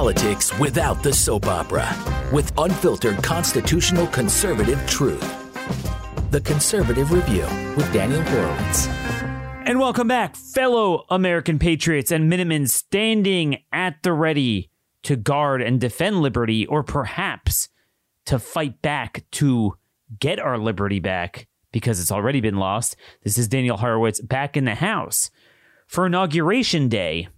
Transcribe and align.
politics 0.00 0.58
without 0.58 1.02
the 1.02 1.12
soap 1.12 1.44
opera 1.44 1.86
with 2.32 2.50
unfiltered 2.56 3.22
constitutional 3.22 4.06
conservative 4.06 4.82
truth. 4.86 5.20
The 6.30 6.40
Conservative 6.40 7.12
Review 7.12 7.44
with 7.76 7.92
Daniel 7.92 8.22
Horowitz. 8.22 8.86
And 9.66 9.78
welcome 9.78 10.08
back, 10.08 10.36
fellow 10.36 11.04
American 11.10 11.58
patriots 11.58 12.10
and 12.10 12.30
Minutemen 12.30 12.66
standing 12.66 13.58
at 13.72 14.02
the 14.02 14.14
ready 14.14 14.70
to 15.02 15.16
guard 15.16 15.60
and 15.60 15.78
defend 15.78 16.22
liberty, 16.22 16.64
or 16.64 16.82
perhaps 16.82 17.68
to 18.24 18.38
fight 18.38 18.80
back 18.80 19.26
to 19.32 19.74
get 20.18 20.40
our 20.40 20.56
liberty 20.56 21.00
back 21.00 21.46
because 21.72 22.00
it's 22.00 22.10
already 22.10 22.40
been 22.40 22.56
lost. 22.56 22.96
This 23.22 23.36
is 23.36 23.48
Daniel 23.48 23.76
Horowitz 23.76 24.22
back 24.22 24.56
in 24.56 24.64
the 24.64 24.76
house 24.76 25.30
for 25.86 26.06
Inauguration 26.06 26.88
Day, 26.88 27.28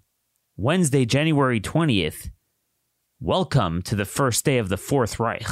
Wednesday, 0.56 1.04
January 1.04 1.60
20th. 1.60 2.30
Welcome 3.24 3.82
to 3.82 3.94
the 3.94 4.04
first 4.04 4.44
day 4.44 4.58
of 4.58 4.68
the 4.68 4.76
Fourth 4.76 5.20
Reich. 5.20 5.46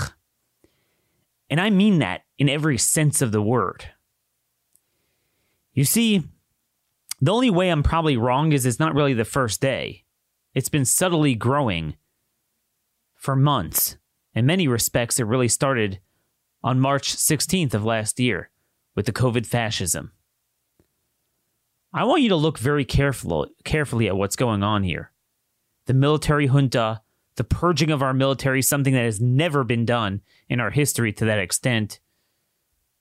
And 1.48 1.60
I 1.60 1.70
mean 1.70 2.00
that 2.00 2.22
in 2.36 2.48
every 2.48 2.76
sense 2.76 3.22
of 3.22 3.30
the 3.30 3.40
word. 3.40 3.90
You 5.72 5.84
see, 5.84 6.24
the 7.20 7.30
only 7.30 7.48
way 7.48 7.68
I'm 7.68 7.84
probably 7.84 8.16
wrong 8.16 8.50
is 8.50 8.66
it's 8.66 8.80
not 8.80 8.96
really 8.96 9.14
the 9.14 9.24
first 9.24 9.60
day. 9.60 10.04
It's 10.52 10.68
been 10.68 10.84
subtly 10.84 11.36
growing 11.36 11.95
for 13.14 13.36
months. 13.36 13.98
In 14.34 14.46
many 14.46 14.66
respects, 14.66 15.20
it 15.20 15.26
really 15.26 15.46
started 15.46 16.00
on 16.64 16.80
March 16.80 17.14
16th 17.14 17.73
of 17.73 17.84
last 17.84 18.18
year 18.18 18.50
with 18.96 19.06
the 19.06 19.12
COVID 19.12 19.46
fascism. 19.46 20.10
I 21.92 22.02
want 22.02 22.23
you 22.23 22.30
to 22.30 22.37
look 22.37 22.59
very 22.59 22.84
careful, 22.84 23.46
carefully 23.62 24.09
at 24.09 24.16
what's 24.16 24.34
going 24.34 24.64
on 24.64 24.82
here. 24.82 25.12
The 25.87 25.95
military 25.95 26.48
junta, 26.48 27.02
the 27.40 27.44
purging 27.44 27.90
of 27.90 28.02
our 28.02 28.12
military, 28.12 28.60
something 28.60 28.92
that 28.92 29.06
has 29.06 29.18
never 29.18 29.64
been 29.64 29.86
done 29.86 30.20
in 30.51 30.60
our 30.60 30.68
history 30.68 31.10
to 31.10 31.24
that 31.24 31.38
extent. 31.38 31.98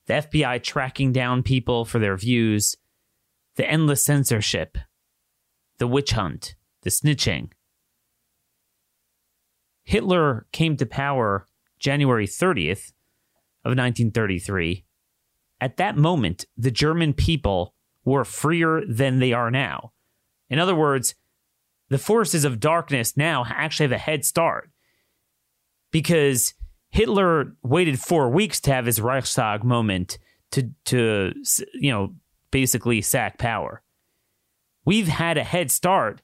The 0.06 0.14
FBI 0.14 0.62
tracking 0.62 1.12
down 1.12 1.42
people 1.42 1.84
for 1.84 1.98
their 1.98 2.16
views, 2.16 2.74
the 3.56 3.70
endless 3.70 4.02
censorship, 4.02 4.78
the 5.76 5.86
witch 5.86 6.12
hunt, 6.12 6.54
the 6.84 6.88
snitching. 6.88 7.50
Hitler 9.84 10.46
came 10.52 10.74
to 10.78 10.86
power 10.86 11.46
January 11.78 12.26
30th 12.26 12.94
of 13.62 13.76
1933. 13.76 14.86
At 15.60 15.76
that 15.76 15.98
moment, 15.98 16.46
the 16.56 16.70
German 16.70 17.12
people 17.12 17.74
were 18.06 18.24
freer 18.24 18.84
than 18.88 19.18
they 19.18 19.34
are 19.34 19.50
now. 19.50 19.92
In 20.48 20.58
other 20.58 20.74
words, 20.74 21.14
the 21.90 21.98
forces 21.98 22.44
of 22.44 22.60
darkness 22.60 23.16
now 23.16 23.44
actually 23.46 23.84
have 23.84 23.92
a 23.92 23.98
head 23.98 24.24
start 24.24 24.70
because 25.90 26.54
Hitler 26.90 27.56
waited 27.62 28.00
four 28.00 28.30
weeks 28.30 28.60
to 28.60 28.72
have 28.72 28.86
his 28.86 29.00
Reichstag 29.00 29.64
moment 29.64 30.18
to 30.52 30.70
to 30.86 31.32
you 31.74 31.90
know 31.90 32.14
basically 32.50 33.00
sack 33.02 33.38
power. 33.38 33.82
We've 34.84 35.08
had 35.08 35.36
a 35.36 35.44
head 35.44 35.70
start, 35.70 36.22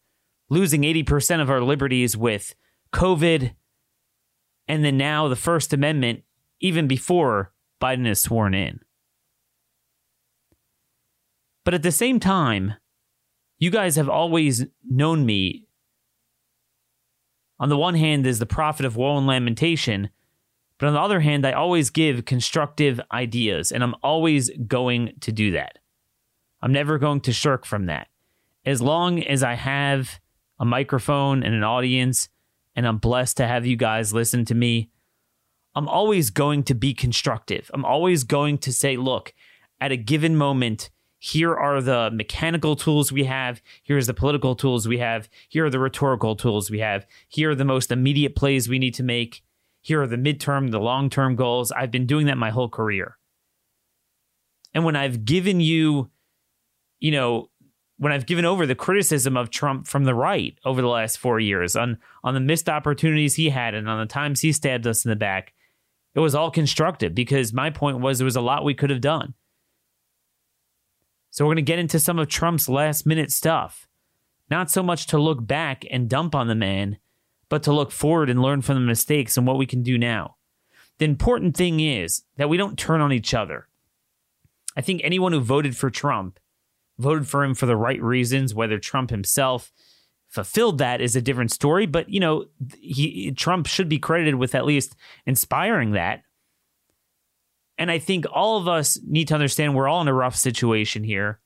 losing 0.49 0.85
eighty 0.85 1.03
percent 1.03 1.43
of 1.43 1.51
our 1.51 1.61
liberties 1.61 2.17
with 2.17 2.55
COVID, 2.93 3.53
and 4.69 4.85
then 4.85 4.97
now 4.97 5.29
the 5.29 5.37
First 5.37 5.73
Amendment, 5.73 6.23
even 6.61 6.87
before 6.87 7.53
Biden 7.81 8.09
is 8.09 8.21
sworn 8.21 8.55
in. 8.55 8.81
But 11.65 11.75
at 11.75 11.83
the 11.83 11.93
same 11.93 12.21
time, 12.21 12.75
you 13.59 13.71
guys 13.71 13.97
have 13.97 14.09
always 14.09 14.67
known 14.89 15.25
me. 15.25 15.67
On 17.59 17.69
the 17.69 17.79
one 17.79 17.95
hand, 17.95 18.27
is 18.27 18.39
the 18.39 18.47
prophet 18.47 18.85
of 18.85 18.97
woe 18.97 19.17
and 19.17 19.27
lamentation, 19.27 20.11
but 20.79 20.87
on 20.87 20.93
the 20.93 21.01
other 21.01 21.21
hand, 21.21 21.47
I 21.47 21.53
always 21.53 21.89
give 21.89 22.27
constructive 22.27 23.01
ideas, 23.11 23.73
and 23.73 23.83
I'm 23.83 23.95
always 24.03 24.51
going 24.67 25.15
to 25.21 25.33
do 25.33 25.53
that. 25.53 25.79
I'm 26.61 26.73
never 26.73 26.99
going 26.99 27.21
to 27.23 27.33
shirk 27.33 27.65
from 27.65 27.87
that. 27.87 28.09
As 28.65 28.83
long 28.83 29.23
as 29.23 29.43
I 29.43 29.55
have 29.55 30.21
a 30.59 30.65
microphone 30.65 31.43
and 31.43 31.55
an 31.55 31.63
audience, 31.63 32.29
and 32.75 32.87
I'm 32.87 32.99
blessed 32.99 33.39
to 33.39 33.47
have 33.47 33.65
you 33.65 33.77
guys 33.77 34.13
listen 34.13 34.45
to 34.47 34.55
me, 34.55 34.91
I'm 35.75 35.89
always 35.89 36.31
going 36.31 36.63
to 36.65 36.75
be 36.75 36.93
constructive. 36.93 37.71
I'm 37.73 37.85
always 37.85 38.25
going 38.25 38.59
to 38.59 38.73
say, 38.73 38.97
look, 38.97 39.33
at 39.81 39.93
a 39.93 39.97
given 39.97 40.37
moment, 40.37 40.91
here 41.19 41.55
are 41.55 41.81
the 41.81 42.11
mechanical 42.13 42.77
tools 42.77 43.11
we 43.11 43.25
have. 43.25 43.63
Here's 43.83 44.07
the 44.07 44.15
political 44.15 44.55
tools 44.55 44.87
we 44.87 44.99
have. 44.99 45.29
Here 45.49 45.67
are 45.67 45.71
the 45.71 45.79
rhetorical 45.79 46.37
tools 46.37 46.71
we 46.71 46.81
have. 46.81 47.07
Here 47.29 47.51
are 47.51 47.55
the 47.55 47.65
most 47.65 47.91
immediate 47.91 48.37
plays 48.37 48.69
we 48.69 48.79
need 48.79 48.95
to 48.95 49.03
make. 49.03 49.43
Here 49.81 50.03
are 50.03 50.07
the 50.07 50.17
midterm, 50.17 50.71
the 50.71 50.81
long 50.81 51.09
term 51.09 51.37
goals. 51.37 51.73
I've 51.73 51.91
been 51.91 52.07
doing 52.07 52.27
that 52.27 52.37
my 52.37 52.51
whole 52.51 52.69
career. 52.69 53.17
And 54.75 54.85
when 54.85 54.97
I've 54.97 55.25
given 55.25 55.61
you, 55.61 56.11
you 56.99 57.13
know, 57.13 57.51
when 57.99 58.13
I've 58.13 58.27
given 58.27 58.45
over 58.45 58.67
the 58.67 58.75
criticism 58.75 59.37
of 59.39 59.49
Trump 59.49 59.87
from 59.87 60.05
the 60.05 60.15
right 60.15 60.59
over 60.67 60.83
the 60.83 60.89
last 60.89 61.17
four 61.17 61.41
years 61.41 61.77
on 61.77 61.97
on 62.23 62.35
the 62.35 62.41
missed 62.41 62.69
opportunities 62.69 63.37
he 63.37 63.49
had 63.49 63.75
and 63.75 63.89
on 63.89 63.99
the 63.99 64.07
times 64.07 64.43
he 64.43 64.53
stabbed 64.53 64.87
us 64.87 65.05
in 65.05 65.09
the 65.09 65.17
back, 65.17 65.55
it 66.15 66.21
was 66.21 66.35
all 66.35 66.51
constructive 66.51 67.15
because 67.15 67.55
my 67.55 67.71
point 67.71 68.01
was 68.01 68.19
there 68.19 68.27
was 68.27 68.37
a 68.37 68.43
lot 68.43 68.65
we 68.65 68.75
could 68.75 68.91
have 68.91 69.01
done. 69.01 69.33
So 71.37 71.45
we're 71.45 71.51
going 71.51 71.57
to 71.57 71.71
get 71.71 71.79
into 71.79 72.01
some 72.01 72.19
of 72.19 72.29
Trump's 72.29 72.67
last 72.67 73.05
minute 73.05 73.31
stuff. 73.31 73.87
Not 74.51 74.71
so 74.71 74.83
much 74.83 75.07
to 75.09 75.19
look 75.19 75.47
back 75.47 75.85
and 75.91 76.09
dump 76.09 76.35
on 76.35 76.49
the 76.49 76.55
man, 76.55 76.97
but 77.51 77.63
to 77.65 77.75
look 77.75 77.91
forward 77.91 78.31
and 78.31 78.41
learn 78.41 78.63
from 78.63 78.77
the 78.77 78.81
mistakes 78.81 79.37
and 79.37 79.47
what 79.47 79.59
we 79.59 79.67
can 79.67 79.83
do 79.83 79.99
now. 79.99 80.37
The 80.97 81.05
important 81.05 81.55
thing 81.55 81.81
is 81.81 82.23
that 82.39 82.49
we 82.49 82.57
don't 82.57 82.79
turn 82.79 83.03
on 83.03 83.13
each 83.13 83.35
other. 83.35 83.69
I 84.79 84.81
think 84.81 85.03
anyone 85.05 85.33
who 85.33 85.41
voted 85.41 85.77
for 85.77 85.91
Trump 85.91 86.41
voted 86.97 87.29
for 87.29 87.45
him 87.45 87.55
for 87.55 87.67
the 87.67 87.77
right 87.77 88.01
reasons, 88.01 88.55
whether 88.55 88.79
Trump 88.79 89.11
himself 89.11 89.71
fulfilled 90.29 90.79
that 90.79 91.03
is 91.03 91.17
a 91.17 91.21
different 91.21 91.53
story, 91.53 91.85
but 91.85 92.09
you 92.09 92.19
know, 92.19 92.47
he 92.81 93.31
Trump 93.33 93.67
should 93.67 93.91
be 93.91 93.99
credited 93.99 94.37
with 94.37 94.55
at 94.55 94.65
least 94.65 94.97
inspiring 95.27 95.91
that 95.91 96.23
and 97.79 97.91
I 97.91 97.99
think 97.99 98.25
all 98.33 98.57
of 98.57 98.69
us 98.69 98.99
need 99.07 99.29
to 99.29 99.35
understand 99.35 99.75
we're 99.75 99.89
all 99.89 100.01
in 100.01 100.09
a 100.09 100.15
rough 100.15 100.37
situation 100.37 101.05
here. 101.05 101.41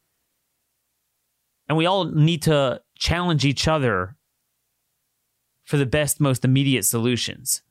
And 1.68 1.76
we 1.76 1.86
all 1.86 2.04
need 2.04 2.42
to 2.42 2.80
challenge 2.96 3.44
each 3.44 3.68
other 3.68 4.16
for 5.64 5.76
the 5.76 5.86
best, 5.86 6.20
most 6.20 6.44
immediate 6.44 6.84
solutions. 6.84 7.62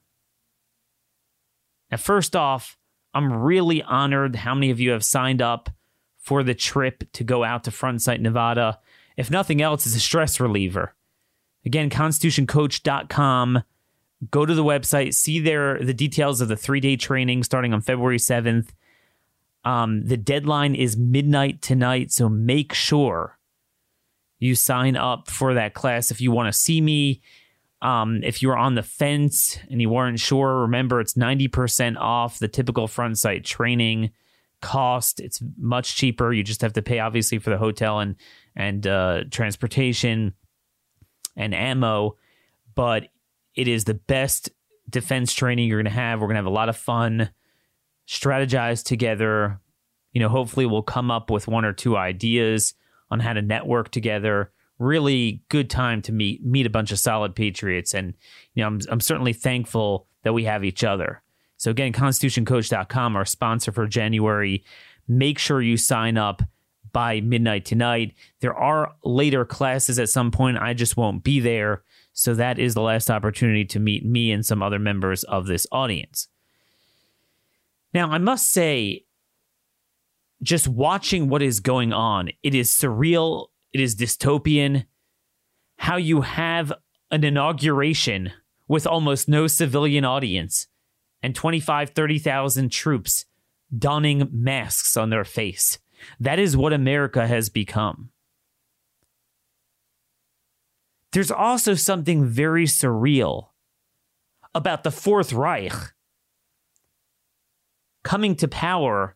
Now, 1.91 1.97
first 1.97 2.35
off, 2.35 2.77
I'm 3.13 3.33
really 3.33 3.81
honored 3.81 4.37
how 4.37 4.53
many 4.53 4.69
of 4.69 4.79
you 4.79 4.91
have 4.91 5.03
signed 5.03 5.41
up 5.41 5.69
for 6.17 6.43
the 6.43 6.53
trip 6.53 7.03
to 7.13 7.23
go 7.23 7.43
out 7.43 7.63
to 7.63 7.71
Front 7.71 8.01
Sight, 8.01 8.21
Nevada. 8.21 8.79
If 9.17 9.31
nothing 9.31 9.61
else, 9.61 9.85
it's 9.85 9.95
a 9.95 9.99
stress 9.99 10.39
reliever. 10.39 10.95
Again, 11.65 11.89
constitutioncoach.com 11.89 13.63
go 14.31 14.45
to 14.45 14.53
the 14.53 14.63
website, 14.63 15.13
see 15.13 15.39
there 15.39 15.79
the 15.79 15.93
details 15.93 16.41
of 16.41 16.47
the 16.47 16.57
three 16.57 16.79
day 16.79 16.95
training 16.95 17.43
starting 17.43 17.73
on 17.73 17.81
February 17.81 18.17
7th. 18.17 18.69
Um, 19.65 20.05
the 20.05 20.17
deadline 20.17 20.75
is 20.75 20.97
midnight 20.97 21.61
tonight, 21.61 22.11
so 22.11 22.29
make 22.29 22.73
sure 22.73 23.37
you 24.39 24.55
sign 24.55 24.95
up 24.95 25.29
for 25.29 25.53
that 25.53 25.73
class 25.73 26.11
if 26.11 26.21
you 26.21 26.31
want 26.31 26.51
to 26.51 26.57
see 26.57 26.81
me. 26.81 27.21
Um, 27.81 28.21
if 28.23 28.41
you're 28.41 28.57
on 28.57 28.75
the 28.75 28.83
fence 28.83 29.57
and 29.69 29.81
you 29.81 29.89
weren't 29.89 30.19
sure, 30.19 30.61
remember 30.61 30.99
it's 30.99 31.13
90% 31.13 31.97
off 31.97 32.39
the 32.39 32.47
typical 32.47 32.87
front 32.87 33.17
sight 33.17 33.45
training 33.45 34.11
cost. 34.61 35.19
It's 35.19 35.41
much 35.57 35.95
cheaper. 35.95 36.33
You 36.33 36.43
just 36.43 36.61
have 36.61 36.73
to 36.73 36.81
pay 36.81 36.99
obviously 36.99 37.39
for 37.39 37.49
the 37.49 37.57
hotel 37.57 37.99
and 37.99 38.15
and 38.55 38.85
uh, 38.85 39.23
transportation 39.31 40.33
and 41.37 41.53
ammo, 41.53 42.17
but 42.75 43.07
it 43.59 43.67
is 43.67 43.83
the 43.83 43.93
best 43.93 44.49
defense 44.89 45.33
training 45.33 45.67
you're 45.67 45.81
going 45.81 45.93
to 45.93 45.99
have. 45.99 46.21
We're 46.21 46.27
going 46.27 46.35
to 46.35 46.39
have 46.39 46.45
a 46.45 46.49
lot 46.49 46.69
of 46.69 46.77
fun, 46.77 47.29
strategize 48.07 48.85
together. 48.85 49.59
You 50.13 50.21
know, 50.21 50.29
hopefully 50.29 50.65
we'll 50.65 50.81
come 50.81 51.11
up 51.11 51.29
with 51.29 51.49
one 51.49 51.65
or 51.65 51.73
two 51.73 51.97
ideas 51.97 52.73
on 53.11 53.19
how 53.19 53.33
to 53.33 53.41
network 53.41 53.91
together. 53.91 54.53
Really 54.77 55.43
good 55.49 55.69
time 55.69 56.01
to 56.03 56.13
meet 56.13 56.41
meet 56.45 56.65
a 56.65 56.69
bunch 56.69 56.93
of 56.93 56.99
solid 56.99 57.35
patriots, 57.35 57.93
and 57.93 58.13
you 58.53 58.63
know, 58.63 58.67
I'm 58.67 58.79
I'm 58.89 59.01
certainly 59.01 59.33
thankful 59.33 60.07
that 60.23 60.31
we 60.31 60.45
have 60.45 60.63
each 60.63 60.85
other. 60.85 61.21
So 61.57 61.69
again, 61.69 61.91
constitutioncoach.com, 61.91 63.17
our 63.17 63.25
sponsor 63.25 63.73
for 63.73 63.87
January. 63.87 64.63
Make 65.05 65.37
sure 65.37 65.61
you 65.61 65.75
sign 65.75 66.17
up 66.17 66.43
by 66.93 67.19
midnight 67.19 67.65
tonight. 67.65 68.13
There 68.39 68.55
are 68.55 68.93
later 69.03 69.43
classes 69.43 69.99
at 69.99 70.07
some 70.07 70.31
point. 70.31 70.57
I 70.57 70.73
just 70.73 70.95
won't 70.95 71.25
be 71.25 71.41
there. 71.41 71.83
So 72.19 72.33
that 72.33 72.59
is 72.59 72.73
the 72.73 72.81
last 72.81 73.09
opportunity 73.09 73.63
to 73.63 73.79
meet 73.79 74.05
me 74.05 74.33
and 74.33 74.45
some 74.45 74.61
other 74.61 74.77
members 74.77 75.23
of 75.23 75.47
this 75.47 75.65
audience. 75.71 76.27
Now, 77.93 78.11
I 78.11 78.17
must 78.17 78.51
say, 78.51 79.05
just 80.43 80.67
watching 80.67 81.29
what 81.29 81.41
is 81.41 81.61
going 81.61 81.93
on, 81.93 82.31
it 82.43 82.53
is 82.53 82.71
surreal, 82.71 83.47
it 83.71 83.79
is 83.79 83.95
dystopian. 83.95 84.85
How 85.77 85.95
you 85.95 86.19
have 86.19 86.73
an 87.09 87.23
inauguration 87.23 88.33
with 88.67 88.85
almost 88.85 89.29
no 89.29 89.47
civilian 89.47 90.03
audience 90.03 90.67
and 91.23 91.33
25, 91.33 91.91
30,000 91.91 92.69
troops 92.69 93.27
donning 93.75 94.27
masks 94.29 94.97
on 94.97 95.09
their 95.09 95.23
face. 95.23 95.79
That 96.19 96.37
is 96.37 96.57
what 96.57 96.73
America 96.73 97.25
has 97.25 97.47
become. 97.47 98.09
There's 101.11 101.31
also 101.31 101.73
something 101.73 102.25
very 102.25 102.65
surreal 102.65 103.47
about 104.53 104.83
the 104.83 104.91
Fourth 104.91 105.33
Reich 105.33 105.73
coming 108.03 108.35
to 108.35 108.47
power 108.47 109.15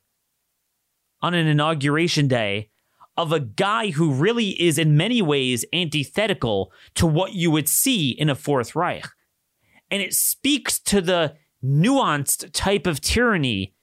on 1.21 1.33
an 1.33 1.47
inauguration 1.47 2.27
day 2.27 2.69
of 3.15 3.31
a 3.31 3.39
guy 3.39 3.91
who 3.91 4.11
really 4.11 4.49
is, 4.61 4.77
in 4.79 4.97
many 4.97 5.21
ways, 5.21 5.63
antithetical 5.71 6.71
to 6.95 7.05
what 7.05 7.33
you 7.33 7.51
would 7.51 7.69
see 7.69 8.09
in 8.09 8.29
a 8.29 8.35
Fourth 8.35 8.75
Reich. 8.75 9.05
And 9.91 10.01
it 10.01 10.13
speaks 10.13 10.79
to 10.79 10.99
the 10.99 11.35
nuanced 11.63 12.51
type 12.53 12.87
of 12.87 12.99
tyranny 12.99 13.75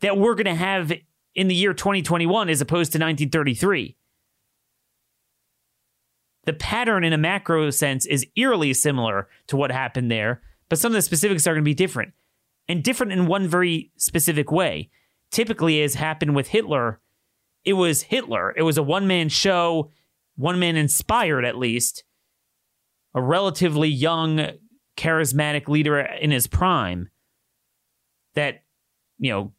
that 0.00 0.18
we're 0.18 0.34
going 0.34 0.46
to 0.46 0.54
have 0.54 0.92
in 1.34 1.48
the 1.48 1.54
year 1.54 1.72
2021 1.72 2.48
as 2.48 2.60
opposed 2.60 2.92
to 2.92 2.98
1933. 2.98 3.96
The 6.46 6.54
pattern 6.54 7.04
in 7.04 7.12
a 7.12 7.18
macro 7.18 7.68
sense 7.70 8.06
is 8.06 8.26
eerily 8.36 8.72
similar 8.72 9.28
to 9.48 9.56
what 9.56 9.70
happened 9.70 10.10
there, 10.10 10.40
but 10.68 10.78
some 10.78 10.92
of 10.92 10.94
the 10.94 11.02
specifics 11.02 11.46
are 11.46 11.52
going 11.52 11.64
to 11.64 11.68
be 11.68 11.74
different. 11.74 12.14
And 12.68 12.82
different 12.82 13.12
in 13.12 13.26
one 13.26 13.46
very 13.46 13.92
specific 13.96 14.50
way. 14.50 14.90
Typically, 15.30 15.82
as 15.82 15.94
happened 15.94 16.34
with 16.34 16.48
Hitler, 16.48 17.00
it 17.64 17.74
was 17.74 18.02
Hitler. 18.02 18.54
It 18.56 18.62
was 18.62 18.78
a 18.78 18.82
one 18.82 19.06
man 19.06 19.28
show, 19.28 19.90
one 20.36 20.58
man 20.58 20.76
inspired 20.76 21.44
at 21.44 21.58
least, 21.58 22.04
a 23.14 23.20
relatively 23.20 23.88
young, 23.88 24.52
charismatic 24.96 25.68
leader 25.68 26.00
in 26.00 26.30
his 26.30 26.46
prime 26.46 27.10
that, 28.34 28.62
you 29.18 29.30
know, 29.30 29.52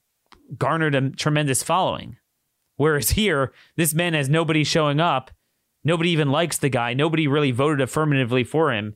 garnered 0.58 0.96
a 0.96 1.10
tremendous 1.10 1.64
following. 1.64 2.18
Whereas 2.78 3.12
here, 3.12 3.54
this 3.76 3.94
man 3.94 4.14
has 4.14 4.30
nobody 4.30 4.64
showing 4.64 5.00
up. 5.00 5.32
Nobody 5.84 6.10
even 6.12 6.30
likes 6.30 6.58
the 6.58 6.70
guy. 6.70 6.94
Nobody 6.94 7.28
really 7.28 7.52
voted 7.52 7.82
affirmatively 7.82 8.44
for 8.44 8.74
him. 8.74 8.96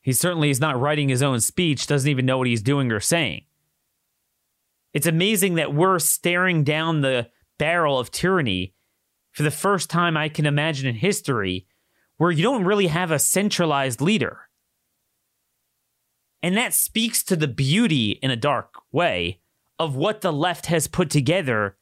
He 0.00 0.12
certainly 0.12 0.50
is 0.50 0.60
not 0.60 0.80
writing 0.80 1.08
his 1.08 1.22
own 1.22 1.40
speech, 1.40 1.86
doesn't 1.86 2.10
even 2.10 2.26
know 2.26 2.38
what 2.38 2.48
he's 2.48 2.62
doing 2.62 2.90
or 2.90 3.00
saying. 3.00 3.44
It's 4.92 5.06
amazing 5.06 5.54
that 5.54 5.74
we're 5.74 5.98
staring 5.98 6.64
down 6.64 7.00
the 7.00 7.28
barrel 7.58 7.98
of 7.98 8.10
tyranny 8.10 8.74
for 9.30 9.42
the 9.42 9.50
first 9.50 9.88
time 9.88 10.16
I 10.16 10.28
can 10.28 10.44
imagine 10.44 10.86
in 10.86 10.96
history 10.96 11.66
where 12.18 12.30
you 12.30 12.42
don't 12.42 12.64
really 12.64 12.88
have 12.88 13.10
a 13.10 13.18
centralized 13.18 14.00
leader. 14.00 14.48
And 16.42 16.56
that 16.56 16.74
speaks 16.74 17.22
to 17.24 17.36
the 17.36 17.48
beauty 17.48 18.12
in 18.22 18.30
a 18.30 18.36
dark 18.36 18.74
way 18.90 19.40
of 19.78 19.96
what 19.96 20.20
the 20.20 20.32
left 20.32 20.66
has 20.66 20.86
put 20.86 21.08
together. 21.08 21.76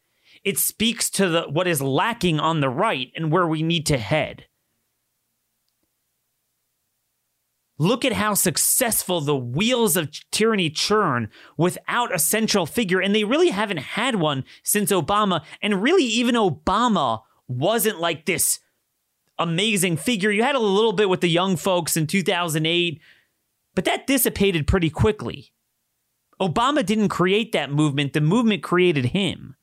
It 0.45 0.59
speaks 0.59 1.11
to 1.11 1.29
the 1.29 1.43
what 1.43 1.67
is 1.67 1.83
lacking 1.83 2.41
on 2.41 2.61
the 2.61 2.71
right 2.71 3.11
and 3.15 3.31
where 3.31 3.47
we 3.47 3.63
need 3.63 3.87
to 3.87 3.99
head. 3.99 4.47
Look 7.79 8.05
at 8.05 8.13
how 8.13 8.35
successful 8.35 9.23
the 9.23 9.35
wheels 9.35 9.97
of 9.97 10.11
tyranny 10.31 10.69
churn 10.69 11.31
without 11.57 12.15
a 12.15 12.19
central 12.19 12.67
figure. 12.67 13.01
And 13.01 13.15
they 13.15 13.25
really 13.25 13.49
haven't 13.49 13.79
had 13.79 14.17
one 14.17 14.45
since 14.63 14.93
Obama. 14.93 15.43
And 15.63 15.83
really, 15.83 16.05
even 16.05 16.35
Obama 16.35 17.23
wasn't 17.49 17.99
like 17.99 18.27
this 18.27 18.61
amazing 19.39 19.97
figure. 19.97 20.31
You 20.31 20.43
had 20.43 20.57
a 20.57 20.61
little 20.61 20.93
bit 20.93 21.09
with 21.09 21.23
the 21.23 21.29
young 21.29 21.57
folks 21.57 21.97
in 21.97 22.07
2008, 22.07 23.01
but 23.75 23.87
that 23.87 24.07
dissipated 24.07 24.67
pretty 24.67 24.91
quickly. 24.91 25.55
Obama 26.39 26.85
didn't 26.85 27.09
create 27.09 27.53
that 27.53 27.73
movement, 27.73 28.13
the 28.13 28.21
movement 28.21 28.63
created 28.63 29.07
him. 29.07 29.57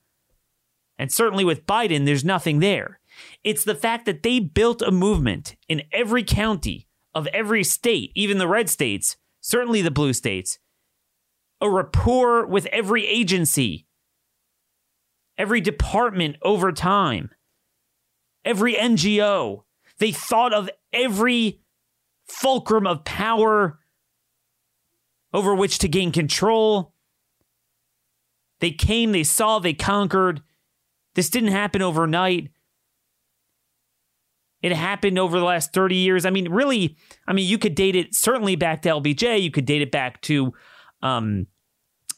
And 0.97 1.11
certainly 1.11 1.45
with 1.45 1.65
Biden, 1.65 2.05
there's 2.05 2.25
nothing 2.25 2.59
there. 2.59 2.99
It's 3.43 3.63
the 3.63 3.75
fact 3.75 4.05
that 4.05 4.23
they 4.23 4.39
built 4.39 4.81
a 4.81 4.91
movement 4.91 5.55
in 5.67 5.83
every 5.91 6.23
county 6.23 6.87
of 7.13 7.27
every 7.27 7.63
state, 7.63 8.11
even 8.15 8.37
the 8.37 8.47
red 8.47 8.69
states, 8.69 9.17
certainly 9.41 9.81
the 9.81 9.91
blue 9.91 10.13
states, 10.13 10.59
a 11.61 11.69
rapport 11.69 12.45
with 12.45 12.67
every 12.67 13.07
agency, 13.07 13.87
every 15.37 15.61
department 15.61 16.35
over 16.41 16.71
time, 16.71 17.31
every 18.45 18.75
NGO. 18.75 19.63
They 19.99 20.11
thought 20.11 20.53
of 20.53 20.69
every 20.93 21.61
fulcrum 22.27 22.85
of 22.85 23.03
power 23.03 23.79
over 25.33 25.55
which 25.55 25.79
to 25.79 25.87
gain 25.87 26.11
control. 26.11 26.93
They 28.59 28.71
came, 28.71 29.11
they 29.11 29.23
saw, 29.23 29.59
they 29.59 29.73
conquered. 29.73 30.41
This 31.17 31.31
didn't 31.31 31.49
happen 31.49 31.81
overnight. 31.81 32.51
It 34.61 34.71
happened 34.71 35.17
over 35.17 35.39
the 35.39 35.45
last 35.45 35.73
30 35.73 35.95
years. 35.95 36.27
I 36.27 36.29
mean, 36.29 36.51
really, 36.51 36.95
I 37.27 37.33
mean, 37.33 37.47
you 37.47 37.57
could 37.57 37.73
date 37.73 37.95
it 37.95 38.13
certainly 38.13 38.55
back 38.55 38.83
to 38.83 38.89
LBJ. 38.89 39.41
You 39.41 39.49
could 39.49 39.65
date 39.65 39.81
it 39.81 39.91
back 39.91 40.21
to 40.21 40.53
um, 41.01 41.47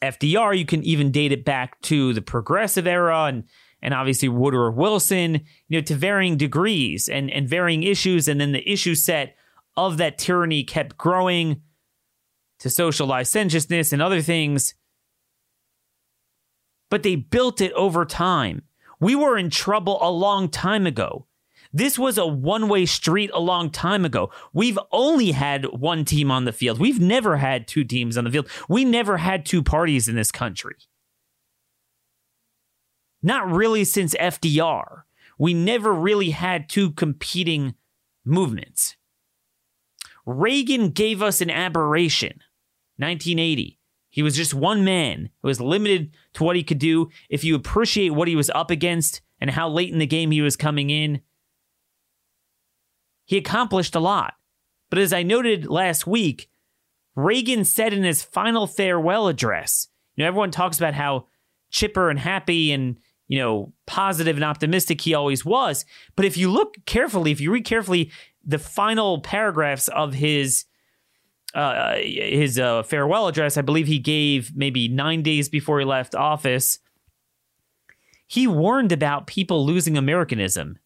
FDR. 0.02 0.58
You 0.58 0.66
can 0.66 0.84
even 0.84 1.12
date 1.12 1.32
it 1.32 1.46
back 1.46 1.80
to 1.82 2.12
the 2.12 2.20
progressive 2.20 2.86
era 2.86 3.24
and 3.24 3.44
and 3.80 3.94
obviously 3.94 4.28
Woodrow 4.28 4.70
Wilson, 4.70 5.46
you 5.68 5.78
know, 5.78 5.80
to 5.80 5.94
varying 5.94 6.36
degrees 6.36 7.08
and, 7.08 7.30
and 7.30 7.48
varying 7.48 7.82
issues. 7.82 8.28
And 8.28 8.38
then 8.38 8.52
the 8.52 8.70
issue 8.70 8.94
set 8.94 9.34
of 9.78 9.96
that 9.96 10.18
tyranny 10.18 10.62
kept 10.62 10.98
growing 10.98 11.62
to 12.58 12.68
social 12.68 13.06
licentiousness 13.06 13.94
and 13.94 14.02
other 14.02 14.20
things. 14.20 14.74
But 16.90 17.02
they 17.02 17.16
built 17.16 17.62
it 17.62 17.72
over 17.72 18.04
time. 18.04 18.64
We 19.00 19.16
were 19.16 19.38
in 19.38 19.50
trouble 19.50 19.98
a 20.00 20.10
long 20.10 20.48
time 20.48 20.86
ago. 20.86 21.26
This 21.72 21.98
was 21.98 22.18
a 22.18 22.26
one 22.26 22.68
way 22.68 22.84
street 22.84 23.30
a 23.32 23.40
long 23.40 23.70
time 23.70 24.04
ago. 24.04 24.30
We've 24.52 24.78
only 24.92 25.32
had 25.32 25.64
one 25.66 26.04
team 26.04 26.30
on 26.30 26.44
the 26.44 26.52
field. 26.52 26.78
We've 26.80 27.00
never 27.00 27.36
had 27.36 27.68
two 27.68 27.84
teams 27.84 28.18
on 28.18 28.24
the 28.24 28.30
field. 28.30 28.48
We 28.68 28.84
never 28.84 29.18
had 29.18 29.46
two 29.46 29.62
parties 29.62 30.08
in 30.08 30.16
this 30.16 30.32
country. 30.32 30.76
Not 33.22 33.50
really 33.50 33.84
since 33.84 34.14
FDR. 34.14 35.02
We 35.38 35.54
never 35.54 35.92
really 35.92 36.30
had 36.30 36.68
two 36.68 36.90
competing 36.92 37.74
movements. 38.24 38.96
Reagan 40.26 40.90
gave 40.90 41.22
us 41.22 41.40
an 41.40 41.50
aberration. 41.50 42.40
1980. 42.96 43.79
He 44.10 44.22
was 44.22 44.36
just 44.36 44.52
one 44.52 44.84
man 44.84 45.30
It 45.42 45.46
was 45.46 45.60
limited 45.60 46.10
to 46.34 46.44
what 46.44 46.56
he 46.56 46.64
could 46.64 46.78
do. 46.78 47.10
If 47.28 47.44
you 47.44 47.54
appreciate 47.54 48.10
what 48.10 48.28
he 48.28 48.36
was 48.36 48.50
up 48.50 48.70
against 48.70 49.22
and 49.40 49.50
how 49.50 49.68
late 49.68 49.92
in 49.92 50.00
the 50.00 50.06
game 50.06 50.32
he 50.32 50.42
was 50.42 50.56
coming 50.56 50.90
in, 50.90 51.22
he 53.24 53.36
accomplished 53.36 53.94
a 53.94 54.00
lot. 54.00 54.34
But 54.90 54.98
as 54.98 55.12
I 55.12 55.22
noted 55.22 55.68
last 55.68 56.06
week, 56.06 56.50
Reagan 57.14 57.64
said 57.64 57.92
in 57.92 58.02
his 58.02 58.22
final 58.22 58.66
farewell 58.66 59.28
address, 59.28 59.88
you 60.16 60.24
know, 60.24 60.28
everyone 60.28 60.50
talks 60.50 60.78
about 60.78 60.94
how 60.94 61.26
chipper 61.70 62.10
and 62.10 62.18
happy 62.18 62.72
and, 62.72 62.98
you 63.28 63.38
know, 63.38 63.72
positive 63.86 64.36
and 64.36 64.44
optimistic 64.44 65.00
he 65.00 65.14
always 65.14 65.44
was. 65.44 65.84
But 66.16 66.24
if 66.24 66.36
you 66.36 66.50
look 66.50 66.74
carefully, 66.86 67.30
if 67.30 67.40
you 67.40 67.52
read 67.52 67.64
carefully 67.64 68.10
the 68.44 68.58
final 68.58 69.20
paragraphs 69.20 69.86
of 69.88 70.14
his 70.14 70.64
uh, 71.54 71.96
his 71.96 72.58
uh, 72.58 72.82
farewell 72.82 73.26
address, 73.28 73.56
I 73.56 73.62
believe 73.62 73.86
he 73.86 73.98
gave 73.98 74.56
maybe 74.56 74.88
nine 74.88 75.22
days 75.22 75.48
before 75.48 75.78
he 75.80 75.84
left 75.84 76.14
office. 76.14 76.78
He 78.26 78.46
warned 78.46 78.92
about 78.92 79.26
people 79.26 79.66
losing 79.66 79.96
Americanism 79.96 80.78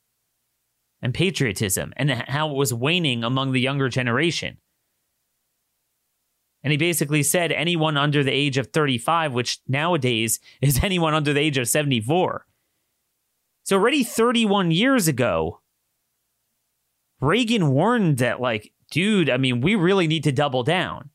and 1.02 1.12
patriotism 1.12 1.92
and 1.96 2.10
how 2.10 2.50
it 2.50 2.56
was 2.56 2.72
waning 2.72 3.22
among 3.22 3.52
the 3.52 3.60
younger 3.60 3.90
generation. 3.90 4.56
And 6.62 6.70
he 6.70 6.78
basically 6.78 7.22
said 7.22 7.52
anyone 7.52 7.98
under 7.98 8.24
the 8.24 8.32
age 8.32 8.56
of 8.56 8.68
35, 8.68 9.34
which 9.34 9.60
nowadays 9.68 10.40
is 10.62 10.82
anyone 10.82 11.14
under 11.14 11.32
the 11.32 11.40
age 11.40 11.58
of 11.58 11.68
74. 11.68 12.46
So, 13.64 13.76
already 13.76 14.02
31 14.02 14.70
years 14.70 15.08
ago, 15.08 15.60
Reagan 17.20 17.70
warned 17.70 18.18
that, 18.18 18.40
like, 18.40 18.72
dude, 18.90 19.30
I 19.30 19.36
mean, 19.36 19.60
we 19.60 19.74
really 19.74 20.06
need 20.06 20.24
to 20.24 20.32
double 20.32 20.62
down. 20.62 21.10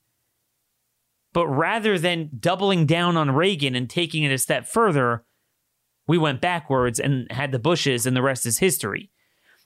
But 1.31 1.47
rather 1.47 1.99
than 1.99 2.31
doubling 2.39 2.85
down 2.85 3.15
on 3.15 3.31
Reagan 3.31 3.75
and 3.75 3.89
taking 3.89 4.23
it 4.23 4.31
a 4.31 4.37
step 4.37 4.67
further, 4.67 5.23
we 6.07 6.17
went 6.17 6.41
backwards 6.41 6.99
and 6.99 7.31
had 7.31 7.51
the 7.51 7.59
Bushes, 7.59 8.05
and 8.05 8.15
the 8.15 8.21
rest 8.21 8.45
is 8.45 8.57
history 8.57 9.11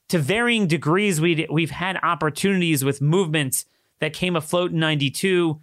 to 0.09 0.19
varying 0.19 0.67
degrees, 0.67 1.21
we 1.21 1.47
we've 1.49 1.71
had 1.71 1.99
opportunities 2.03 2.83
with 2.83 3.01
movements 3.01 3.65
that 3.99 4.13
came 4.13 4.35
afloat 4.35 4.71
in 4.71 4.79
92 4.79 5.59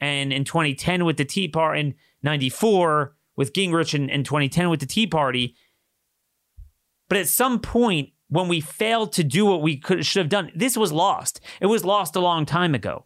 and 0.00 0.32
in 0.32 0.44
2010 0.44 1.04
with 1.04 1.16
the 1.16 1.24
Tea 1.24 1.48
Party, 1.48 1.80
in 1.80 1.94
94 2.22 3.14
with 3.36 3.52
Gingrich 3.52 3.94
and 3.94 4.10
in 4.10 4.24
2010 4.24 4.70
with 4.70 4.80
the 4.80 4.86
Tea 4.86 5.06
Party. 5.06 5.54
But 7.08 7.18
at 7.18 7.28
some 7.28 7.60
point, 7.60 8.10
when 8.32 8.48
we 8.48 8.62
failed 8.62 9.12
to 9.12 9.22
do 9.22 9.44
what 9.44 9.60
we 9.60 9.76
could 9.76 10.06
should 10.06 10.20
have 10.20 10.30
done. 10.30 10.50
This 10.54 10.74
was 10.74 10.90
lost. 10.90 11.38
It 11.60 11.66
was 11.66 11.84
lost 11.84 12.16
a 12.16 12.20
long 12.20 12.46
time 12.46 12.74
ago. 12.74 13.04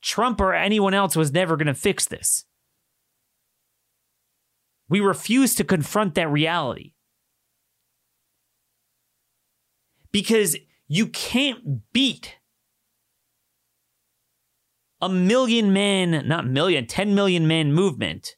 Trump 0.00 0.40
or 0.40 0.54
anyone 0.54 0.94
else 0.94 1.14
was 1.14 1.30
never 1.30 1.58
going 1.58 1.66
to 1.66 1.74
fix 1.74 2.06
this. 2.06 2.46
We 4.88 5.00
refuse 5.00 5.54
to 5.56 5.64
confront 5.64 6.14
that 6.14 6.30
reality. 6.30 6.94
Because 10.10 10.56
you 10.86 11.08
can't 11.08 11.82
beat 11.92 12.38
a 15.02 15.10
million 15.10 15.74
man, 15.74 16.26
not 16.26 16.46
million, 16.46 16.86
10 16.86 17.14
million 17.14 17.46
man 17.46 17.74
movement. 17.74 18.36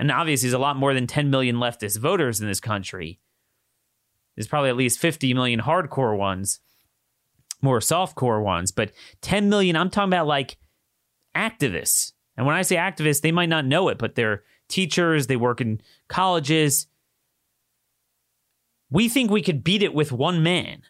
And 0.00 0.10
obviously, 0.10 0.48
there's 0.48 0.54
a 0.54 0.58
lot 0.58 0.76
more 0.76 0.94
than 0.94 1.06
10 1.06 1.30
million 1.30 1.56
leftist 1.56 2.00
voters 2.00 2.40
in 2.40 2.48
this 2.48 2.58
country. 2.58 3.20
There's 4.36 4.48
probably 4.48 4.70
at 4.70 4.76
least 4.76 4.98
50 4.98 5.34
million 5.34 5.60
hardcore 5.60 6.16
ones, 6.16 6.60
more 7.60 7.80
softcore 7.80 8.42
ones, 8.42 8.72
but 8.72 8.92
10 9.20 9.48
million, 9.48 9.76
I'm 9.76 9.90
talking 9.90 10.10
about 10.10 10.26
like 10.26 10.56
activists. 11.36 12.12
And 12.36 12.46
when 12.46 12.56
I 12.56 12.62
say 12.62 12.76
activists, 12.76 13.20
they 13.20 13.32
might 13.32 13.48
not 13.48 13.66
know 13.66 13.88
it, 13.88 13.98
but 13.98 14.14
they're 14.14 14.42
teachers, 14.68 15.26
they 15.26 15.36
work 15.36 15.60
in 15.60 15.80
colleges. 16.08 16.86
We 18.90 19.08
think 19.08 19.30
we 19.30 19.42
could 19.42 19.62
beat 19.62 19.82
it 19.82 19.94
with 19.94 20.12
one 20.12 20.42
man 20.42 20.82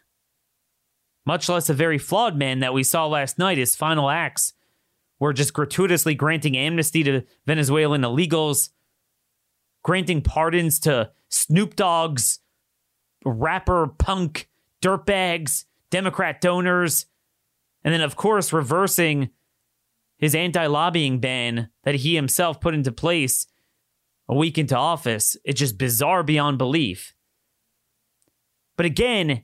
much 1.25 1.49
less 1.49 1.69
a 1.69 1.75
very 1.75 1.99
flawed 1.99 2.37
man 2.37 2.61
that 2.61 2.75
we 2.75 2.83
saw 2.83 3.07
last 3.07 3.39
night. 3.39 3.59
His 3.59 3.77
final 3.77 4.11
acts 4.11 4.55
were 5.19 5.33
just 5.33 5.53
gratuitously 5.53 6.15
granting 6.15 6.57
amnesty 6.57 7.03
to 7.05 7.23
Venezuelan 7.47 8.03
illegals, 8.03 8.71
granting 9.83 10.21
pardons 10.21 10.81
to 10.81 11.11
Snoop 11.29 11.77
Dogg's 11.77 12.41
rapper, 13.25 13.88
punk, 13.99 14.49
dirtbags, 14.83 15.64
Democrat 15.91 16.41
donors, 16.41 17.07
and 17.85 17.93
then, 17.93 18.00
of 18.00 18.17
course, 18.17 18.52
reversing 18.52 19.31
his 20.19 20.35
anti 20.35 20.67
lobbying 20.67 21.19
ban 21.19 21.69
that 21.83 21.97
he 21.97 22.14
himself 22.14 22.61
put 22.61 22.75
into 22.75 22.93
place 22.93 23.47
a 24.29 24.35
week 24.35 24.57
into 24.57 24.76
office. 24.76 25.37
It's 25.45 25.59
just 25.59 25.79
bizarre 25.79 26.23
beyond 26.23 26.59
belief. 26.59 27.14
But 28.76 28.87
again, 28.87 29.43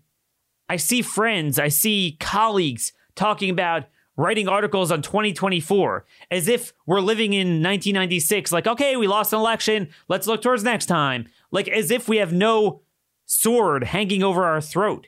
I 0.69 0.77
see 0.77 1.03
friends, 1.03 1.59
I 1.59 1.69
see 1.69 2.17
colleagues 2.21 2.93
talking 3.15 3.51
about 3.51 3.87
writing 4.17 4.49
articles 4.49 4.91
on 4.91 5.01
2024 5.01 6.05
as 6.31 6.49
if 6.49 6.73
we're 6.87 7.01
living 7.01 7.33
in 7.33 7.63
1996 7.63 8.51
like 8.51 8.67
okay 8.67 8.97
we 8.97 9.07
lost 9.07 9.33
an 9.33 9.39
election 9.39 9.89
let's 10.09 10.27
look 10.27 10.43
towards 10.43 10.65
next 10.65 10.87
time 10.87 11.25
like 11.53 11.69
as 11.69 11.93
if 11.93 12.09
we 12.09 12.17
have 12.17 12.33
no 12.33 12.83
sword 13.29 13.85
hanging 13.85 14.23
over 14.23 14.45
our 14.45 14.61
throat 14.61 15.07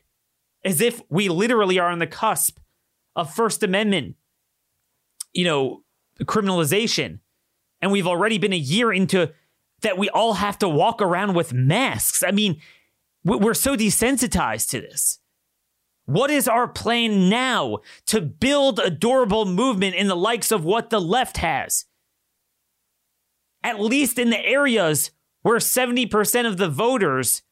as 0.62 0.80
if 0.80 1.00
we 1.08 1.28
literally 1.28 1.78
are 1.78 1.88
on 1.88 2.00
the 2.00 2.06
cusp 2.06 2.58
of 3.16 3.34
first 3.34 3.62
amendment 3.62 4.14
you 5.32 5.44
know 5.44 5.82
criminalization. 6.22 7.20
And 7.80 7.90
we've 7.90 8.06
already 8.06 8.36
been 8.36 8.52
a 8.52 8.56
year 8.56 8.92
into 8.92 9.32
that 9.80 9.96
we 9.96 10.10
all 10.10 10.34
have 10.34 10.58
to 10.58 10.68
walk 10.68 11.00
around 11.00 11.34
with 11.34 11.54
masks. 11.54 12.22
I 12.22 12.30
mean 12.30 12.60
we're 13.24 13.54
so 13.54 13.76
desensitized 13.76 14.68
to 14.70 14.80
this. 14.80 15.18
What 16.06 16.30
is 16.30 16.48
our 16.48 16.66
plan 16.66 17.28
now 17.28 17.78
to 18.06 18.20
build 18.20 18.80
a 18.80 18.90
durable 18.90 19.44
movement 19.44 19.94
in 19.94 20.08
the 20.08 20.16
likes 20.16 20.50
of 20.50 20.64
what 20.64 20.90
the 20.90 21.00
left 21.00 21.36
has? 21.36 21.84
At 23.62 23.80
least 23.80 24.18
in 24.18 24.30
the 24.30 24.44
areas 24.44 25.10
where 25.42 25.58
70% 25.58 26.46
of 26.46 26.56
the 26.56 26.68
voters 26.68 27.42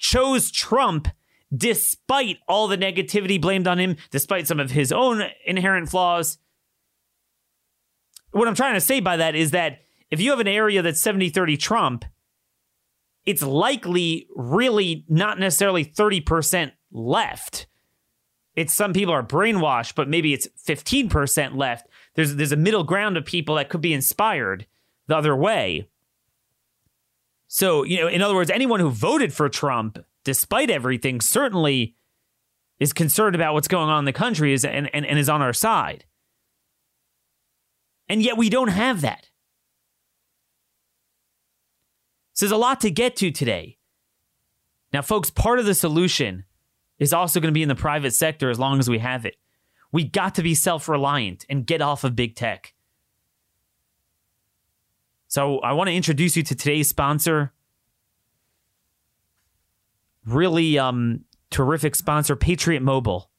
chose 0.00 0.50
Trump 0.50 1.06
despite 1.54 2.38
all 2.48 2.66
the 2.66 2.78
negativity 2.78 3.40
blamed 3.40 3.68
on 3.68 3.78
him, 3.78 3.96
despite 4.10 4.48
some 4.48 4.58
of 4.58 4.70
his 4.70 4.90
own 4.90 5.22
inherent 5.44 5.88
flaws. 5.88 6.38
What 8.32 8.48
I'm 8.48 8.54
trying 8.54 8.74
to 8.74 8.80
say 8.80 9.00
by 9.00 9.16
that 9.18 9.34
is 9.34 9.50
that 9.50 9.80
if 10.10 10.20
you 10.20 10.30
have 10.30 10.40
an 10.40 10.48
area 10.48 10.82
that's 10.82 11.00
70 11.00 11.28
30 11.30 11.56
Trump, 11.56 12.04
it's 13.26 13.42
likely 13.42 14.26
really 14.34 15.04
not 15.08 15.38
necessarily 15.38 15.84
30% 15.84 16.72
left. 16.90 17.66
It's 18.56 18.72
some 18.72 18.92
people 18.92 19.14
are 19.14 19.22
brainwashed, 19.22 19.94
but 19.94 20.08
maybe 20.08 20.32
it's 20.32 20.48
15% 20.66 21.56
left. 21.56 21.88
There's 22.14 22.36
there's 22.36 22.52
a 22.52 22.56
middle 22.56 22.84
ground 22.84 23.16
of 23.16 23.24
people 23.24 23.56
that 23.56 23.68
could 23.68 23.80
be 23.80 23.92
inspired 23.92 24.66
the 25.08 25.16
other 25.16 25.36
way. 25.36 25.88
So, 27.52 27.82
you 27.82 28.00
know, 28.00 28.06
in 28.06 28.22
other 28.22 28.36
words, 28.36 28.48
anyone 28.48 28.78
who 28.78 28.90
voted 28.90 29.34
for 29.34 29.48
Trump, 29.48 29.98
despite 30.22 30.70
everything, 30.70 31.20
certainly 31.20 31.96
is 32.78 32.92
concerned 32.92 33.34
about 33.34 33.54
what's 33.54 33.66
going 33.66 33.88
on 33.88 33.98
in 33.98 34.04
the 34.04 34.12
country 34.12 34.52
is, 34.52 34.64
and, 34.64 34.88
and, 34.94 35.04
and 35.04 35.18
is 35.18 35.28
on 35.28 35.42
our 35.42 35.52
side. 35.52 36.04
And 38.08 38.22
yet 38.22 38.36
we 38.36 38.50
don't 38.50 38.68
have 38.68 39.00
that. 39.00 39.30
So 42.34 42.46
there's 42.46 42.52
a 42.52 42.56
lot 42.56 42.80
to 42.82 42.90
get 42.90 43.16
to 43.16 43.32
today. 43.32 43.78
Now, 44.92 45.02
folks, 45.02 45.28
part 45.28 45.58
of 45.58 45.66
the 45.66 45.74
solution 45.74 46.44
is 47.00 47.12
also 47.12 47.40
going 47.40 47.52
to 47.52 47.58
be 47.58 47.64
in 47.64 47.68
the 47.68 47.74
private 47.74 48.14
sector 48.14 48.48
as 48.50 48.60
long 48.60 48.78
as 48.78 48.88
we 48.88 48.98
have 48.98 49.26
it. 49.26 49.34
We 49.90 50.04
got 50.04 50.36
to 50.36 50.44
be 50.44 50.54
self 50.54 50.88
reliant 50.88 51.46
and 51.50 51.66
get 51.66 51.82
off 51.82 52.04
of 52.04 52.14
big 52.14 52.36
tech. 52.36 52.74
So 55.30 55.60
I 55.60 55.74
want 55.74 55.86
to 55.86 55.94
introduce 55.94 56.36
you 56.36 56.42
to 56.42 56.56
today's 56.56 56.88
sponsor. 56.88 57.52
Really 60.26 60.76
um, 60.76 61.24
terrific 61.50 61.94
sponsor, 61.94 62.34
Patriot 62.34 62.82
Mobile. 62.82 63.30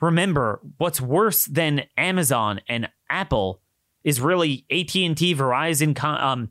Remember, 0.00 0.60
what's 0.78 1.00
worse 1.00 1.44
than 1.44 1.84
Amazon 1.96 2.60
and 2.68 2.88
Apple 3.08 3.60
is 4.02 4.20
really 4.20 4.66
AT&T, 4.68 5.14
Verizon, 5.14 6.02
um, 6.02 6.48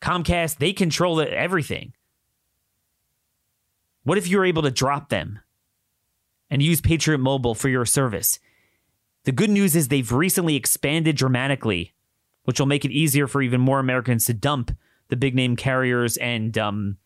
Comcast. 0.00 0.58
They 0.58 0.72
control 0.72 1.20
everything. 1.20 1.94
What 4.04 4.18
if 4.18 4.28
you're 4.28 4.44
able 4.44 4.62
to 4.62 4.70
drop 4.70 5.08
them 5.08 5.40
and 6.48 6.62
use 6.62 6.80
Patriot 6.80 7.18
Mobile 7.18 7.56
for 7.56 7.68
your 7.68 7.86
service? 7.86 8.38
The 9.24 9.32
good 9.32 9.50
news 9.50 9.74
is 9.74 9.88
they've 9.88 10.12
recently 10.12 10.54
expanded 10.54 11.16
dramatically, 11.16 11.92
which 12.44 12.58
will 12.58 12.66
make 12.66 12.84
it 12.84 12.90
easier 12.90 13.26
for 13.26 13.42
even 13.42 13.60
more 13.60 13.78
Americans 13.78 14.26
to 14.26 14.34
dump 14.34 14.70
the 15.08 15.16
big 15.16 15.34
name 15.34 15.56
carriers 15.56 16.16
and, 16.16 16.56
um, 16.58 16.96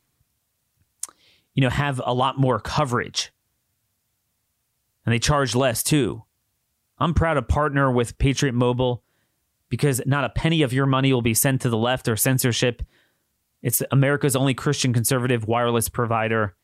you 1.54 1.62
know, 1.62 1.70
have 1.70 2.00
a 2.04 2.14
lot 2.14 2.38
more 2.38 2.60
coverage. 2.60 3.32
And 5.04 5.12
they 5.12 5.18
charge 5.18 5.54
less 5.54 5.82
too. 5.82 6.24
I'm 6.98 7.14
proud 7.14 7.34
to 7.34 7.42
partner 7.42 7.90
with 7.90 8.18
Patriot 8.18 8.54
Mobile 8.54 9.02
because 9.68 10.00
not 10.06 10.24
a 10.24 10.30
penny 10.30 10.62
of 10.62 10.72
your 10.72 10.86
money 10.86 11.12
will 11.12 11.22
be 11.22 11.34
sent 11.34 11.60
to 11.62 11.68
the 11.68 11.76
left 11.76 12.08
or 12.08 12.16
censorship. 12.16 12.82
It's 13.62 13.82
America's 13.90 14.36
only 14.36 14.54
Christian 14.54 14.92
conservative 14.92 15.46
wireless 15.46 15.88
provider 15.88 16.54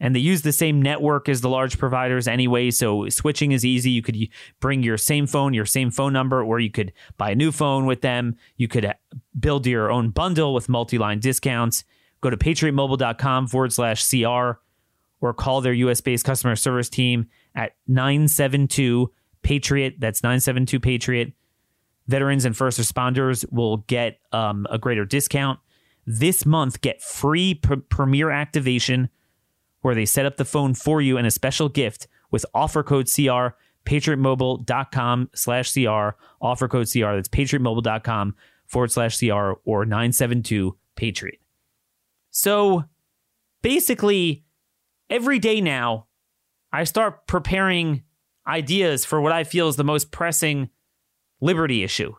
and 0.00 0.16
they 0.16 0.20
use 0.20 0.42
the 0.42 0.52
same 0.52 0.80
network 0.80 1.28
as 1.28 1.42
the 1.42 1.48
large 1.48 1.78
providers 1.78 2.26
anyway 2.26 2.70
so 2.70 3.08
switching 3.08 3.52
is 3.52 3.64
easy. 3.64 3.90
You 3.90 4.02
could 4.02 4.16
bring 4.58 4.82
your 4.82 4.96
same 4.96 5.26
phone 5.26 5.54
your 5.54 5.66
same 5.66 5.90
phone 5.90 6.12
number 6.12 6.42
or 6.42 6.58
you 6.58 6.70
could 6.70 6.92
buy 7.18 7.32
a 7.32 7.34
new 7.34 7.52
phone 7.52 7.86
with 7.86 8.00
them. 8.00 8.36
You 8.56 8.66
could 8.66 8.86
uh, 8.86 8.94
build 9.38 9.66
your 9.66 9.90
own 9.90 10.10
bundle 10.10 10.54
with 10.54 10.68
multi-line 10.68 11.20
discounts. 11.20 11.84
Go 12.22 12.30
to 12.30 12.36
patriotmobile.com 12.36 13.46
forward 13.46 13.72
slash 13.72 14.08
cr 14.08 14.58
or 15.22 15.34
call 15.34 15.60
their 15.60 15.74
us-based 15.74 16.24
customer 16.24 16.56
service 16.56 16.88
team 16.88 17.28
at 17.54 17.72
972 17.86 19.12
patriot. 19.42 19.96
That's 19.98 20.22
972 20.22 20.80
patriot. 20.80 21.32
Veterans 22.06 22.44
and 22.44 22.56
first 22.56 22.80
responders 22.80 23.44
will 23.52 23.78
get 23.78 24.18
um, 24.32 24.66
a 24.70 24.78
greater 24.78 25.04
discount. 25.04 25.60
This 26.06 26.46
month 26.46 26.80
get 26.80 27.02
free 27.02 27.54
pr- 27.54 27.76
premier 27.88 28.30
activation 28.30 29.10
where 29.80 29.94
they 29.94 30.04
set 30.04 30.26
up 30.26 30.36
the 30.36 30.44
phone 30.44 30.74
for 30.74 31.00
you 31.00 31.16
and 31.16 31.26
a 31.26 31.30
special 31.30 31.68
gift 31.68 32.06
with 32.30 32.46
offer 32.54 32.82
code 32.82 33.06
CR, 33.06 33.56
patriotmobile.com 33.84 35.30
slash 35.34 35.72
CR, 35.72 36.10
offer 36.40 36.68
code 36.68 36.88
CR. 36.90 37.14
That's 37.14 37.28
patriotmobile.com 37.28 38.34
forward 38.66 38.92
slash 38.92 39.18
CR 39.18 39.52
or 39.64 39.84
972 39.84 40.76
Patriot. 40.96 41.40
So 42.30 42.84
basically, 43.62 44.44
every 45.08 45.38
day 45.38 45.60
now, 45.60 46.06
I 46.72 46.84
start 46.84 47.26
preparing 47.26 48.04
ideas 48.46 49.04
for 49.04 49.20
what 49.20 49.32
I 49.32 49.44
feel 49.44 49.68
is 49.68 49.76
the 49.76 49.84
most 49.84 50.12
pressing 50.12 50.70
liberty 51.40 51.82
issue. 51.82 52.14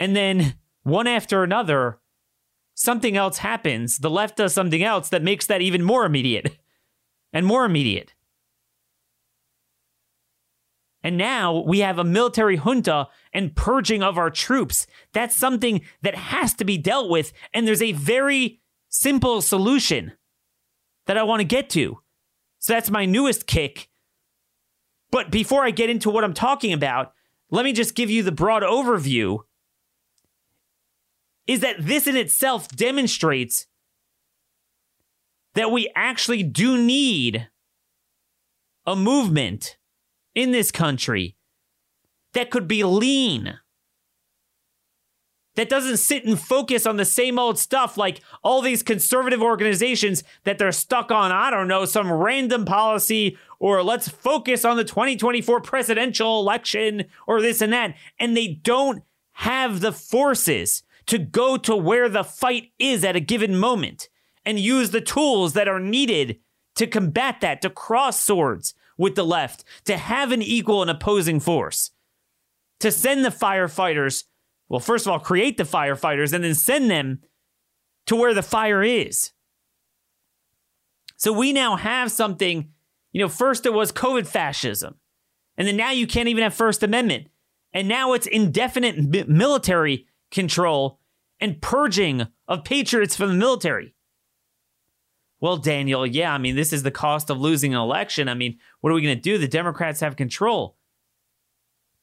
And 0.00 0.16
then 0.16 0.54
one 0.82 1.06
after 1.06 1.42
another, 1.42 1.98
something 2.78 3.16
else 3.16 3.38
happens. 3.38 3.98
The 3.98 4.08
left 4.08 4.36
does 4.36 4.54
something 4.54 4.84
else 4.84 5.08
that 5.08 5.22
makes 5.22 5.46
that 5.46 5.60
even 5.60 5.82
more 5.82 6.04
immediate 6.04 6.56
and 7.32 7.44
more 7.44 7.64
immediate. 7.64 8.14
And 11.02 11.16
now 11.16 11.62
we 11.66 11.80
have 11.80 11.98
a 11.98 12.04
military 12.04 12.56
junta 12.56 13.08
and 13.32 13.54
purging 13.54 14.02
of 14.02 14.16
our 14.16 14.30
troops. 14.30 14.86
That's 15.12 15.36
something 15.36 15.82
that 16.02 16.14
has 16.14 16.54
to 16.54 16.64
be 16.64 16.78
dealt 16.78 17.10
with. 17.10 17.32
And 17.52 17.66
there's 17.66 17.82
a 17.82 17.92
very 17.92 18.60
simple 18.88 19.42
solution 19.42 20.12
that 21.06 21.18
I 21.18 21.22
want 21.24 21.40
to 21.40 21.44
get 21.44 21.70
to. 21.70 21.98
So 22.58 22.72
that's 22.72 22.90
my 22.90 23.06
newest 23.06 23.46
kick. 23.46 23.88
But 25.10 25.30
before 25.30 25.64
I 25.64 25.70
get 25.70 25.90
into 25.90 26.10
what 26.10 26.24
I'm 26.24 26.34
talking 26.34 26.72
about, 26.72 27.12
let 27.50 27.64
me 27.64 27.72
just 27.72 27.94
give 27.94 28.10
you 28.10 28.22
the 28.22 28.32
broad 28.32 28.62
overview. 28.62 29.38
Is 31.48 31.60
that 31.60 31.84
this 31.84 32.06
in 32.06 32.16
itself 32.16 32.68
demonstrates 32.68 33.66
that 35.54 35.72
we 35.72 35.90
actually 35.96 36.44
do 36.44 36.80
need 36.80 37.48
a 38.86 38.94
movement 38.94 39.76
in 40.34 40.52
this 40.52 40.70
country 40.70 41.36
that 42.34 42.50
could 42.50 42.68
be 42.68 42.84
lean, 42.84 43.58
that 45.56 45.68
doesn't 45.68 45.96
sit 45.96 46.24
and 46.24 46.38
focus 46.38 46.86
on 46.86 46.98
the 46.98 47.04
same 47.04 47.36
old 47.36 47.58
stuff 47.58 47.96
like 47.96 48.20
all 48.44 48.62
these 48.62 48.84
conservative 48.84 49.42
organizations 49.42 50.22
that 50.44 50.58
they're 50.58 50.70
stuck 50.70 51.10
on, 51.10 51.32
I 51.32 51.50
don't 51.50 51.66
know, 51.66 51.84
some 51.84 52.12
random 52.12 52.64
policy 52.64 53.36
or 53.58 53.82
let's 53.82 54.08
focus 54.08 54.64
on 54.64 54.76
the 54.76 54.84
2024 54.84 55.60
presidential 55.62 56.38
election 56.38 57.06
or 57.26 57.42
this 57.42 57.60
and 57.60 57.72
that. 57.72 57.96
And 58.20 58.36
they 58.36 58.60
don't 58.62 59.02
have 59.32 59.80
the 59.80 59.92
forces 59.92 60.84
to 61.08 61.18
go 61.18 61.56
to 61.56 61.74
where 61.74 62.08
the 62.08 62.22
fight 62.22 62.70
is 62.78 63.02
at 63.02 63.16
a 63.16 63.20
given 63.20 63.58
moment 63.58 64.08
and 64.44 64.58
use 64.58 64.90
the 64.90 65.00
tools 65.00 65.54
that 65.54 65.68
are 65.68 65.80
needed 65.80 66.38
to 66.76 66.86
combat 66.86 67.40
that, 67.40 67.60
to 67.62 67.70
cross 67.70 68.22
swords 68.22 68.74
with 68.96 69.14
the 69.14 69.24
left, 69.24 69.64
to 69.84 69.96
have 69.96 70.32
an 70.32 70.42
equal 70.42 70.82
and 70.82 70.90
opposing 70.90 71.40
force, 71.40 71.90
to 72.80 72.92
send 72.92 73.24
the 73.24 73.30
firefighters, 73.30 74.24
well, 74.68 74.80
first 74.80 75.06
of 75.06 75.12
all, 75.12 75.18
create 75.18 75.56
the 75.56 75.64
firefighters 75.64 76.32
and 76.32 76.44
then 76.44 76.54
send 76.54 76.90
them 76.90 77.20
to 78.06 78.14
where 78.14 78.34
the 78.34 78.42
fire 78.42 78.82
is. 78.82 79.32
So 81.16 81.32
we 81.32 81.52
now 81.52 81.76
have 81.76 82.12
something, 82.12 82.70
you 83.12 83.20
know, 83.20 83.28
first 83.28 83.66
it 83.66 83.72
was 83.72 83.92
COVID 83.92 84.26
fascism, 84.26 84.96
and 85.56 85.66
then 85.66 85.76
now 85.76 85.90
you 85.90 86.06
can't 86.06 86.28
even 86.28 86.42
have 86.42 86.54
First 86.54 86.82
Amendment. 86.82 87.28
And 87.72 87.88
now 87.88 88.12
it's 88.12 88.26
indefinite 88.26 89.28
military 89.28 90.06
control 90.30 91.00
and 91.40 91.60
purging 91.60 92.26
of 92.46 92.64
patriots 92.64 93.16
from 93.16 93.30
the 93.30 93.36
military. 93.36 93.94
Well, 95.40 95.56
Daniel, 95.56 96.04
yeah, 96.04 96.32
I 96.32 96.38
mean, 96.38 96.56
this 96.56 96.72
is 96.72 96.82
the 96.82 96.90
cost 96.90 97.30
of 97.30 97.40
losing 97.40 97.74
an 97.74 97.80
election. 97.80 98.28
I 98.28 98.34
mean, 98.34 98.58
what 98.80 98.90
are 98.90 98.94
we 98.94 99.02
going 99.02 99.16
to 99.16 99.20
do? 99.20 99.38
The 99.38 99.46
Democrats 99.46 100.00
have 100.00 100.16
control. 100.16 100.76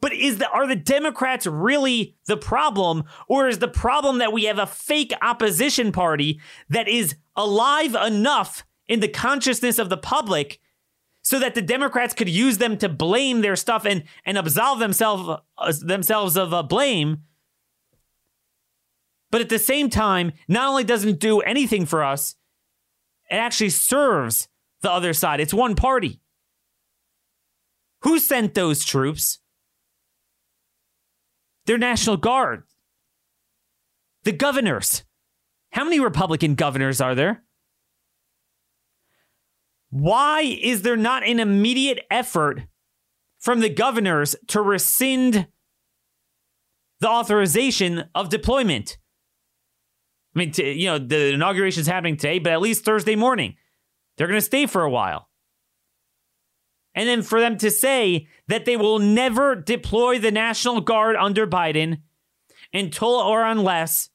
But 0.01 0.13
is 0.13 0.38
the 0.38 0.50
are 0.50 0.67
the 0.67 0.75
Democrats 0.75 1.48
really 1.48 2.15
the 2.27 2.38
problem 2.38 3.05
or 3.27 3.48
is 3.48 3.60
the 3.60 3.67
problem 3.67 4.20
that 4.20 4.34
we 4.34 4.44
have 4.44 4.60
a 4.60 4.67
fake 4.67 5.13
opposition 5.22 5.91
party 5.91 6.39
that 6.70 6.88
is 6.88 7.15
alive 7.36 7.96
enough 7.96 8.65
in 8.88 9.00
the 9.00 9.08
consciousness 9.08 9.79
of 9.79 9.89
the 9.89 9.98
public 9.98 10.60
so 11.22 11.39
that 11.39 11.55
the 11.55 11.62
Democrats 11.62 12.13
could 12.13 12.29
use 12.29 12.60
them 12.60 12.77
to 12.77 12.89
blame 12.89 13.41
their 13.41 13.55
stuff 13.55 13.86
and 13.86 14.03
and 14.25 14.38
absolve 14.38 14.79
themselves 14.79 15.41
uh, 15.58 15.74
themselves 15.82 16.38
of 16.38 16.53
a 16.53 16.62
blame 16.62 17.24
but 19.36 19.42
at 19.42 19.50
the 19.50 19.60
same 19.60 19.89
time 19.89 20.32
not 20.48 20.70
only 20.70 20.86
doesn't 20.86 21.20
do 21.20 21.42
anything 21.42 21.86
for 21.86 22.06
us 22.06 22.36
it 23.30 23.36
actually 23.36 23.70
serves 23.70 24.48
the 24.82 24.92
other 24.92 25.13
side. 25.13 25.39
It's 25.39 25.54
one 25.54 25.75
party. 25.75 26.22
Who 28.01 28.20
sent 28.20 28.54
those 28.54 28.86
troops? 28.86 29.39
Their 31.65 31.77
National 31.77 32.18
Guard. 32.18 32.63
The 34.24 34.32
governors. 34.32 35.04
How 35.72 35.84
many 35.84 36.00
Republican 36.00 36.56
governors 36.56 37.01
are 37.01 37.15
there? 37.15 37.44
Why 39.89 40.42
is 40.42 40.84
there 40.84 40.98
not 40.98 41.24
an 41.24 41.39
immediate 41.39 42.06
effort 42.12 42.62
from 43.39 43.60
the 43.60 43.69
governors 43.69 44.36
to 44.48 44.62
rescind 44.62 45.48
the 47.00 47.10
authorization 47.10 48.06
of 48.13 48.30
deployment? 48.30 48.98
I 50.36 50.39
mean, 50.39 50.52
t- 50.52 50.74
you 50.74 50.88
know, 50.88 50.98
the 50.98 51.34
inauguration 51.34 51.82
is 51.82 51.88
happening 51.88 52.17
today, 52.17 52.39
but 52.39 52.52
at 52.52 52.62
least 52.62 52.84
Thursday 52.84 53.15
morning, 53.15 53.56
they're 54.17 54.28
going 54.28 54.39
to 54.39 54.45
stay 54.45 54.65
for 54.65 54.82
a 54.82 54.89
while. 54.89 55.30
And 56.93 57.08
then 57.10 57.21
for 57.21 57.39
them 57.39 57.58
to 57.58 57.71
say 57.71 58.28
that 58.48 58.65
they 58.65 58.78
will 58.78 59.00
never 59.00 59.56
deploy 59.56 60.19
the 60.19 60.32
National 60.32 60.82
Guard 60.82 61.15
under 61.15 61.45
Biden 61.45 62.02
until 62.74 63.10
or 63.10 63.43
unless 63.43 64.10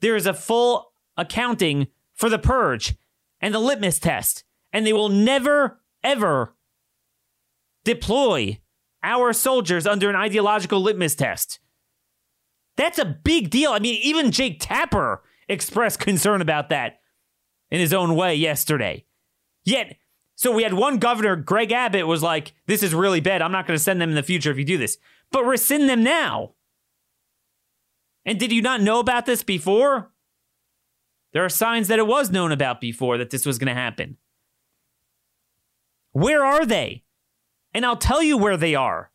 there 0.00 0.16
is 0.16 0.26
a 0.26 0.34
full 0.34 0.92
accounting 1.16 1.88
for 2.14 2.28
the 2.28 2.38
purge 2.38 2.94
and 3.40 3.54
the 3.54 3.58
litmus 3.58 3.98
test. 3.98 4.44
And 4.72 4.86
they 4.86 4.92
will 4.92 5.10
never, 5.10 5.80
ever 6.02 6.54
deploy 7.84 8.60
our 9.02 9.32
soldiers 9.32 9.86
under 9.86 10.08
an 10.08 10.16
ideological 10.16 10.80
litmus 10.80 11.14
test. 11.14 11.60
That's 12.76 12.98
a 12.98 13.04
big 13.04 13.50
deal. 13.50 13.72
I 13.72 13.78
mean, 13.78 14.00
even 14.02 14.30
Jake 14.30 14.58
Tapper 14.60 15.22
expressed 15.48 16.00
concern 16.00 16.40
about 16.40 16.68
that 16.70 17.00
in 17.70 17.80
his 17.80 17.92
own 17.92 18.14
way 18.14 18.34
yesterday. 18.34 19.04
Yet, 19.64 19.96
so 20.34 20.52
we 20.52 20.62
had 20.62 20.74
one 20.74 20.98
governor, 20.98 21.36
Greg 21.36 21.72
Abbott, 21.72 22.06
was 22.06 22.22
like, 22.22 22.52
This 22.66 22.82
is 22.82 22.94
really 22.94 23.20
bad. 23.20 23.42
I'm 23.42 23.52
not 23.52 23.66
going 23.66 23.76
to 23.76 23.82
send 23.82 24.00
them 24.00 24.10
in 24.10 24.16
the 24.16 24.22
future 24.22 24.50
if 24.50 24.58
you 24.58 24.64
do 24.64 24.78
this. 24.78 24.98
But 25.30 25.44
rescind 25.44 25.88
them 25.88 26.02
now. 26.02 26.54
And 28.24 28.38
did 28.38 28.52
you 28.52 28.62
not 28.62 28.80
know 28.80 29.00
about 29.00 29.26
this 29.26 29.42
before? 29.42 30.12
There 31.32 31.44
are 31.44 31.48
signs 31.48 31.88
that 31.88 31.98
it 31.98 32.06
was 32.06 32.30
known 32.30 32.52
about 32.52 32.80
before 32.80 33.18
that 33.18 33.30
this 33.30 33.46
was 33.46 33.58
going 33.58 33.74
to 33.74 33.80
happen. 33.80 34.18
Where 36.12 36.44
are 36.44 36.66
they? 36.66 37.04
And 37.72 37.86
I'll 37.86 37.96
tell 37.96 38.22
you 38.22 38.36
where 38.36 38.58
they 38.58 38.74
are. 38.74 39.10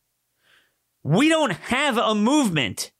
We 1.04 1.28
don't 1.28 1.52
have 1.52 1.96
a 1.96 2.14
movement 2.14 2.90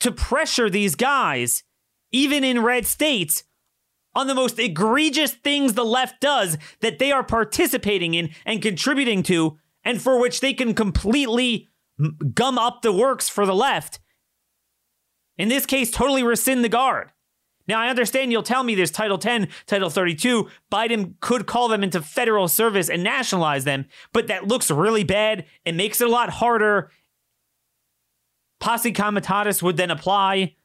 to 0.00 0.12
pressure 0.12 0.70
these 0.70 0.94
guys 0.94 1.64
even 2.12 2.44
in 2.44 2.62
red 2.62 2.86
states, 2.86 3.44
on 4.14 4.26
the 4.26 4.34
most 4.34 4.58
egregious 4.58 5.32
things 5.32 5.72
the 5.72 5.84
left 5.84 6.20
does 6.20 6.58
that 6.80 6.98
they 6.98 7.10
are 7.10 7.24
participating 7.24 8.14
in 8.14 8.30
and 8.44 8.62
contributing 8.62 9.22
to, 9.24 9.58
and 9.84 10.00
for 10.00 10.20
which 10.20 10.40
they 10.40 10.52
can 10.52 10.74
completely 10.74 11.68
gum 12.34 12.58
up 12.58 12.82
the 12.82 12.92
works 12.92 13.28
for 13.28 13.46
the 13.46 13.54
left. 13.54 14.00
In 15.38 15.48
this 15.48 15.66
case, 15.66 15.90
totally 15.90 16.22
rescind 16.22 16.62
the 16.62 16.68
guard. 16.68 17.10
Now, 17.68 17.80
I 17.80 17.88
understand 17.88 18.32
you'll 18.32 18.42
tell 18.42 18.64
me 18.64 18.74
there's 18.74 18.90
Title 18.90 19.18
10, 19.18 19.48
Title 19.66 19.88
32. 19.88 20.48
Biden 20.70 21.14
could 21.20 21.46
call 21.46 21.68
them 21.68 21.82
into 21.82 22.02
federal 22.02 22.48
service 22.48 22.90
and 22.90 23.04
nationalize 23.04 23.64
them, 23.64 23.86
but 24.12 24.26
that 24.26 24.48
looks 24.48 24.70
really 24.70 25.04
bad. 25.04 25.46
It 25.64 25.74
makes 25.74 26.00
it 26.00 26.08
a 26.08 26.10
lot 26.10 26.30
harder. 26.30 26.90
Posse 28.60 28.92
comitatus 28.92 29.62
would 29.62 29.76
then 29.76 29.90
apply. 29.90 30.56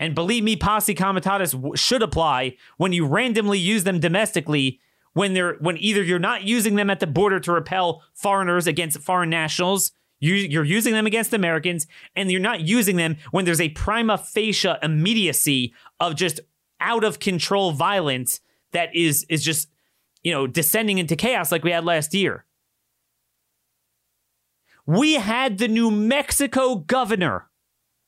And 0.00 0.14
believe 0.14 0.44
me, 0.44 0.56
posse 0.56 0.94
comitatus 0.94 1.52
w- 1.52 1.76
should 1.76 2.02
apply 2.02 2.56
when 2.76 2.92
you 2.92 3.06
randomly 3.06 3.58
use 3.58 3.84
them 3.84 4.00
domestically. 4.00 4.80
When 5.14 5.34
they're 5.34 5.54
when 5.54 5.76
either 5.78 6.02
you're 6.02 6.20
not 6.20 6.44
using 6.44 6.76
them 6.76 6.90
at 6.90 7.00
the 7.00 7.06
border 7.06 7.40
to 7.40 7.52
repel 7.52 8.04
foreigners 8.14 8.68
against 8.68 9.00
foreign 9.00 9.30
nationals, 9.30 9.90
you, 10.20 10.34
you're 10.34 10.64
using 10.64 10.92
them 10.92 11.06
against 11.06 11.32
Americans, 11.32 11.86
and 12.14 12.30
you're 12.30 12.40
not 12.40 12.60
using 12.60 12.96
them 12.96 13.16
when 13.32 13.44
there's 13.44 13.60
a 13.60 13.70
prima 13.70 14.18
facie 14.18 14.74
immediacy 14.82 15.74
of 15.98 16.14
just 16.14 16.40
out 16.80 17.02
of 17.02 17.18
control 17.18 17.72
violence 17.72 18.40
that 18.72 18.94
is 18.94 19.24
is 19.28 19.42
just 19.42 19.68
you 20.22 20.32
know 20.32 20.46
descending 20.46 20.98
into 20.98 21.16
chaos 21.16 21.50
like 21.50 21.64
we 21.64 21.72
had 21.72 21.84
last 21.84 22.14
year. 22.14 22.44
We 24.86 25.14
had 25.14 25.58
the 25.58 25.68
New 25.68 25.90
Mexico 25.90 26.76
governor. 26.76 27.48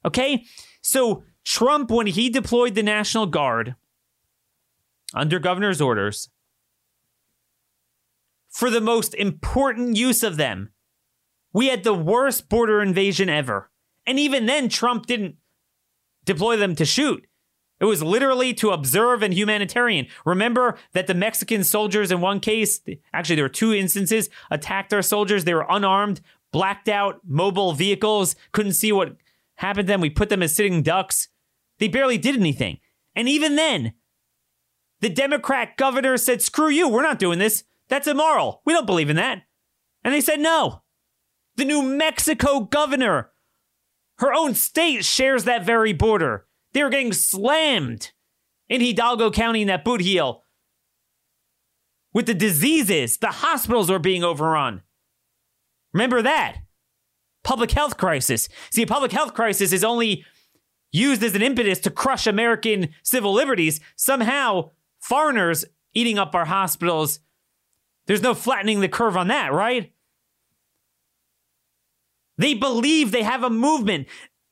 Okay? 0.04 0.44
So 0.80 1.24
Trump, 1.44 1.90
when 1.90 2.06
he 2.06 2.30
deployed 2.30 2.74
the 2.74 2.82
National 2.82 3.26
Guard 3.26 3.74
under 5.14 5.38
governor's 5.38 5.80
orders, 5.80 6.28
for 8.48 8.70
the 8.70 8.80
most 8.80 9.14
important 9.14 9.96
use 9.96 10.22
of 10.22 10.36
them, 10.36 10.72
we 11.52 11.68
had 11.68 11.84
the 11.84 11.94
worst 11.94 12.48
border 12.48 12.82
invasion 12.82 13.28
ever. 13.28 13.70
And 14.06 14.18
even 14.18 14.46
then, 14.46 14.68
Trump 14.68 15.06
didn't 15.06 15.36
deploy 16.24 16.56
them 16.56 16.74
to 16.76 16.84
shoot. 16.84 17.26
It 17.80 17.86
was 17.86 18.02
literally 18.02 18.52
to 18.54 18.70
observe 18.70 19.22
and 19.22 19.32
humanitarian. 19.32 20.06
Remember 20.26 20.76
that 20.92 21.06
the 21.06 21.14
Mexican 21.14 21.64
soldiers, 21.64 22.12
in 22.12 22.20
one 22.20 22.38
case, 22.38 22.80
actually, 23.14 23.36
there 23.36 23.44
were 23.44 23.48
two 23.48 23.72
instances, 23.72 24.28
attacked 24.50 24.92
our 24.92 25.00
soldiers. 25.00 25.44
They 25.44 25.54
were 25.54 25.66
unarmed, 25.68 26.20
blacked 26.52 26.88
out 26.88 27.20
mobile 27.26 27.72
vehicles, 27.72 28.36
couldn't 28.52 28.74
see 28.74 28.92
what 28.92 29.16
happened 29.60 29.86
to 29.86 29.92
them. 29.92 30.00
We 30.00 30.10
put 30.10 30.30
them 30.30 30.42
as 30.42 30.56
sitting 30.56 30.82
ducks. 30.82 31.28
They 31.78 31.88
barely 31.88 32.16
did 32.16 32.34
anything. 32.34 32.78
And 33.14 33.28
even 33.28 33.56
then, 33.56 33.92
the 35.00 35.10
Democrat 35.10 35.76
governor 35.76 36.16
said, 36.16 36.40
screw 36.40 36.68
you, 36.68 36.88
we're 36.88 37.02
not 37.02 37.18
doing 37.18 37.38
this. 37.38 37.64
That's 37.88 38.06
immoral. 38.06 38.62
We 38.64 38.72
don't 38.72 38.86
believe 38.86 39.10
in 39.10 39.16
that. 39.16 39.42
And 40.02 40.14
they 40.14 40.20
said 40.22 40.40
no. 40.40 40.82
The 41.56 41.66
New 41.66 41.82
Mexico 41.82 42.60
governor, 42.60 43.32
her 44.18 44.32
own 44.32 44.54
state, 44.54 45.04
shares 45.04 45.44
that 45.44 45.66
very 45.66 45.92
border. 45.92 46.46
They 46.72 46.82
were 46.82 46.90
getting 46.90 47.12
slammed 47.12 48.12
in 48.68 48.80
Hidalgo 48.80 49.30
County 49.30 49.60
in 49.60 49.68
that 49.68 49.84
boot 49.84 50.00
heel 50.00 50.44
with 52.14 52.26
the 52.26 52.34
diseases. 52.34 53.18
The 53.18 53.28
hospitals 53.28 53.90
were 53.90 53.98
being 53.98 54.24
overrun. 54.24 54.82
Remember 55.92 56.22
that? 56.22 56.58
Public 57.42 57.70
health 57.70 57.96
crisis. 57.96 58.48
See, 58.70 58.82
a 58.82 58.86
public 58.86 59.12
health 59.12 59.34
crisis 59.34 59.72
is 59.72 59.84
only 59.84 60.24
used 60.92 61.22
as 61.22 61.34
an 61.34 61.42
impetus 61.42 61.78
to 61.80 61.90
crush 61.90 62.26
American 62.26 62.90
civil 63.02 63.32
liberties. 63.32 63.80
Somehow, 63.96 64.70
foreigners 64.98 65.64
eating 65.94 66.18
up 66.18 66.34
our 66.34 66.44
hospitals, 66.44 67.20
there's 68.06 68.22
no 68.22 68.34
flattening 68.34 68.80
the 68.80 68.88
curve 68.88 69.16
on 69.16 69.28
that, 69.28 69.52
right? 69.52 69.92
They 72.36 72.54
believe 72.54 73.12
they 73.12 73.22
have 73.22 73.44
a 73.44 73.50
movement. 73.50 74.08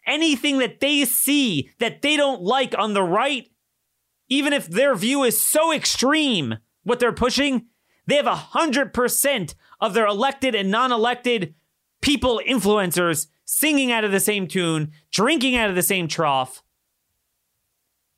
Anything 0.06 0.58
that 0.58 0.80
they 0.80 1.04
see 1.04 1.70
that 1.78 2.02
they 2.02 2.16
don't 2.16 2.42
like 2.42 2.74
on 2.76 2.94
the 2.94 3.02
right, 3.02 3.48
even 4.28 4.52
if 4.52 4.66
their 4.66 4.94
view 4.94 5.24
is 5.24 5.40
so 5.40 5.72
extreme, 5.72 6.58
what 6.82 7.00
they're 7.00 7.12
pushing, 7.12 7.66
they 8.06 8.16
have 8.16 8.26
100% 8.26 9.54
of 9.80 9.94
their 9.94 10.06
elected 10.06 10.54
and 10.54 10.70
non 10.70 10.92
elected 10.92 11.54
people, 12.00 12.40
influencers, 12.46 13.26
singing 13.44 13.90
out 13.92 14.04
of 14.04 14.12
the 14.12 14.20
same 14.20 14.46
tune, 14.46 14.92
drinking 15.10 15.56
out 15.56 15.70
of 15.70 15.76
the 15.76 15.82
same 15.82 16.08
trough. 16.08 16.62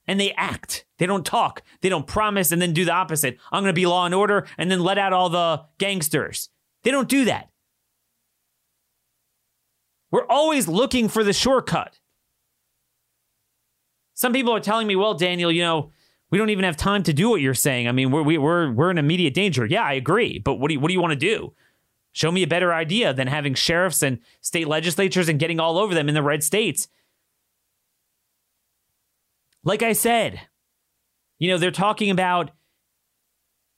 And 0.06 0.18
they 0.18 0.32
act. 0.32 0.86
They 0.98 1.06
don't 1.06 1.24
talk. 1.24 1.62
They 1.82 1.88
don't 1.88 2.06
promise 2.06 2.50
and 2.50 2.60
then 2.60 2.72
do 2.72 2.84
the 2.84 2.92
opposite. 2.92 3.38
I'm 3.52 3.62
going 3.62 3.72
to 3.72 3.80
be 3.80 3.86
law 3.86 4.06
and 4.06 4.14
order 4.14 4.46
and 4.58 4.70
then 4.70 4.80
let 4.80 4.98
out 4.98 5.12
all 5.12 5.28
the 5.28 5.62
gangsters. 5.78 6.48
They 6.82 6.90
don't 6.90 7.08
do 7.08 7.26
that. 7.26 7.50
We're 10.10 10.26
always 10.26 10.66
looking 10.66 11.08
for 11.08 11.22
the 11.22 11.32
shortcut. 11.32 12.00
Some 14.14 14.32
people 14.32 14.52
are 14.54 14.60
telling 14.60 14.86
me, 14.86 14.96
well, 14.96 15.14
Daniel, 15.14 15.52
you 15.52 15.62
know, 15.62 15.92
we 16.30 16.38
don't 16.38 16.50
even 16.50 16.64
have 16.64 16.76
time 16.76 17.02
to 17.04 17.12
do 17.12 17.30
what 17.30 17.40
you're 17.40 17.54
saying. 17.54 17.88
I 17.88 17.92
mean, 17.92 18.10
we're, 18.10 18.22
we, 18.22 18.36
we're, 18.38 18.70
we're 18.72 18.90
in 18.90 18.98
immediate 18.98 19.34
danger. 19.34 19.64
Yeah, 19.64 19.84
I 19.84 19.94
agree. 19.94 20.38
But 20.38 20.56
what 20.56 20.68
do 20.68 20.74
you, 20.74 20.80
what 20.80 20.88
do 20.88 20.94
you 20.94 21.00
want 21.00 21.12
to 21.12 21.16
do? 21.16 21.54
Show 22.12 22.32
me 22.32 22.42
a 22.42 22.48
better 22.48 22.74
idea 22.74 23.14
than 23.14 23.28
having 23.28 23.54
sheriffs 23.54 24.02
and 24.02 24.18
state 24.40 24.66
legislatures 24.66 25.28
and 25.28 25.38
getting 25.38 25.60
all 25.60 25.78
over 25.78 25.94
them 25.94 26.08
in 26.08 26.14
the 26.14 26.22
red 26.22 26.42
states. 26.42 26.88
Like 29.62 29.82
I 29.82 29.92
said, 29.92 30.40
you 31.38 31.48
know, 31.48 31.58
they're 31.58 31.70
talking 31.70 32.10
about 32.10 32.50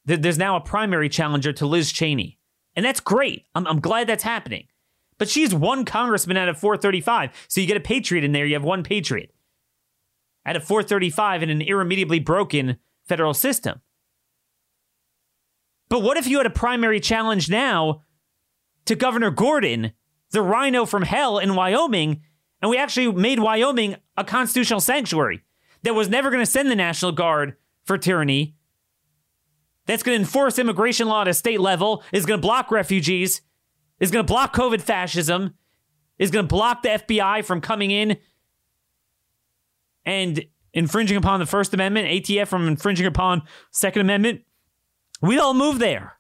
that 0.05 0.23
there's 0.23 0.39
now 0.39 0.57
a 0.57 0.61
primary 0.61 1.09
challenger 1.09 1.53
to 1.53 1.67
Liz 1.67 1.93
Cheney. 1.93 2.39
And 2.75 2.85
that's 2.85 3.01
great. 3.01 3.47
I'm, 3.55 3.67
I'm 3.67 3.81
glad 3.81 4.07
that's 4.07 4.23
happening. 4.23 4.67
But 5.19 5.29
she's 5.29 5.55
one 5.55 5.85
congressman 5.85 6.37
out 6.37 6.49
of 6.49 6.59
435. 6.59 7.31
So 7.49 7.61
you 7.61 7.67
get 7.67 7.77
a 7.77 7.81
patriot 7.81 8.25
in 8.25 8.33
there, 8.33 8.47
you 8.47 8.55
have 8.55 8.65
one 8.65 8.83
patriot 8.83 9.33
out 10.45 10.57
of 10.57 10.65
435 10.65 11.45
in 11.45 11.51
an 11.51 11.63
irremediably 11.63 12.19
broken 12.19 12.79
federal 13.07 13.35
system. 13.35 13.81
But 15.89 16.03
what 16.03 16.17
if 16.17 16.27
you 16.27 16.39
had 16.39 16.47
a 16.47 16.51
primary 16.51 17.01
challenge 17.01 17.51
now 17.51 18.03
to 18.87 18.95
Governor 18.95 19.31
Gordon, 19.31 19.93
the 20.31 20.43
RINO 20.43 20.87
from 20.87 21.03
hell 21.03 21.39
in 21.39 21.55
Wyoming, 21.55 22.23
and 22.61 22.71
we 22.71 22.79
actually 22.79 23.13
made 23.13 23.39
Wyoming 23.39 23.97
a 24.17 24.25
constitutional 24.25 24.81
sanctuary 24.81 25.43
that 25.83 25.95
was 25.95 26.09
never 26.09 26.31
going 26.31 26.43
to 26.43 26.51
send 26.51 26.71
the 26.71 26.77
National 26.77 27.13
Guard 27.13 27.57
for 27.85 27.99
tyranny, 27.99 28.55
that's 29.87 30.03
going 30.03 30.17
to 30.17 30.21
enforce 30.21 30.59
immigration 30.59 31.09
law 31.09 31.23
at 31.23 31.29
a 31.29 31.35
state 31.35 31.61
level, 31.61 32.05
is 32.13 32.25
going 32.25 32.41
to 32.41 32.47
block 32.47 32.71
refugees, 32.71 33.43
is 33.99 34.11
going 34.11 34.25
to 34.25 34.33
block 34.33 34.55
COVID 34.55 34.81
fascism, 34.81 35.55
is 36.19 36.31
going 36.31 36.45
to 36.45 36.49
block 36.49 36.83
the 36.83 36.91
FBI 36.91 37.45
from 37.45 37.61
coming 37.61 37.91
in 37.91 38.17
and 40.05 40.45
infringing 40.73 41.17
upon 41.17 41.41
the 41.41 41.47
First 41.47 41.75
Amendment, 41.75 42.09
ATF 42.09 42.49
from 42.49 42.69
infringing 42.69 43.07
upon 43.07 43.43
Second 43.71 44.03
Amendment, 44.03 44.43
we 45.21 45.39
all 45.39 45.55
move 45.55 45.79
there. 45.79 46.15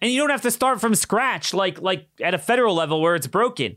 And 0.00 0.10
you 0.10 0.20
don't 0.20 0.30
have 0.30 0.42
to 0.42 0.50
start 0.50 0.80
from 0.80 0.94
scratch 0.94 1.52
like 1.52 1.80
like 1.80 2.08
at 2.22 2.34
a 2.34 2.38
federal 2.38 2.74
level 2.74 3.00
where 3.00 3.14
it's 3.14 3.26
broken. 3.26 3.76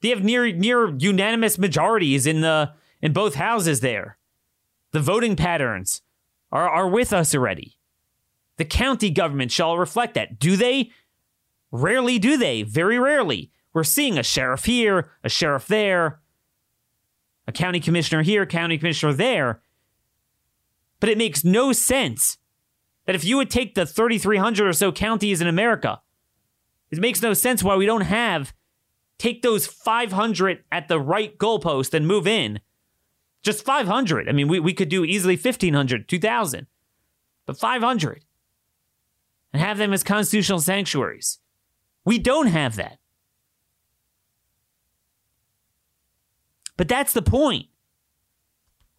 They 0.00 0.08
have 0.10 0.24
near 0.24 0.52
near 0.52 0.94
unanimous 0.96 1.58
majorities 1.58 2.26
in 2.26 2.40
the 2.40 2.72
in 3.02 3.12
both 3.12 3.34
houses 3.34 3.80
there. 3.80 4.18
The 4.92 5.00
voting 5.00 5.36
patterns 5.36 6.02
are, 6.50 6.68
are 6.68 6.88
with 6.88 7.12
us 7.12 7.34
already. 7.34 7.76
The 8.56 8.64
county 8.64 9.10
government 9.10 9.52
shall 9.52 9.76
reflect 9.76 10.14
that. 10.14 10.38
Do 10.38 10.56
they? 10.56 10.90
Rarely 11.70 12.18
do 12.18 12.36
they. 12.38 12.62
Very 12.62 12.98
rarely. 12.98 13.50
We're 13.72 13.84
seeing 13.84 14.16
a 14.16 14.22
sheriff 14.22 14.64
here, 14.64 15.10
a 15.22 15.28
sheriff 15.28 15.66
there, 15.66 16.20
a 17.46 17.52
county 17.52 17.80
commissioner 17.80 18.22
here, 18.22 18.46
county 18.46 18.78
commissioner 18.78 19.12
there. 19.12 19.60
But 20.98 21.10
it 21.10 21.18
makes 21.18 21.44
no 21.44 21.72
sense 21.72 22.38
that 23.06 23.14
if 23.14 23.24
you 23.24 23.36
would 23.36 23.50
take 23.50 23.74
the 23.74 23.86
3,300 23.86 24.68
or 24.68 24.72
so 24.72 24.92
counties 24.92 25.40
in 25.40 25.46
America, 25.46 26.00
it 26.90 26.98
makes 26.98 27.22
no 27.22 27.32
sense 27.32 27.62
why 27.62 27.76
we 27.76 27.86
don't 27.86 28.02
have 28.02 28.52
take 29.18 29.42
those 29.42 29.66
500 29.66 30.64
at 30.70 30.88
the 30.88 31.00
right 31.00 31.38
goalpost 31.38 31.94
and 31.94 32.06
move 32.06 32.26
in. 32.26 32.60
Just 33.42 33.64
500. 33.64 34.28
I 34.28 34.32
mean, 34.32 34.48
we, 34.48 34.60
we 34.60 34.74
could 34.74 34.88
do 34.88 35.04
easily 35.04 35.36
1,500, 35.36 36.08
2,000, 36.08 36.66
but 37.46 37.58
500 37.58 38.24
and 39.52 39.62
have 39.62 39.78
them 39.78 39.92
as 39.92 40.02
constitutional 40.02 40.58
sanctuaries. 40.58 41.38
We 42.04 42.18
don't 42.18 42.48
have 42.48 42.76
that. 42.76 42.98
But 46.76 46.88
that's 46.88 47.14
the 47.14 47.22
point. 47.22 47.66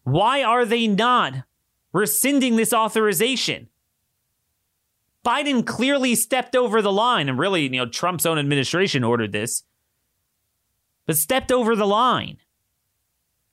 Why 0.02 0.42
are 0.42 0.64
they 0.64 0.88
not 0.88 1.44
rescinding 1.92 2.56
this 2.56 2.72
authorization? 2.72 3.68
Biden 5.28 5.66
clearly 5.66 6.14
stepped 6.14 6.56
over 6.56 6.80
the 6.80 6.90
line, 6.90 7.28
and 7.28 7.38
really, 7.38 7.64
you 7.64 7.68
know, 7.68 7.84
Trump's 7.84 8.24
own 8.24 8.38
administration 8.38 9.04
ordered 9.04 9.32
this, 9.32 9.62
but 11.04 11.18
stepped 11.18 11.52
over 11.52 11.76
the 11.76 11.86
line. 11.86 12.38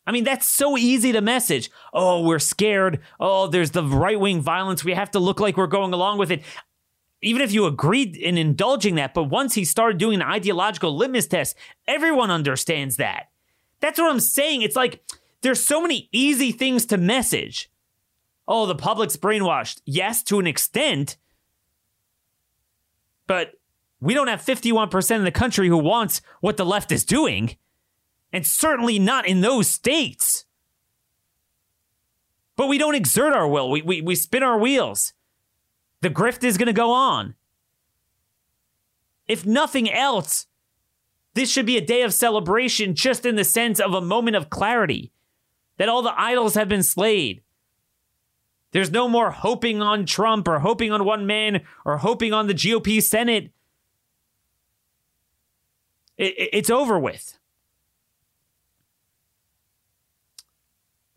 I 0.07 0.13
mean, 0.13 0.23
that's 0.23 0.47
so 0.47 0.77
easy 0.77 1.11
to 1.11 1.19
message. 1.19 1.69
Oh, 1.91 2.21
we're 2.21 2.39
scared. 2.39 3.01
Oh, 3.19 3.47
there's 3.47 3.71
the 3.71 3.83
right 3.83 4.17
wing 4.17 4.39
violence. 4.39 4.85
We 4.85 4.93
have 4.93 5.11
to 5.11 5.19
look 5.19 5.41
like 5.41 5.57
we're 5.57 5.67
going 5.67 5.91
along 5.91 6.17
with 6.17 6.31
it. 6.31 6.43
Even 7.21 7.41
if 7.41 7.51
you 7.51 7.65
agreed 7.65 8.15
in 8.15 8.37
indulging 8.37 8.95
that, 8.95 9.13
but 9.13 9.25
once 9.25 9.55
he 9.55 9.65
started 9.65 9.97
doing 9.97 10.21
an 10.21 10.27
ideological 10.27 10.95
litmus 10.95 11.27
test, 11.27 11.57
everyone 11.89 12.31
understands 12.31 12.95
that. 12.95 13.31
That's 13.81 13.99
what 13.99 14.09
I'm 14.09 14.21
saying. 14.21 14.61
It's 14.61 14.77
like 14.77 15.03
there's 15.41 15.61
so 15.61 15.81
many 15.81 16.07
easy 16.13 16.53
things 16.53 16.85
to 16.85 16.97
message. 16.97 17.69
Oh, 18.47 18.65
the 18.65 18.75
public's 18.75 19.17
brainwashed. 19.17 19.81
Yes, 19.85 20.23
to 20.23 20.39
an 20.39 20.47
extent. 20.47 21.17
But 23.27 23.53
we 23.99 24.13
don't 24.13 24.27
have 24.27 24.41
51% 24.41 25.17
of 25.17 25.23
the 25.23 25.31
country 25.31 25.67
who 25.67 25.77
wants 25.77 26.21
what 26.41 26.57
the 26.57 26.65
left 26.65 26.91
is 26.91 27.05
doing. 27.05 27.57
And 28.31 28.45
certainly 28.45 28.99
not 28.99 29.27
in 29.27 29.41
those 29.41 29.67
states. 29.67 30.45
But 32.55 32.67
we 32.67 32.77
don't 32.77 32.95
exert 32.95 33.33
our 33.33 33.47
will. 33.47 33.69
We, 33.69 33.81
we, 33.81 34.01
we 34.01 34.15
spin 34.15 34.43
our 34.43 34.57
wheels. 34.57 35.13
The 36.01 36.09
grift 36.09 36.43
is 36.43 36.57
going 36.57 36.67
to 36.67 36.73
go 36.73 36.91
on. 36.91 37.35
If 39.27 39.45
nothing 39.45 39.91
else, 39.91 40.47
this 41.33 41.49
should 41.49 41.65
be 41.65 41.77
a 41.77 41.85
day 41.85 42.01
of 42.03 42.13
celebration 42.13 42.95
just 42.95 43.25
in 43.25 43.35
the 43.35 43.43
sense 43.43 43.79
of 43.79 43.93
a 43.93 44.01
moment 44.01 44.35
of 44.35 44.49
clarity 44.49 45.11
that 45.77 45.89
all 45.89 46.01
the 46.01 46.19
idols 46.19 46.55
have 46.55 46.69
been 46.69 46.83
slayed. 46.83 47.41
There's 48.75 48.91
no 48.91 49.07
more 49.07 49.31
hoping 49.31 49.81
on 49.81 50.05
Trump 50.05 50.49
or 50.49 50.59
hoping 50.59 50.91
on 50.91 51.05
one 51.05 51.25
man 51.25 51.61
or 51.85 51.95
hoping 51.95 52.33
on 52.33 52.47
the 52.47 52.53
GOP 52.53 53.01
Senate. 53.01 53.51
It, 56.17 56.49
it's 56.51 56.69
over 56.69 56.99
with. 56.99 57.37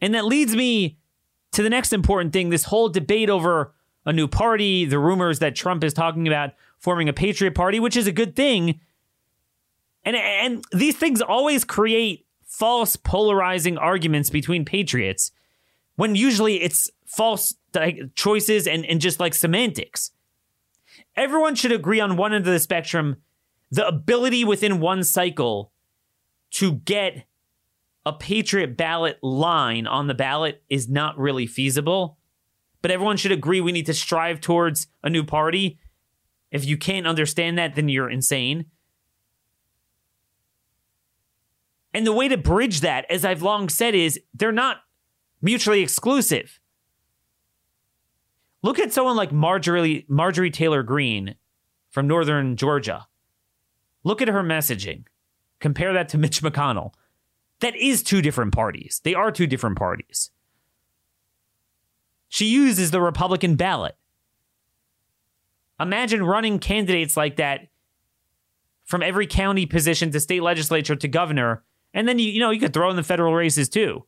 And 0.01 0.15
that 0.15 0.25
leads 0.25 0.55
me 0.55 0.99
to 1.51 1.65
the 1.65 1.69
next 1.69 1.93
important 1.93 2.33
thing 2.33 2.51
this 2.51 2.63
whole 2.63 2.91
debate 2.91 3.29
over 3.29 3.75
a 4.07 4.13
new 4.13 4.29
party, 4.29 4.85
the 4.85 5.01
rumors 5.01 5.41
that 5.41 5.57
Trump 5.57 5.83
is 5.83 5.93
talking 5.93 6.29
about 6.29 6.53
forming 6.79 7.09
a 7.09 7.13
Patriot 7.13 7.57
Party, 7.57 7.81
which 7.81 7.97
is 7.97 8.07
a 8.07 8.13
good 8.13 8.37
thing. 8.37 8.79
And 10.05 10.15
and 10.15 10.65
these 10.71 10.97
things 10.97 11.21
always 11.21 11.65
create 11.65 12.25
false 12.47 12.95
polarizing 12.95 13.77
arguments 13.77 14.31
between 14.31 14.65
patriots 14.65 15.33
when 15.97 16.15
usually 16.15 16.63
it's 16.63 16.89
false 17.09 17.55
choices 18.15 18.67
and, 18.67 18.85
and 18.87 19.01
just 19.01 19.19
like 19.19 19.35
semantics. 19.35 20.13
Everyone 21.17 21.55
should 21.55 21.73
agree 21.73 22.01
on 22.01 22.17
one 22.17 22.33
end 22.33 22.47
of 22.47 22.53
the 22.53 22.61
spectrum 22.61 23.17
the 23.71 23.87
ability 23.87 24.45
within 24.45 24.81
one 24.81 25.05
cycle 25.05 25.73
to 26.53 26.73
get 26.73 27.27
a 28.07 28.13
patriot 28.13 28.77
ballot 28.77 29.19
line 29.23 29.87
on 29.87 30.07
the 30.07 30.15
ballot 30.15 30.63
is 30.71 30.89
not 30.89 31.19
really 31.19 31.47
feasible. 31.47 32.17
but 32.81 32.91
everyone 32.91 33.17
should 33.17 33.33
agree 33.33 33.61
we 33.61 33.73
need 33.73 33.87
to 33.87 33.95
strive 33.95 34.41
towards 34.41 34.87
a 35.03 35.11
new 35.11 35.25
party. 35.25 35.79
If 36.51 36.65
you 36.65 36.77
can't 36.77 37.07
understand 37.07 37.59
that, 37.59 37.75
then 37.75 37.89
you're 37.89 38.09
insane. 38.09 38.67
And 41.93 42.07
the 42.07 42.13
way 42.13 42.29
to 42.29 42.37
bridge 42.37 42.81
that, 42.81 43.05
as 43.11 43.25
I've 43.25 43.43
long 43.43 43.69
said, 43.69 43.95
is 43.95 44.21
they're 44.33 44.53
not 44.53 44.79
mutually 45.43 45.83
exclusive. 45.83 46.61
Look 48.63 48.79
at 48.79 48.93
someone 48.93 49.17
like 49.17 49.33
Marjorie 49.33 50.05
Marjorie 50.09 50.51
Taylor 50.51 50.83
Greene 50.83 51.37
from 51.91 52.07
northern 52.07 52.57
Georgia. 52.57 53.07
Look 54.05 54.21
at 54.21 54.29
her 54.29 54.43
messaging. 54.43 55.05
Compare 55.61 55.93
that 55.93 56.09
to 56.11 56.19
Mitch 56.19 56.43
McConnell. 56.43 56.93
That 57.61 57.77
is 57.77 58.03
two 58.03 58.23
different 58.23 58.53
parties. 58.53 59.01
They 59.03 59.15
are 59.15 59.33
two 59.33 59.47
different 59.47 59.77
parties. 59.77 60.31
She 62.29 62.47
uses 62.47 62.91
the 62.91 63.01
Republican 63.01 63.57
ballot. 63.57 63.97
Imagine 65.81 66.23
running 66.23 66.59
candidates 66.59 67.17
like 67.17 67.37
that 67.37 67.69
from 68.85 69.03
every 69.03 69.27
county 69.27 69.67
position 69.67 70.11
to 70.11 70.21
state 70.21 70.43
legislature 70.43 70.97
to 70.97 71.09
governor, 71.09 71.63
and 71.95 72.09
then 72.09 72.19
you 72.19 72.29
you 72.31 72.41
know 72.41 72.51
you 72.51 72.61
could 72.61 72.73
throw 72.73 72.91
in 72.91 72.97
the 72.97 73.03
federal 73.03 73.35
races 73.35 73.69
too. 73.69 74.05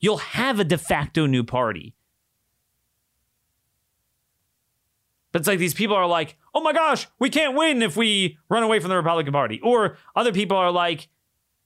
You'll 0.00 0.18
have 0.18 0.60
a 0.60 0.64
de 0.64 0.78
facto 0.78 1.26
new 1.26 1.44
party. 1.44 1.94
But 5.32 5.40
it's 5.40 5.48
like 5.48 5.58
these 5.58 5.74
people 5.74 5.96
are 5.96 6.06
like, 6.06 6.36
oh 6.54 6.60
my 6.62 6.72
gosh, 6.72 7.06
we 7.18 7.28
can't 7.28 7.56
win 7.56 7.82
if 7.82 7.96
we 7.96 8.38
run 8.48 8.62
away 8.62 8.80
from 8.80 8.88
the 8.88 8.96
Republican 8.96 9.32
Party. 9.32 9.60
Or 9.62 9.98
other 10.16 10.32
people 10.32 10.56
are 10.56 10.70
like, 10.70 11.08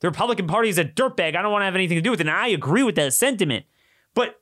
the 0.00 0.08
Republican 0.08 0.48
Party 0.48 0.68
is 0.68 0.78
a 0.78 0.84
dirtbag. 0.84 1.36
I 1.36 1.42
don't 1.42 1.52
want 1.52 1.62
to 1.62 1.66
have 1.66 1.76
anything 1.76 1.96
to 1.96 2.02
do 2.02 2.10
with 2.10 2.20
it. 2.20 2.26
And 2.26 2.36
I 2.36 2.48
agree 2.48 2.82
with 2.82 2.96
that 2.96 3.14
sentiment. 3.14 3.64
But 4.14 4.40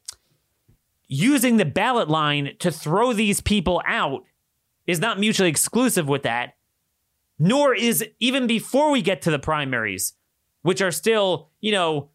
using 1.07 1.59
the 1.59 1.67
ballot 1.67 2.09
line 2.09 2.57
to 2.61 2.71
throw 2.71 3.13
these 3.13 3.41
people 3.41 3.83
out 3.87 4.25
is 4.87 5.01
not 5.01 5.21
mutually 5.21 5.51
exclusive 5.51 6.09
with 6.09 6.23
that, 6.23 6.55
nor 7.39 7.75
is 7.75 8.03
even 8.21 8.47
before 8.47 8.91
we 8.91 9.03
get 9.03 9.21
to 9.23 9.31
the 9.31 9.39
primaries, 9.39 10.15
which 10.63 10.81
are 10.81 10.91
still, 10.91 11.51
you 11.61 11.73
know, 11.73 12.09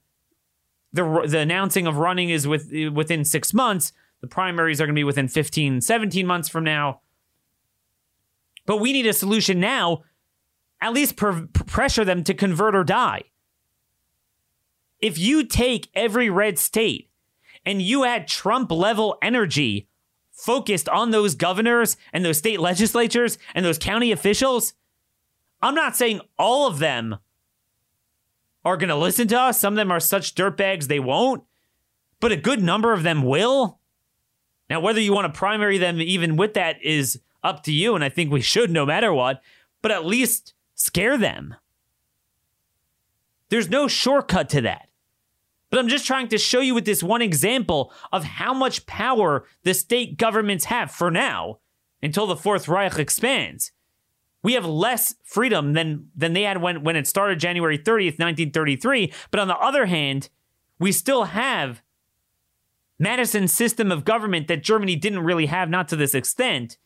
the 0.92 1.26
the 1.28 1.40
announcing 1.40 1.88
of 1.88 1.98
running 1.98 2.30
is 2.30 2.48
with 2.48 2.72
within 2.94 3.26
6 3.26 3.54
months. 3.54 3.94
The 4.22 4.28
primaries 4.28 4.82
are 4.82 4.86
going 4.86 4.96
to 4.96 5.00
be 5.00 5.04
within 5.04 5.28
15, 5.28 5.82
17 5.82 6.26
months 6.26 6.50
from 6.50 6.64
now. 6.64 7.02
But 8.66 8.78
we 8.78 8.94
need 8.94 9.06
a 9.06 9.14
solution 9.14 9.60
now, 9.60 10.04
at 10.82 10.94
least 10.94 11.16
pr- 11.16 11.46
pressure 11.54 12.06
them 12.06 12.24
to 12.24 12.34
convert 12.34 12.76
or 12.76 12.84
die. 12.84 13.24
If 15.00 15.18
you 15.18 15.44
take 15.46 15.90
every 15.94 16.30
red 16.30 16.58
state 16.58 17.10
and 17.66 17.82
you 17.82 18.04
had 18.04 18.28
Trump 18.28 18.72
level 18.72 19.18
energy 19.22 19.88
focused 20.32 20.90
on 20.90 21.12
those 21.12 21.36
governors 21.36 21.98
and 22.12 22.26
those 22.26 22.38
state 22.38 22.60
legislatures 22.60 23.38
and 23.54 23.66
those 23.66 23.78
county 23.78 24.12
officials, 24.12 24.74
I'm 25.62 25.76
not 25.76 25.96
saying 25.96 26.22
all 26.38 26.68
of 26.68 26.80
them 26.80 27.18
are 28.64 28.78
going 28.78 28.90
to 28.90 28.96
listen 28.96 29.28
to 29.30 29.40
us. 29.40 29.60
Some 29.60 29.74
of 29.74 29.78
them 29.78 29.92
are 29.92 30.00
such 30.00 30.36
dirtbags 30.36 30.88
they 30.88 31.00
won't, 31.00 31.44
but 32.20 32.32
a 32.32 32.38
good 32.38 32.64
number 32.64 32.94
of 32.94 33.04
them 33.04 33.22
will. 33.22 33.80
Now, 34.70 34.80
whether 34.80 35.00
you 35.00 35.14
want 35.14 35.32
to 35.32 35.38
primary 35.38 35.78
them 35.78 36.02
even 36.02 36.38
with 36.38 36.54
that 36.56 36.82
is 36.82 37.20
up 37.44 37.64
to 37.64 37.72
you, 37.72 37.96
and 37.96 38.04
I 38.04 38.10
think 38.10 38.32
we 38.32 38.42
should 38.42 38.72
no 38.72 38.86
matter 38.86 39.14
what, 39.14 39.42
but 39.82 39.92
at 39.92 40.06
least 40.06 40.54
scare 40.74 41.18
them. 41.18 41.56
There's 43.50 43.70
no 43.70 43.88
shortcut 43.88 44.50
to 44.50 44.62
that. 44.62 44.90
But 45.70 45.80
I'm 45.80 45.88
just 45.88 46.06
trying 46.06 46.30
to 46.30 46.38
show 46.38 46.62
you 46.62 46.74
with 46.74 46.86
this 46.86 47.04
one 47.04 47.22
example 47.22 47.92
of 48.12 48.24
how 48.24 48.54
much 48.54 48.86
power 48.86 49.46
the 49.64 49.74
state 49.74 50.18
governments 50.18 50.66
have 50.66 50.92
for 50.92 51.12
now 51.12 51.60
until 52.02 52.28
the 52.28 52.36
Fourth 52.36 52.68
Reich 52.68 52.98
expands. 52.98 53.72
We 54.42 54.54
have 54.54 54.66
less 54.66 55.16
freedom 55.24 55.74
than, 55.74 56.10
than 56.16 56.34
they 56.34 56.44
had 56.44 56.62
when, 56.62 56.84
when 56.84 56.96
it 56.96 57.08
started 57.08 57.40
January 57.40 57.78
30th, 57.78 58.20
1933. 58.20 59.12
But 59.32 59.40
on 59.40 59.48
the 59.48 59.58
other 59.58 59.88
hand, 59.88 60.30
we 60.80 60.92
still 60.92 61.26
have 61.26 61.82
Madison's 62.98 63.54
system 63.54 63.92
of 63.92 64.06
government 64.06 64.48
that 64.48 64.64
Germany 64.64 64.96
didn't 64.96 65.24
really 65.24 65.48
have, 65.48 65.70
not 65.70 65.88
to 65.90 65.96
this 65.96 66.16
extent, 66.16 66.78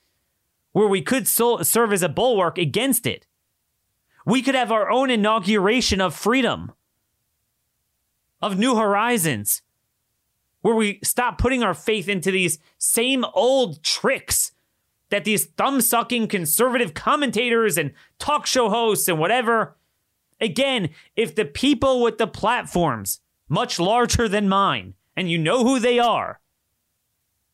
where 0.72 0.88
we 0.88 1.02
could 1.02 1.28
so- 1.28 1.62
serve 1.62 1.94
as 1.94 2.02
a 2.02 2.10
bulwark 2.10 2.58
against 2.58 3.06
it. 3.06 3.28
We 4.26 4.42
could 4.42 4.56
have 4.56 4.72
our 4.72 4.90
own 4.90 5.10
inauguration 5.10 6.02
of 6.02 6.16
freedom 6.16 6.72
of 8.42 8.58
New 8.58 8.76
Horizons, 8.76 9.62
where 10.62 10.76
we 10.76 11.00
stop 11.04 11.38
putting 11.38 11.64
our 11.64 11.74
faith 11.74 12.08
into 12.08 12.32
these 12.32 12.60
same 12.78 13.26
old 13.34 13.84
tricks 13.84 14.52
that 15.10 15.24
these 15.24 15.46
thumb 15.46 15.82
sucking 15.82 16.28
conservative 16.28 16.94
commentators 16.94 17.78
and 17.78 17.92
talk 18.20 18.46
show 18.46 18.70
hosts 18.70 19.08
and 19.08 19.20
whatever. 19.20 19.76
Again, 20.40 20.90
if 21.16 21.36
the 21.36 21.46
people 21.46 22.02
with 22.02 22.18
the 22.18 22.28
platforms, 22.28 23.20
much 23.48 23.80
larger 23.80 24.28
than 24.28 24.48
mine, 24.48 24.94
and 25.20 25.30
you 25.30 25.38
know 25.38 25.66
who 25.66 25.82
they 25.82 26.00
are, 26.00 26.40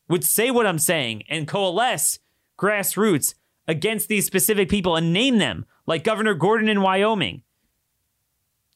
would 0.08 0.22
say 0.22 0.52
what 0.52 0.68
I'm 0.68 0.78
saying 0.78 1.24
and 1.28 1.48
coalesce 1.48 2.20
grassroots 2.56 3.34
against 3.66 4.06
these 4.06 4.24
specific 4.24 4.68
people 4.68 4.94
and 4.94 5.12
name 5.12 5.38
them, 5.38 5.66
like 5.84 6.04
Governor 6.04 6.34
Gordon 6.34 6.68
in 6.68 6.80
Wyoming, 6.80 7.42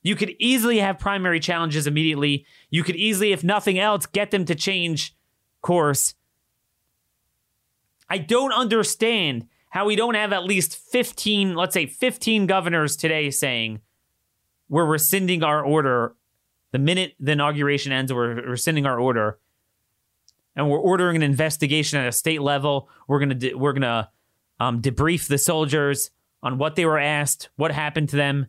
you 0.03 0.17
could 0.17 0.35
easily 0.41 0.79
have 0.79 0.99
primary 0.99 1.39
challenges 1.39 1.87
immediately. 1.87 2.45
You 2.69 2.83
could 2.83 2.97
easily, 2.97 3.31
if 3.31 3.45
nothing 3.45 3.79
else, 3.79 4.07
get 4.07 4.33
them 4.33 4.45
to 4.47 4.57
change 4.57 5.15
course. 5.63 6.15
I 8.09 8.19
don't 8.19 8.53
understand 8.53 9.47
how 9.69 9.85
we 9.85 9.95
don't 9.95 10.15
have 10.15 10.33
at 10.33 10.43
least 10.43 10.75
15, 10.75 11.55
let's 11.55 11.75
say 11.75 11.87
15 11.87 12.47
governors 12.47 12.97
today 12.97 13.31
saying 13.31 13.83
we're 14.69 14.85
rescinding 14.85 15.45
our 15.45 15.65
order. 15.65 16.17
The 16.73 16.79
minute 16.79 17.15
the 17.19 17.33
inauguration 17.33 17.93
ends, 17.93 18.13
we're 18.13 18.35
rescinding 18.35 18.87
our 18.87 18.99
order. 18.99 19.39
And 20.57 20.69
we're 20.69 20.79
ordering 20.79 21.17
an 21.17 21.23
investigation 21.23 21.99
at 21.99 22.07
a 22.07 22.13
state 22.13 22.43
level. 22.43 22.89
We're 23.07 23.21
gonna 23.21 23.35
de- 23.35 23.55
we're 23.55 23.73
gonna 23.73 24.11
um, 24.59 24.83
debrief 24.83 25.29
the 25.29 25.39
soldiers 25.39 26.11
on 26.43 26.59
what 26.59 26.77
they 26.77 26.85
were 26.85 26.99
asked, 26.99 27.49
what 27.57 27.71
happened 27.71 28.09
to 28.11 28.17
them, 28.17 28.47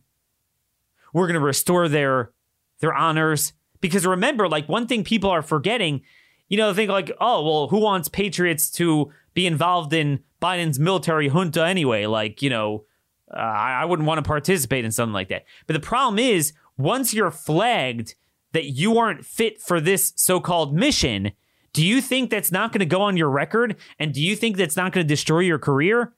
we're 1.14 1.28
to 1.32 1.40
restore 1.40 1.88
their 1.88 2.32
their 2.80 2.94
honors 2.94 3.54
because 3.80 4.06
remember 4.06 4.48
like 4.48 4.68
one 4.68 4.88
thing 4.88 5.04
people 5.04 5.30
are 5.30 5.42
forgetting 5.42 6.02
you 6.48 6.58
know 6.58 6.74
think 6.74 6.90
like 6.90 7.12
oh 7.20 7.44
well 7.44 7.68
who 7.68 7.80
wants 7.80 8.08
patriots 8.08 8.70
to 8.72 9.12
be 9.34 9.46
involved 9.46 9.94
in 9.94 10.20
biden's 10.42 10.80
military 10.80 11.30
junta 11.30 11.66
anyway 11.66 12.06
like 12.06 12.42
you 12.42 12.50
know 12.50 12.86
uh, 13.34 13.40
I 13.40 13.86
wouldn't 13.86 14.08
want 14.08 14.18
to 14.18 14.28
participate 14.28 14.84
in 14.84 14.92
something 14.92 15.14
like 15.14 15.30
that 15.30 15.46
but 15.68 15.74
the 15.74 15.80
problem 15.80 16.20
is 16.20 16.54
once 16.84 17.14
you're 17.14 17.32
flagged 17.32 18.16
that 18.54 18.66
you 18.66 18.98
aren't 18.98 19.26
fit 19.26 19.62
for 19.62 19.80
this 19.80 20.14
so-called 20.16 20.74
mission 20.76 21.32
do 21.74 21.86
you 21.86 22.02
think 22.02 22.30
that's 22.30 22.52
not 22.52 22.72
going 22.72 22.80
to 22.80 22.86
go 22.86 23.02
on 23.02 23.16
your 23.16 23.30
record 23.30 23.76
and 23.98 24.14
do 24.14 24.22
you 24.22 24.36
think 24.36 24.58
that's 24.58 24.76
not 24.76 24.92
going 24.92 25.06
to 25.06 25.08
destroy 25.08 25.40
your 25.40 25.60
career 25.60 26.14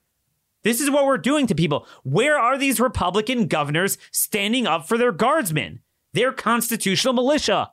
this 0.64 0.80
is 0.80 0.90
what 0.90 1.04
we're 1.04 1.18
doing 1.18 1.46
to 1.46 1.54
people. 1.54 1.86
Where 2.02 2.38
are 2.38 2.58
these 2.58 2.80
Republican 2.80 3.46
governors 3.46 3.96
standing 4.10 4.66
up 4.66 4.88
for 4.88 4.98
their 4.98 5.12
guardsmen, 5.12 5.80
their 6.14 6.32
constitutional 6.32 7.14
militia? 7.14 7.70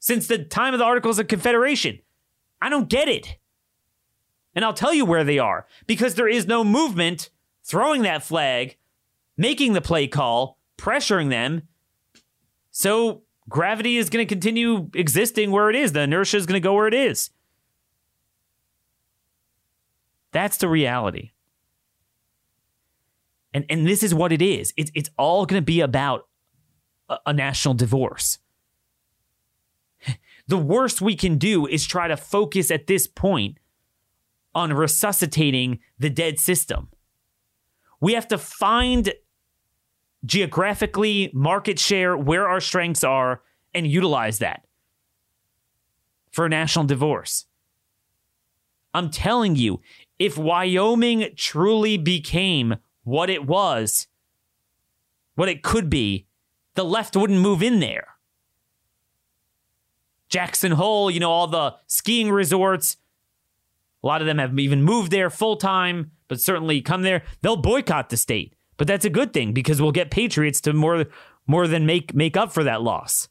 Since 0.00 0.26
the 0.26 0.44
time 0.44 0.74
of 0.74 0.80
the 0.80 0.84
Articles 0.84 1.18
of 1.18 1.28
Confederation. 1.28 2.00
I 2.60 2.68
don't 2.68 2.88
get 2.88 3.08
it. 3.08 3.38
And 4.54 4.64
I'll 4.64 4.74
tell 4.74 4.92
you 4.92 5.04
where 5.04 5.24
they 5.24 5.38
are 5.38 5.66
because 5.86 6.14
there 6.14 6.28
is 6.28 6.46
no 6.46 6.62
movement 6.64 7.30
throwing 7.64 8.02
that 8.02 8.22
flag, 8.22 8.76
making 9.36 9.72
the 9.72 9.80
play 9.80 10.06
call, 10.06 10.58
pressuring 10.76 11.30
them. 11.30 11.62
So 12.76 13.22
gravity 13.48 13.98
is 13.98 14.10
going 14.10 14.26
to 14.26 14.34
continue 14.34 14.90
existing 14.94 15.52
where 15.52 15.70
it 15.70 15.76
is. 15.76 15.92
The 15.92 16.00
inertia 16.00 16.36
is 16.38 16.44
going 16.44 16.60
to 16.60 16.68
go 16.68 16.74
where 16.74 16.88
it 16.88 16.92
is. 16.92 17.30
That's 20.32 20.56
the 20.56 20.68
reality. 20.68 21.30
And 23.54 23.64
and 23.70 23.86
this 23.86 24.02
is 24.02 24.12
what 24.12 24.32
it 24.32 24.42
is. 24.42 24.74
It's 24.76 24.90
it's 24.92 25.08
all 25.16 25.46
going 25.46 25.62
to 25.62 25.64
be 25.64 25.80
about 25.80 26.26
a, 27.08 27.18
a 27.26 27.32
national 27.32 27.74
divorce. 27.74 28.38
The 30.46 30.58
worst 30.58 31.00
we 31.00 31.16
can 31.16 31.38
do 31.38 31.66
is 31.66 31.86
try 31.86 32.06
to 32.06 32.18
focus 32.18 32.70
at 32.70 32.86
this 32.86 33.06
point 33.06 33.56
on 34.54 34.74
resuscitating 34.74 35.78
the 35.98 36.10
dead 36.10 36.38
system. 36.38 36.88
We 37.98 38.12
have 38.12 38.28
to 38.28 38.36
find 38.36 39.14
geographically 40.24 41.30
market 41.34 41.78
share 41.78 42.16
where 42.16 42.48
our 42.48 42.60
strengths 42.60 43.04
are 43.04 43.42
and 43.74 43.86
utilize 43.86 44.38
that 44.38 44.64
for 46.30 46.46
a 46.46 46.48
national 46.48 46.84
divorce. 46.84 47.46
I'm 48.92 49.10
telling 49.10 49.56
you, 49.56 49.80
if 50.18 50.38
Wyoming 50.38 51.30
truly 51.36 51.96
became 51.96 52.76
what 53.02 53.28
it 53.28 53.44
was, 53.44 54.06
what 55.34 55.48
it 55.48 55.62
could 55.62 55.90
be, 55.90 56.26
the 56.74 56.84
left 56.84 57.16
wouldn't 57.16 57.40
move 57.40 57.62
in 57.62 57.80
there. 57.80 58.08
Jackson 60.28 60.72
Hole, 60.72 61.10
you 61.10 61.20
know, 61.20 61.30
all 61.30 61.46
the 61.46 61.76
skiing 61.86 62.30
resorts. 62.30 62.96
A 64.02 64.06
lot 64.06 64.20
of 64.20 64.26
them 64.26 64.38
have 64.38 64.58
even 64.58 64.82
moved 64.82 65.10
there 65.10 65.30
full 65.30 65.56
time, 65.56 66.12
but 66.28 66.40
certainly 66.40 66.80
come 66.80 67.02
there. 67.02 67.22
They'll 67.40 67.56
boycott 67.56 68.10
the 68.10 68.16
state. 68.16 68.54
But 68.76 68.86
that's 68.86 69.04
a 69.04 69.10
good 69.10 69.32
thing 69.32 69.52
because 69.52 69.80
we'll 69.80 69.92
get 69.92 70.10
patriots 70.10 70.60
to 70.62 70.72
more 70.72 71.06
more 71.46 71.68
than 71.68 71.86
make 71.86 72.14
make 72.14 72.36
up 72.36 72.52
for 72.52 72.64
that 72.64 72.82
loss. 72.82 73.28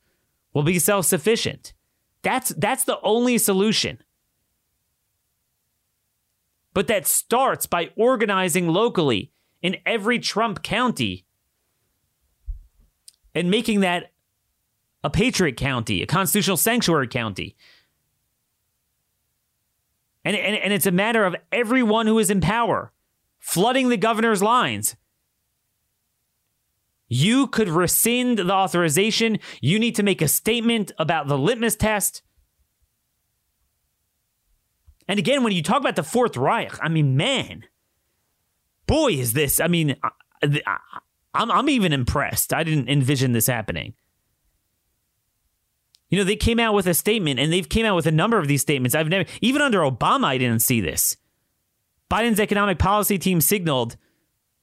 We'll 0.54 0.64
be 0.64 0.80
self-sufficient. 0.80 1.74
That's 2.22 2.50
that's 2.50 2.86
the 2.86 3.00
only 3.02 3.38
solution. 3.38 4.00
But 6.74 6.88
that 6.88 7.06
starts 7.06 7.66
by 7.66 7.92
organizing 7.96 8.68
locally 8.68 9.32
in 9.62 9.78
every 9.86 10.20
Trump 10.20 10.64
county 10.64 11.26
and 13.36 13.50
making 13.52 13.82
that 13.82 14.12
a 15.04 15.10
patriot 15.10 15.58
county, 15.58 16.02
a 16.02 16.06
constitutional 16.06 16.58
sanctuary 16.58 17.08
county. 17.08 17.56
And, 20.26 20.36
and, 20.36 20.56
and 20.56 20.72
it's 20.72 20.86
a 20.86 20.92
matter 20.92 21.26
of 21.26 21.36
everyone 21.52 22.08
who 22.08 22.18
is 22.18 22.30
in 22.30 22.40
power 22.40 22.92
flooding 23.40 23.90
the 23.90 23.98
governor's 23.98 24.42
lines. 24.42 24.96
You 27.14 27.46
could 27.46 27.70
rescind 27.70 28.40
the 28.40 28.52
authorization. 28.52 29.38
You 29.62 29.78
need 29.78 29.96
to 29.98 30.04
make 30.04 30.20
a 30.20 30.28
statement 30.28 30.92
about 30.98 31.28
the 31.28 31.38
litmus 31.38 31.76
test. 31.76 32.24
And 35.08 35.20
again, 35.20 35.44
when 35.44 35.54
you 35.54 35.62
talk 35.62 35.80
about 35.80 35.96
the 35.96 36.02
Fourth 36.02 36.36
Reich, 36.36 36.76
I 36.82 36.90
mean, 36.90 37.16
man, 37.16 37.66
boy, 38.88 39.12
is 39.12 39.34
this. 39.34 39.60
I 39.60 39.68
mean, 39.68 39.96
I'm, 40.42 41.52
I'm 41.52 41.70
even 41.70 41.94
impressed. 41.94 42.52
I 42.52 42.64
didn't 42.64 42.90
envision 42.90 43.34
this 43.34 43.46
happening. 43.46 43.94
You 46.10 46.18
know, 46.18 46.24
they 46.24 46.36
came 46.36 46.60
out 46.60 46.74
with 46.74 46.88
a 46.88 46.96
statement 46.96 47.40
and 47.40 47.54
they've 47.54 47.70
came 47.70 47.86
out 47.86 47.96
with 47.96 48.08
a 48.08 48.12
number 48.12 48.40
of 48.40 48.48
these 48.48 48.62
statements. 48.62 48.96
I've 48.96 49.08
never 49.08 49.30
even 49.40 49.62
under 49.62 49.82
Obama 49.82 50.26
I 50.26 50.40
didn't 50.40 50.64
see 50.64 50.82
this. 50.82 51.16
Biden's 52.10 52.40
economic 52.40 52.80
policy 52.80 53.20
team 53.20 53.40
signaled 53.40 53.98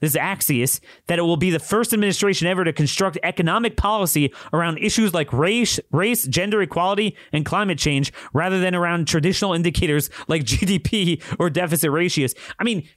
this 0.00 0.12
is 0.12 0.16
Axios 0.16 0.80
that 1.06 1.18
it 1.18 1.22
will 1.22 1.36
be 1.36 1.50
the 1.50 1.58
first 1.58 1.92
administration 1.92 2.48
ever 2.48 2.64
to 2.64 2.72
construct 2.72 3.18
economic 3.22 3.76
policy 3.76 4.32
around 4.52 4.78
issues 4.78 5.14
like 5.14 5.32
race, 5.32 5.78
race, 5.92 6.26
gender 6.26 6.62
equality, 6.62 7.16
and 7.32 7.44
climate 7.44 7.78
change 7.78 8.12
rather 8.32 8.60
than 8.60 8.74
around 8.74 9.06
traditional 9.06 9.52
indicators 9.52 10.10
like 10.26 10.44
GDP 10.44 11.22
or 11.38 11.50
deficit 11.50 11.90
ratios. 11.90 12.34
I 12.58 12.64
mean, 12.64 12.88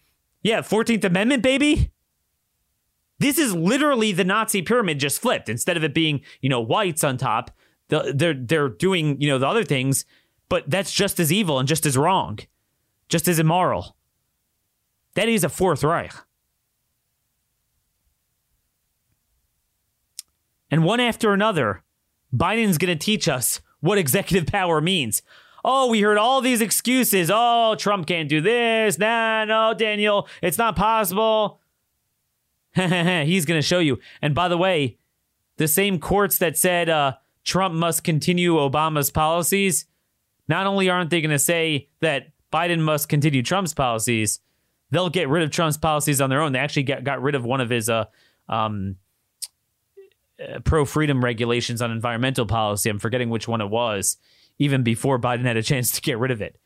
yeah, 0.42 0.62
14th 0.62 1.04
Amendment, 1.04 1.44
baby. 1.44 1.92
This 3.20 3.38
is 3.38 3.54
literally 3.54 4.12
the 4.12 4.26
Nazi 4.26 4.62
pyramid 4.62 5.00
just 5.00 5.22
flipped. 5.22 5.48
Instead 5.48 5.78
of 5.78 5.84
it 5.84 5.94
being, 5.94 6.22
you 6.42 6.50
know, 6.50 6.60
whites 6.60 7.04
on 7.04 7.18
top, 7.18 7.52
they're 7.88 8.34
they're 8.34 8.70
doing 8.70 9.22
you 9.22 9.30
know 9.30 9.38
the 9.38 9.48
other 9.48 9.64
things, 9.64 10.06
but 10.50 10.70
that's 10.70 10.92
just 10.92 11.20
as 11.20 11.32
evil 11.32 11.60
and 11.60 11.68
just 11.68 11.86
as 11.86 11.96
wrong, 11.96 12.40
just 13.08 13.28
as 13.28 13.40
immoral. 13.40 13.96
That 15.16 15.30
is 15.30 15.44
a 15.44 15.50
Fourth 15.50 15.84
Reich. 15.84 16.14
And 20.74 20.84
one 20.84 21.00
after 21.00 21.34
another, 21.34 21.84
Biden's 22.36 22.80
going 22.80 22.98
to 22.98 23.06
teach 23.06 23.28
us 23.28 23.62
what 23.82 24.00
executive 24.00 24.48
power 24.48 24.82
means. 24.82 25.22
Oh, 25.64 25.88
we 25.88 26.02
heard 26.02 26.18
all 26.18 26.42
these 26.42 26.62
excuses. 26.62 27.30
Oh, 27.32 27.76
Trump 27.78 28.08
can't 28.08 28.28
do 28.28 28.42
this. 28.42 28.98
Nah, 28.98 29.46
no, 29.46 29.76
Daniel, 29.76 30.28
it's 30.42 30.58
not 30.58 30.76
possible. 30.76 31.62
He's 32.74 33.46
going 33.46 33.60
to 33.60 33.62
show 33.62 33.78
you. 33.78 34.00
And 34.20 34.34
by 34.34 34.48
the 34.48 34.58
way, 34.58 34.98
the 35.58 35.68
same 35.68 36.00
courts 36.00 36.40
that 36.40 36.58
said 36.58 36.90
uh, 36.90 37.18
Trump 37.44 37.76
must 37.76 38.04
continue 38.04 38.56
Obama's 38.56 39.12
policies, 39.12 39.86
not 40.48 40.66
only 40.66 40.90
aren't 40.90 41.12
they 41.12 41.22
going 41.22 41.30
to 41.30 41.38
say 41.38 41.88
that 42.00 42.30
Biden 42.52 42.80
must 42.80 43.10
continue 43.10 43.44
Trump's 43.44 43.76
policies, 43.76 44.40
they'll 44.90 45.12
get 45.12 45.30
rid 45.30 45.44
of 45.44 45.52
Trump's 45.52 45.78
policies 45.78 46.20
on 46.20 46.32
their 46.32 46.42
own. 46.42 46.52
They 46.52 46.58
actually 46.58 46.82
got, 46.82 47.04
got 47.04 47.22
rid 47.22 47.36
of 47.36 47.46
one 47.46 47.62
of 47.62 47.70
his 47.70 47.90
uh, 47.90 48.06
um, 48.50 48.96
uh, 50.44 50.60
pro 50.60 50.86
freedom 50.86 51.24
regulations 51.24 51.82
on 51.82 51.92
environmental 51.92 52.46
policy. 52.46 52.90
I'm 52.90 53.00
forgetting 53.00 53.30
which 53.30 53.48
one 53.48 53.62
it 53.62 53.70
was, 53.70 54.18
even 54.60 54.84
before 54.84 55.20
Biden 55.20 55.46
had 55.46 55.58
a 55.58 55.64
chance 55.64 55.92
to 55.92 56.02
get 56.02 56.18
rid 56.18 56.32
of 56.32 56.42
it. 56.42 56.60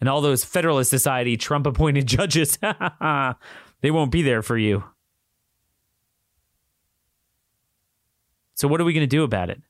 And 0.00 0.08
all 0.08 0.20
those 0.20 0.44
Federalist 0.44 0.90
Society 0.90 1.36
Trump 1.36 1.66
appointed 1.66 2.06
judges, 2.06 2.58
they 3.80 3.90
won't 3.90 4.10
be 4.10 4.22
there 4.22 4.42
for 4.42 4.58
you. 4.58 4.84
So, 8.54 8.68
what 8.68 8.80
are 8.80 8.84
we 8.84 8.92
going 8.92 9.02
to 9.02 9.06
do 9.06 9.24
about 9.24 9.50
it? 9.50 9.60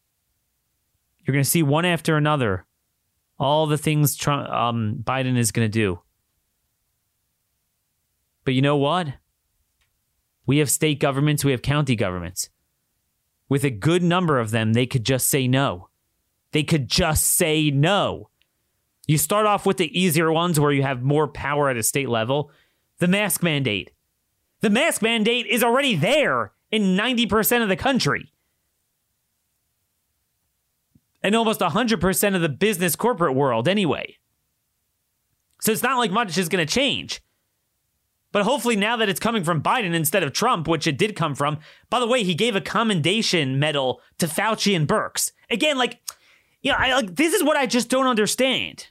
You're 1.21 1.33
going 1.33 1.45
to 1.45 1.51
see 1.51 1.62
one 1.62 1.85
after 1.85 2.17
another 2.17 2.67
all 3.38 3.67
the 3.67 3.79
things 3.79 4.17
Trump, 4.17 4.49
um, 4.49 5.03
Biden 5.03 5.37
is 5.37 5.51
going 5.51 5.67
to 5.67 5.73
do. 5.73 6.01
But 8.45 8.55
you 8.55 8.62
know 8.62 8.77
what? 8.77 9.09
We 10.53 10.59
have 10.59 10.71
state 10.71 11.01
governments, 11.01 11.47
we 11.47 11.53
have 11.53 11.62
county 11.62 11.97
governments. 11.97 12.51
With 13.49 13.65
a 13.65 13.71
good 13.71 14.03
number 14.03 14.38
of 14.38 14.51
them, 14.51 14.75
they 14.75 14.85
could 14.85 15.03
just 15.03 15.29
say 15.29 15.49
no. 15.49 15.88
They 16.51 16.62
could 16.62 16.88
just 16.88 17.25
say 17.25 17.71
no. 17.71 18.29
You 19.07 19.17
start 19.17 19.47
off 19.47 19.65
with 19.65 19.79
the 19.79 19.99
easier 19.99 20.31
ones 20.31 20.61
where 20.61 20.71
you 20.71 20.83
have 20.83 21.03
more 21.03 21.27
power 21.27 21.71
at 21.71 21.79
a 21.79 21.83
state 21.83 22.11
level. 22.11 22.51
The 22.99 23.09
mask 23.09 23.43
mandate. 23.43 23.93
The 24.61 24.69
mask 24.69 25.01
mandate 25.01 25.47
is 25.47 25.65
already 25.65 25.97
there 25.97 26.53
in 26.71 26.99
90% 26.99 27.62
of 27.62 27.71
the 27.71 27.75
country 27.75 28.31
and 31.23 31.35
almost 31.35 31.61
100% 31.61 32.35
of 32.35 32.43
the 32.43 32.49
business 32.51 32.95
corporate 32.95 33.35
world 33.35 33.69
anyway. 33.69 34.19
So 35.62 35.73
it's 35.73 35.83
not 35.83 35.97
like 35.97 36.11
much 36.11 36.37
is 36.37 36.51
going 36.51 36.67
to 36.67 36.71
change. 36.71 37.23
But 38.33 38.45
hopefully, 38.45 38.77
now 38.77 38.97
that 38.97 39.09
it's 39.09 39.21
coming 39.21 39.45
from 39.45 39.62
Biden 39.62 39.95
instead 39.95 40.23
of 40.23 40.33
Trump, 40.33 40.66
which 40.66 40.87
it 40.87 40.97
did 40.97 41.14
come 41.14 41.35
from, 41.35 41.59
by 41.90 42.01
the 42.01 42.07
way, 42.07 42.25
he 42.25 42.35
gave 42.35 42.57
a 42.57 42.61
commendation 42.62 43.59
medal 43.59 44.01
to 44.18 44.27
Fauci 44.27 44.75
and 44.75 44.88
Birx. 44.88 45.33
Again, 45.51 45.77
like, 45.77 46.01
you 46.62 46.73
know, 46.73 46.79
I, 46.79 46.95
like 46.95 47.14
this 47.14 47.35
is 47.35 47.45
what 47.45 47.59
I 47.59 47.66
just 47.66 47.90
don't 47.90 48.07
understand. 48.07 48.88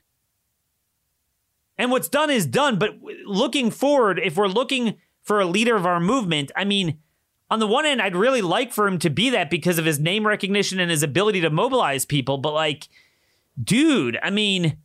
And 1.77 1.89
what's 1.89 2.07
done 2.07 2.29
is 2.29 2.45
done. 2.45 2.77
But 2.77 2.99
looking 3.25 3.71
forward, 3.71 4.19
if 4.23 4.37
we're 4.37 4.47
looking 4.47 4.97
for 5.23 5.41
a 5.41 5.45
leader 5.45 5.75
of 5.75 5.87
our 5.87 5.99
movement, 5.99 6.51
I 6.55 6.63
mean, 6.63 6.99
on 7.49 7.59
the 7.59 7.67
one 7.67 7.85
hand, 7.85 8.01
I'd 8.01 8.15
really 8.15 8.41
like 8.41 8.71
for 8.71 8.87
him 8.87 8.99
to 8.99 9.09
be 9.09 9.31
that 9.31 9.49
because 9.49 9.79
of 9.79 9.85
his 9.85 9.99
name 9.99 10.27
recognition 10.27 10.79
and 10.79 10.91
his 10.91 11.01
ability 11.01 11.41
to 11.41 11.49
mobilize 11.49 12.05
people. 12.05 12.37
But 12.37 12.53
like, 12.53 12.87
dude, 13.61 14.19
I 14.21 14.29
mean, 14.29 14.77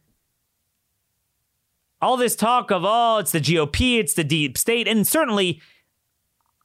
all 2.00 2.16
this 2.16 2.36
talk 2.36 2.70
of 2.70 2.82
oh, 2.84 3.18
it's 3.18 3.32
the 3.32 3.40
GOP, 3.40 3.98
it's 3.98 4.14
the 4.14 4.24
deep 4.24 4.58
state, 4.58 4.86
and 4.88 5.06
certainly, 5.06 5.60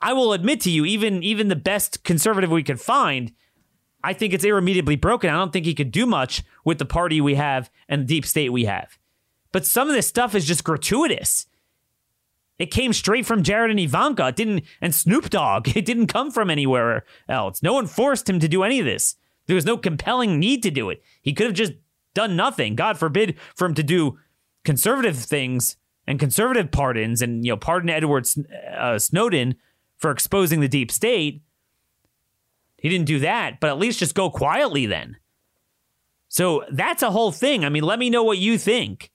I 0.01 0.13
will 0.13 0.33
admit 0.33 0.61
to 0.61 0.71
you, 0.71 0.85
even 0.85 1.23
even 1.23 1.47
the 1.47 1.55
best 1.55 2.03
conservative 2.03 2.51
we 2.51 2.63
could 2.63 2.81
find, 2.81 3.31
I 4.03 4.13
think 4.13 4.33
it's 4.33 4.45
irremediably 4.45 4.95
broken. 4.95 5.29
I 5.29 5.37
don't 5.37 5.53
think 5.53 5.65
he 5.65 5.75
could 5.75 5.91
do 5.91 6.05
much 6.05 6.43
with 6.65 6.79
the 6.79 6.85
party 6.85 7.21
we 7.21 7.35
have 7.35 7.69
and 7.87 8.01
the 8.01 8.05
deep 8.05 8.25
state 8.25 8.49
we 8.49 8.65
have. 8.65 8.97
But 9.51 9.65
some 9.65 9.89
of 9.89 9.95
this 9.95 10.07
stuff 10.07 10.33
is 10.33 10.45
just 10.45 10.63
gratuitous. 10.63 11.45
It 12.57 12.71
came 12.71 12.93
straight 12.93 13.25
from 13.25 13.43
Jared 13.43 13.71
and 13.71 13.79
Ivanka. 13.79 14.27
It 14.27 14.35
didn't, 14.35 14.63
and 14.81 14.93
Snoop 14.93 15.29
Dogg. 15.29 15.67
It 15.75 15.85
didn't 15.85 16.07
come 16.07 16.31
from 16.31 16.49
anywhere 16.49 17.05
else. 17.27 17.63
No 17.63 17.73
one 17.73 17.87
forced 17.87 18.29
him 18.29 18.39
to 18.39 18.47
do 18.47 18.63
any 18.63 18.79
of 18.79 18.85
this. 18.85 19.15
There 19.47 19.55
was 19.55 19.65
no 19.65 19.77
compelling 19.77 20.39
need 20.39 20.63
to 20.63 20.71
do 20.71 20.89
it. 20.89 21.03
He 21.21 21.33
could 21.33 21.47
have 21.47 21.55
just 21.55 21.73
done 22.13 22.35
nothing. 22.35 22.75
God 22.75 22.97
forbid 22.97 23.35
for 23.55 23.65
him 23.65 23.73
to 23.73 23.83
do 23.83 24.19
conservative 24.63 25.17
things 25.17 25.77
and 26.07 26.19
conservative 26.19 26.71
pardons 26.71 27.21
and 27.21 27.45
you 27.45 27.51
know 27.51 27.57
pardon 27.57 27.89
Edward 27.89 28.27
uh, 28.77 28.99
Snowden 28.99 29.55
for 29.97 30.11
exposing 30.11 30.59
the 30.59 30.67
deep 30.67 30.91
state. 30.91 31.43
He 32.77 32.89
didn't 32.89 33.05
do 33.05 33.19
that, 33.19 33.59
but 33.59 33.69
at 33.69 33.77
least 33.77 33.99
just 33.99 34.15
go 34.15 34.29
quietly 34.29 34.87
then. 34.87 35.17
So 36.27 36.63
that's 36.71 37.03
a 37.03 37.11
whole 37.11 37.31
thing. 37.31 37.63
I 37.63 37.69
mean, 37.69 37.83
let 37.83 37.99
me 37.99 38.09
know 38.09 38.23
what 38.23 38.39
you 38.39 38.57
think. 38.57 39.11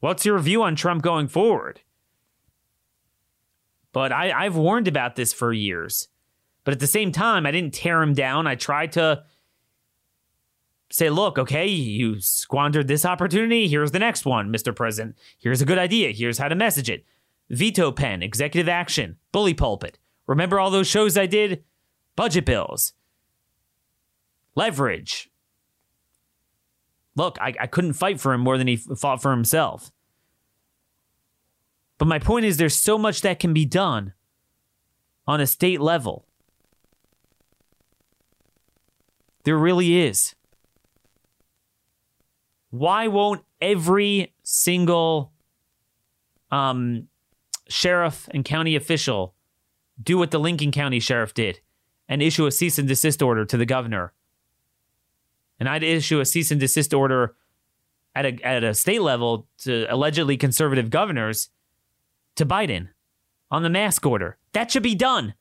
What's 0.00 0.26
your 0.26 0.38
view 0.40 0.62
on 0.62 0.74
Trump 0.74 1.02
going 1.02 1.28
forward? 1.28 1.80
But 3.92 4.10
I, 4.10 4.32
I've 4.32 4.56
warned 4.56 4.88
about 4.88 5.14
this 5.14 5.32
for 5.32 5.52
years. 5.52 6.08
But 6.64 6.72
at 6.72 6.80
the 6.80 6.86
same 6.86 7.12
time, 7.12 7.46
I 7.46 7.50
didn't 7.50 7.74
tear 7.74 8.02
him 8.02 8.14
down. 8.14 8.46
I 8.46 8.54
tried 8.54 8.92
to 8.92 9.22
say, 10.92 11.08
look, 11.08 11.38
okay, 11.38 11.66
you 11.66 12.20
squandered 12.20 12.86
this 12.86 13.04
opportunity. 13.04 13.66
Here's 13.66 13.92
the 13.92 13.98
next 13.98 14.26
one, 14.26 14.52
Mr. 14.52 14.74
President. 14.76 15.16
Here's 15.38 15.62
a 15.62 15.66
good 15.66 15.78
idea. 15.78 16.12
Here's 16.12 16.38
how 16.38 16.48
to 16.48 16.54
message 16.54 16.90
it. 16.90 17.04
Veto 17.48 17.90
pen, 17.90 18.22
executive 18.22 18.68
action, 18.68 19.16
bully 19.32 19.54
pulpit. 19.54 19.98
Remember 20.26 20.60
all 20.60 20.70
those 20.70 20.86
shows 20.86 21.16
I 21.16 21.26
did? 21.26 21.64
Budget 22.14 22.44
bills, 22.44 22.92
leverage. 24.54 25.30
Look, 27.16 27.38
I, 27.40 27.54
I 27.58 27.66
couldn't 27.66 27.94
fight 27.94 28.20
for 28.20 28.32
him 28.32 28.42
more 28.42 28.58
than 28.58 28.66
he 28.66 28.76
fought 28.76 29.20
for 29.20 29.30
himself. 29.30 29.90
But 31.98 32.08
my 32.08 32.18
point 32.18 32.44
is, 32.44 32.56
there's 32.56 32.76
so 32.76 32.98
much 32.98 33.22
that 33.22 33.38
can 33.38 33.54
be 33.54 33.64
done 33.64 34.12
on 35.26 35.40
a 35.40 35.46
state 35.46 35.80
level. 35.80 36.26
There 39.44 39.56
really 39.56 39.98
is. 39.98 40.34
Why 42.72 43.06
won't 43.08 43.44
every 43.60 44.32
single 44.44 45.30
um, 46.50 47.08
sheriff 47.68 48.30
and 48.32 48.46
county 48.46 48.76
official 48.76 49.34
do 50.02 50.16
what 50.16 50.30
the 50.30 50.40
Lincoln 50.40 50.72
County 50.72 50.98
sheriff 50.98 51.34
did 51.34 51.60
and 52.08 52.22
issue 52.22 52.46
a 52.46 52.50
cease 52.50 52.78
and 52.78 52.88
desist 52.88 53.20
order 53.20 53.44
to 53.44 53.58
the 53.58 53.66
governor? 53.66 54.14
And 55.60 55.68
I'd 55.68 55.82
issue 55.82 56.18
a 56.20 56.24
cease 56.24 56.50
and 56.50 56.58
desist 56.58 56.94
order 56.94 57.36
at 58.14 58.24
a, 58.24 58.42
at 58.42 58.64
a 58.64 58.72
state 58.72 59.02
level 59.02 59.46
to 59.64 59.84
allegedly 59.92 60.38
conservative 60.38 60.88
governors 60.88 61.50
to 62.36 62.46
Biden 62.46 62.88
on 63.50 63.62
the 63.62 63.68
mask 63.68 64.06
order. 64.06 64.38
That 64.54 64.70
should 64.70 64.82
be 64.82 64.94
done. 64.94 65.34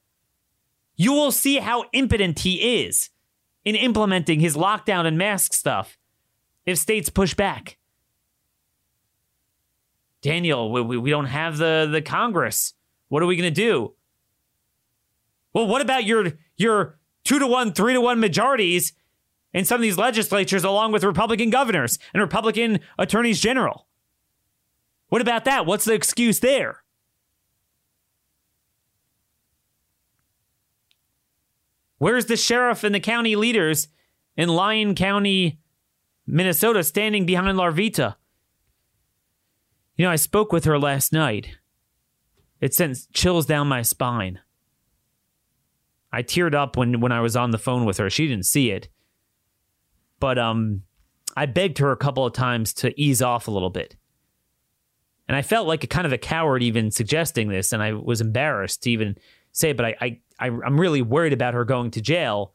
You 0.98 1.14
will 1.14 1.32
see 1.32 1.60
how 1.60 1.86
impotent 1.94 2.40
he 2.40 2.84
is 2.84 3.10
in 3.64 3.76
implementing 3.76 4.42
his 4.42 4.58
lockdown 4.58 5.06
and 5.06 5.18
mask 5.18 5.54
stuff 5.54 5.98
if 6.66 6.78
states 6.78 7.10
push 7.10 7.34
back. 7.34 7.78
Daniel, 10.22 10.72
we, 10.72 10.98
we 10.98 11.10
don't 11.10 11.26
have 11.26 11.58
the, 11.58 11.90
the 11.92 12.02
Congress. 12.02 12.74
What 13.08 13.24
are 13.24 13.26
we 13.26 13.36
going 13.36 13.52
to 13.52 13.62
do? 13.62 13.94
Well, 15.54 15.68
what 15.68 15.82
about 15.82 16.06
your 16.06 16.34
your 16.56 17.00
two 17.24 17.40
to 17.40 17.48
one, 17.48 17.74
three 17.74 17.94
to 17.94 18.02
one 18.02 18.20
majorities 18.20 18.94
in 19.54 19.66
some 19.66 19.76
of 19.76 19.82
these 19.82 19.98
legislatures, 19.98 20.64
along 20.64 20.92
with 20.94 21.04
Republican 21.04 21.50
governors 21.50 22.00
and 22.14 22.22
Republican 22.22 22.80
attorneys 22.98 23.42
general? 23.42 23.88
What 25.10 25.22
about 25.22 25.44
that? 25.46 25.66
What's 25.66 25.86
the 25.86 25.94
excuse 25.94 26.40
there? 26.40 26.84
Where's 31.98 32.28
the 32.28 32.38
sheriff 32.38 32.84
and 32.84 32.96
the 32.96 33.00
county 33.00 33.36
leaders 33.36 33.90
in 34.38 34.50
Lyon 34.50 34.96
County, 34.96 35.60
Minnesota, 36.32 36.84
standing 36.84 37.26
behind 37.26 37.58
Larvita? 37.58 38.16
You 39.98 40.06
know, 40.06 40.12
I 40.12 40.16
spoke 40.16 40.52
with 40.52 40.66
her 40.66 40.80
last 40.80 41.14
night. 41.14 41.58
It 42.60 42.74
sent 42.74 42.98
chills 43.14 43.46
down 43.46 43.68
my 43.68 43.82
spine. 43.82 44.40
I 46.12 46.24
teared 46.24 46.56
up 46.56 46.78
when, 46.78 47.02
when 47.02 47.12
I 47.12 47.22
was 47.22 47.36
on 47.36 47.52
the 47.52 47.58
phone 47.58 47.86
with 47.86 47.98
her. 47.98 48.10
She 48.10 48.28
didn't 48.28 48.46
see 48.46 48.72
it. 48.72 48.88
But 50.20 50.40
um, 50.40 50.84
I 51.36 51.46
begged 51.46 51.78
her 51.80 51.92
a 51.92 51.98
couple 51.98 52.26
of 52.26 52.34
times 52.34 52.74
to 52.76 53.00
ease 53.00 53.22
off 53.22 53.48
a 53.48 53.52
little 53.52 53.70
bit. 53.70 53.96
And 55.28 55.36
I 55.36 55.42
felt 55.42 55.68
like 55.68 55.84
a 55.84 55.88
kind 55.88 56.06
of 56.06 56.14
a 56.14 56.18
coward 56.18 56.64
even 56.64 56.92
suggesting 56.92 57.50
this, 57.50 57.72
and 57.72 57.82
I 57.84 57.94
was 57.94 58.22
embarrassed 58.22 58.84
to 58.84 58.92
even 58.92 59.18
say 59.52 59.70
it, 59.70 59.78
but 59.78 59.86
I, 59.86 59.96
I 60.02 60.20
I, 60.42 60.48
I'm 60.48 60.80
really 60.80 61.04
worried 61.04 61.34
about 61.34 61.54
her 61.54 61.64
going 61.64 61.92
to 61.92 62.02
jail. 62.02 62.54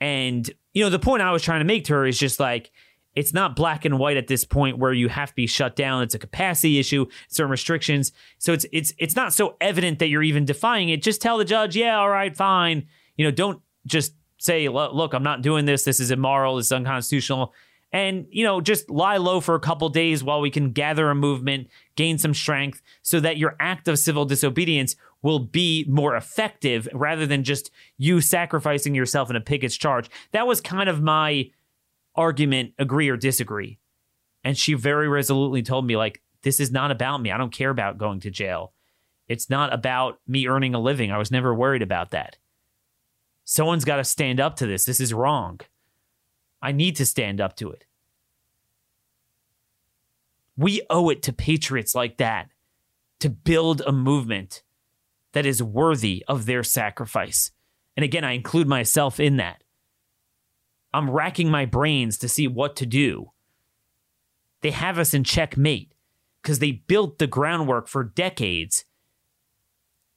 And, 0.00 0.48
you 0.76 0.84
know, 0.84 0.90
the 0.90 0.98
point 0.98 1.22
I 1.22 1.32
was 1.32 1.42
trying 1.42 1.60
to 1.60 1.64
make 1.64 1.84
to 1.84 1.94
her 1.94 2.04
is 2.04 2.18
just 2.18 2.38
like, 2.38 2.70
it's 3.14 3.32
not 3.32 3.56
black 3.56 3.86
and 3.86 3.98
white 3.98 4.18
at 4.18 4.26
this 4.26 4.44
point 4.44 4.76
where 4.76 4.92
you 4.92 5.08
have 5.08 5.30
to 5.30 5.34
be 5.34 5.46
shut 5.46 5.74
down. 5.74 6.02
It's 6.02 6.14
a 6.14 6.18
capacity 6.18 6.78
issue, 6.78 7.06
certain 7.28 7.50
restrictions. 7.50 8.12
So 8.36 8.52
it's 8.52 8.66
it's 8.72 8.92
it's 8.98 9.16
not 9.16 9.32
so 9.32 9.56
evident 9.58 10.00
that 10.00 10.08
you're 10.08 10.22
even 10.22 10.44
defying 10.44 10.90
it. 10.90 11.00
Just 11.00 11.22
tell 11.22 11.38
the 11.38 11.46
judge, 11.46 11.76
yeah, 11.76 11.98
all 11.98 12.10
right, 12.10 12.36
fine. 12.36 12.88
You 13.16 13.24
know, 13.24 13.30
don't 13.30 13.62
just 13.86 14.12
say, 14.36 14.68
look, 14.68 15.14
I'm 15.14 15.22
not 15.22 15.40
doing 15.40 15.64
this. 15.64 15.84
This 15.84 15.98
is 15.98 16.10
immoral. 16.10 16.56
This 16.56 16.66
is 16.66 16.72
unconstitutional. 16.72 17.54
And, 17.96 18.26
you 18.28 18.44
know, 18.44 18.60
just 18.60 18.90
lie 18.90 19.16
low 19.16 19.40
for 19.40 19.54
a 19.54 19.60
couple 19.60 19.88
days 19.88 20.22
while 20.22 20.42
we 20.42 20.50
can 20.50 20.72
gather 20.72 21.08
a 21.08 21.14
movement, 21.14 21.68
gain 21.94 22.18
some 22.18 22.34
strength 22.34 22.82
so 23.00 23.20
that 23.20 23.38
your 23.38 23.56
act 23.58 23.88
of 23.88 23.98
civil 23.98 24.26
disobedience 24.26 24.96
will 25.22 25.38
be 25.38 25.86
more 25.88 26.14
effective 26.14 26.86
rather 26.92 27.24
than 27.24 27.42
just 27.42 27.70
you 27.96 28.20
sacrificing 28.20 28.94
yourself 28.94 29.30
in 29.30 29.36
a 29.36 29.40
Pickett's 29.40 29.78
Charge. 29.78 30.10
That 30.32 30.46
was 30.46 30.60
kind 30.60 30.90
of 30.90 31.00
my 31.00 31.50
argument, 32.14 32.74
agree 32.78 33.08
or 33.08 33.16
disagree. 33.16 33.78
And 34.44 34.58
she 34.58 34.74
very 34.74 35.08
resolutely 35.08 35.62
told 35.62 35.86
me, 35.86 35.96
like, 35.96 36.20
this 36.42 36.60
is 36.60 36.70
not 36.70 36.90
about 36.90 37.22
me. 37.22 37.30
I 37.30 37.38
don't 37.38 37.50
care 37.50 37.70
about 37.70 37.96
going 37.96 38.20
to 38.20 38.30
jail. 38.30 38.74
It's 39.26 39.48
not 39.48 39.72
about 39.72 40.20
me 40.28 40.46
earning 40.46 40.74
a 40.74 40.78
living. 40.78 41.10
I 41.10 41.16
was 41.16 41.30
never 41.30 41.54
worried 41.54 41.80
about 41.80 42.10
that. 42.10 42.36
Someone's 43.44 43.86
got 43.86 43.96
to 43.96 44.04
stand 44.04 44.38
up 44.38 44.56
to 44.56 44.66
this. 44.66 44.84
This 44.84 45.00
is 45.00 45.14
wrong. 45.14 45.60
I 46.66 46.72
need 46.72 46.96
to 46.96 47.06
stand 47.06 47.40
up 47.40 47.54
to 47.58 47.70
it. 47.70 47.84
We 50.56 50.82
owe 50.90 51.10
it 51.10 51.22
to 51.22 51.32
patriots 51.32 51.94
like 51.94 52.16
that 52.16 52.48
to 53.20 53.30
build 53.30 53.82
a 53.86 53.92
movement 53.92 54.64
that 55.32 55.46
is 55.46 55.62
worthy 55.62 56.24
of 56.26 56.44
their 56.44 56.64
sacrifice. 56.64 57.52
And 57.96 58.02
again, 58.02 58.24
I 58.24 58.32
include 58.32 58.66
myself 58.66 59.20
in 59.20 59.36
that. 59.36 59.62
I'm 60.92 61.08
racking 61.08 61.52
my 61.52 61.66
brains 61.66 62.18
to 62.18 62.28
see 62.28 62.48
what 62.48 62.74
to 62.76 62.86
do. 62.86 63.30
They 64.62 64.72
have 64.72 64.98
us 64.98 65.14
in 65.14 65.22
checkmate 65.22 65.94
because 66.42 66.58
they 66.58 66.72
built 66.72 67.20
the 67.20 67.28
groundwork 67.28 67.86
for 67.86 68.02
decades. 68.02 68.84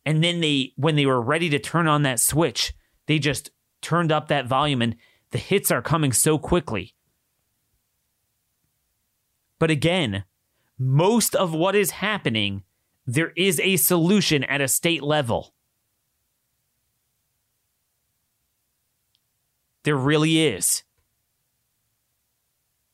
And 0.03 0.23
then 0.23 0.39
they, 0.41 0.73
when 0.77 0.95
they 0.95 1.05
were 1.05 1.21
ready 1.21 1.47
to 1.49 1.59
turn 1.59 1.87
on 1.87 2.01
that 2.03 2.19
switch, 2.19 2.73
they 3.05 3.19
just 3.19 3.51
turned 3.81 4.11
up 4.11 4.29
that 4.29 4.47
volume 4.47 4.81
and 4.81 4.95
the 5.31 5.37
hits 5.37 5.71
are 5.71 5.81
coming 5.81 6.11
so 6.11 6.37
quickly. 6.37 6.95
But 9.59 9.69
again, 9.69 10.23
most 10.77 11.35
of 11.35 11.53
what 11.53 11.75
is 11.75 11.91
happening 11.91 12.63
there 13.05 13.33
is 13.35 13.59
a 13.61 13.75
solution 13.77 14.43
at 14.43 14.61
a 14.61 14.67
state 14.67 15.01
level. 15.01 15.55
There 19.83 19.95
really 19.95 20.45
is. 20.45 20.83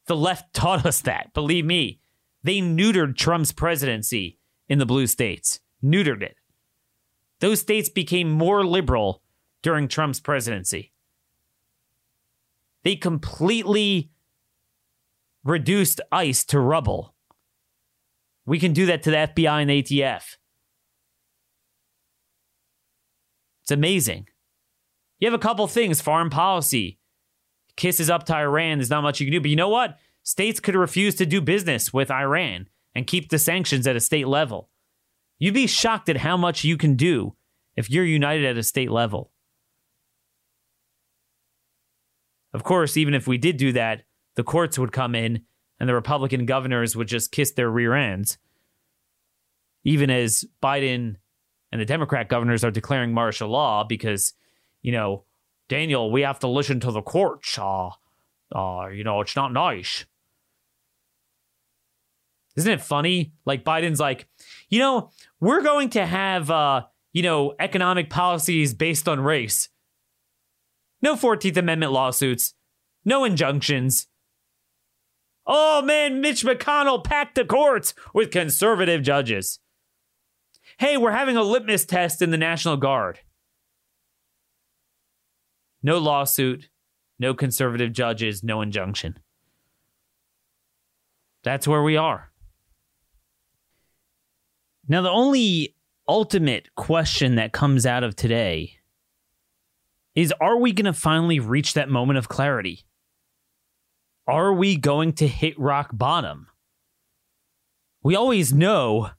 The 0.07 0.15
left 0.15 0.53
taught 0.53 0.85
us 0.85 1.01
that, 1.01 1.33
believe 1.33 1.65
me. 1.65 1.99
They 2.43 2.59
neutered 2.59 3.17
Trump's 3.17 3.51
presidency 3.51 4.39
in 4.69 4.77
the 4.79 4.85
blue 4.85 5.07
states, 5.07 5.59
neutered 5.83 6.21
it. 6.21 6.37
Those 7.41 7.59
states 7.59 7.89
became 7.89 8.29
more 8.29 8.65
liberal 8.65 9.21
during 9.61 9.89
Trump's 9.89 10.21
presidency. 10.21 10.93
They 12.85 12.95
completely 12.95 14.11
reduced 15.43 15.99
ICE 16.11 16.45
to 16.45 16.59
rubble 16.61 17.15
we 18.45 18.59
can 18.59 18.73
do 18.73 18.85
that 18.85 19.03
to 19.03 19.11
the 19.11 19.17
FBI 19.17 19.61
and 19.61 19.71
ATF. 19.71 20.35
It's 23.63 23.71
amazing. 23.71 24.27
You 25.19 25.27
have 25.27 25.33
a 25.33 25.41
couple 25.41 25.65
things 25.67 26.01
foreign 26.01 26.29
policy. 26.29 26.99
Kisses 27.75 28.09
up 28.09 28.25
to 28.25 28.35
Iran. 28.35 28.77
There's 28.77 28.89
not 28.89 29.01
much 29.01 29.19
you 29.19 29.25
can 29.25 29.33
do. 29.33 29.41
But 29.41 29.49
you 29.49 29.55
know 29.55 29.69
what? 29.69 29.97
States 30.23 30.59
could 30.59 30.75
refuse 30.75 31.15
to 31.15 31.25
do 31.25 31.41
business 31.41 31.91
with 31.91 32.11
Iran 32.11 32.69
and 32.93 33.07
keep 33.07 33.29
the 33.29 33.39
sanctions 33.39 33.87
at 33.87 33.95
a 33.95 33.99
state 33.99 34.27
level. 34.27 34.69
You'd 35.39 35.53
be 35.53 35.67
shocked 35.67 36.07
at 36.09 36.17
how 36.17 36.37
much 36.37 36.63
you 36.63 36.77
can 36.77 36.95
do 36.95 37.35
if 37.75 37.89
you're 37.89 38.05
united 38.05 38.45
at 38.45 38.57
a 38.57 38.63
state 38.63 38.91
level. 38.91 39.31
Of 42.55 42.63
course, 42.63 42.95
even 42.95 43.13
if 43.13 43.27
we 43.27 43.37
did 43.37 43.57
do 43.57 43.73
that, 43.73 44.03
the 44.35 44.43
courts 44.43 44.79
would 44.79 44.93
come 44.93 45.13
in 45.13 45.41
and 45.77 45.89
the 45.89 45.93
Republican 45.93 46.45
governors 46.45 46.95
would 46.95 47.09
just 47.09 47.33
kiss 47.33 47.51
their 47.51 47.69
rear 47.69 47.93
ends. 47.93 48.37
Even 49.83 50.09
as 50.09 50.45
Biden 50.63 51.17
and 51.71 51.81
the 51.81 51.85
Democrat 51.85 52.29
governors 52.29 52.63
are 52.63 52.71
declaring 52.71 53.13
martial 53.13 53.49
law 53.49 53.83
because, 53.83 54.33
you 54.81 54.93
know, 54.93 55.25
Daniel, 55.67 56.09
we 56.09 56.21
have 56.21 56.39
to 56.39 56.47
listen 56.47 56.79
to 56.79 56.91
the 56.91 57.01
courts. 57.01 57.59
Uh, 57.59 57.89
uh, 58.55 58.87
you 58.87 59.03
know, 59.03 59.19
it's 59.19 59.35
not 59.35 59.51
nice. 59.51 60.05
Isn't 62.55 62.71
it 62.71 62.81
funny? 62.81 63.33
Like 63.45 63.65
Biden's 63.65 63.99
like, 63.99 64.27
you 64.69 64.79
know, 64.79 65.11
we're 65.41 65.61
going 65.61 65.89
to 65.89 66.05
have 66.05 66.49
uh, 66.49 66.83
you 67.15 67.21
know, 67.21 67.53
economic 67.59 68.09
policies 68.09 68.73
based 68.73 69.07
on 69.07 69.21
race. 69.21 69.69
No 71.05 71.15
14th 71.15 71.55
Amendment 71.55 71.91
lawsuits, 71.91 72.55
no 73.05 73.23
injunctions, 73.23 74.07
Oh 75.45 75.83
man, 75.83 76.21
Mitch 76.21 76.43
McConnell 76.43 77.03
packed 77.03 77.35
the 77.35 77.45
courts 77.45 77.93
with 78.15 78.31
conservative 78.31 79.03
judges. 79.03 79.59
Hey, 80.79 80.97
we're 80.97 81.11
having 81.11 81.37
a 81.37 81.43
litmus 81.43 81.85
test 81.85 82.23
in 82.23 82.31
the 82.31 82.37
National 82.37 82.77
Guard. 82.77 83.19
No 85.83 85.99
lawsuit, 85.99 86.69
no 87.19 87.35
conservative 87.35 87.93
judges, 87.93 88.43
no 88.43 88.61
injunction. 88.61 89.19
That's 91.43 91.67
where 91.67 91.83
we 91.83 91.95
are. 91.95 92.31
Now, 94.87 95.03
the 95.03 95.11
only 95.11 95.75
ultimate 96.07 96.73
question 96.73 97.35
that 97.35 97.51
comes 97.51 97.85
out 97.85 98.03
of 98.03 98.15
today 98.15 98.79
is 100.15 100.33
are 100.39 100.57
we 100.57 100.71
going 100.71 100.85
to 100.85 100.93
finally 100.93 101.39
reach 101.39 101.73
that 101.73 101.89
moment 101.89 102.17
of 102.17 102.29
clarity? 102.29 102.85
Are 104.27 104.53
we 104.53 104.77
going 104.77 105.13
to 105.13 105.27
hit 105.27 105.59
rock 105.59 105.91
bottom? 105.93 106.47
We 108.01 108.15
always 108.15 108.53
know, 108.53 109.11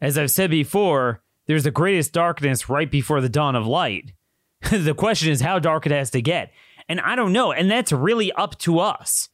as 0.00 0.18
I've 0.18 0.30
said 0.30 0.50
before, 0.50 1.22
there's 1.46 1.64
the 1.64 1.70
greatest 1.70 2.12
darkness 2.12 2.68
right 2.68 2.90
before 2.90 3.20
the 3.20 3.28
dawn 3.28 3.56
of 3.56 3.66
light. 3.66 4.12
the 4.70 4.94
question 4.94 5.30
is 5.30 5.40
how 5.40 5.58
dark 5.58 5.86
it 5.86 5.92
has 5.92 6.10
to 6.10 6.22
get. 6.22 6.52
And 6.88 7.00
I 7.00 7.16
don't 7.16 7.32
know. 7.32 7.52
And 7.52 7.70
that's 7.70 7.92
really 7.92 8.32
up 8.32 8.58
to 8.60 8.78
us. 8.78 9.28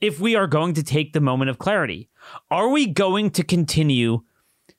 if 0.00 0.20
we 0.20 0.34
are 0.34 0.46
going 0.46 0.74
to 0.74 0.82
take 0.82 1.12
the 1.12 1.20
moment 1.20 1.48
of 1.48 1.58
clarity. 1.58 2.10
Are 2.50 2.68
we 2.68 2.86
going 2.86 3.30
to 3.30 3.44
continue 3.44 4.22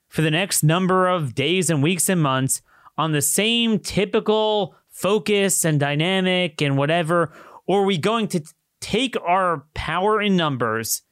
for 0.08 0.22
the 0.22 0.30
next 0.30 0.62
number 0.62 1.08
of 1.08 1.34
days 1.34 1.70
and 1.70 1.82
weeks 1.82 2.10
and 2.10 2.22
months 2.22 2.62
on 2.98 3.12
the 3.12 3.22
same 3.22 3.80
typical 3.80 4.76
focus 4.96 5.66
and 5.66 5.80
dynamic 5.80 6.62
and 6.62 6.78
whatever? 6.78 7.32
Or 7.68 7.82
are 7.82 7.86
we 7.86 7.98
going 7.98 8.28
to 8.30 8.42
take 8.82 9.16
our 9.22 9.66
power 9.74 10.22
in 10.22 10.36
numbers, 10.36 11.04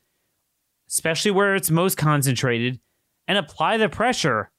especially 0.90 1.32
where 1.32 1.56
it's 1.56 1.70
most 1.70 1.98
concentrated, 1.98 2.80
and 3.28 3.38
apply 3.38 3.78
the 3.78 3.90
pressure 3.90 4.52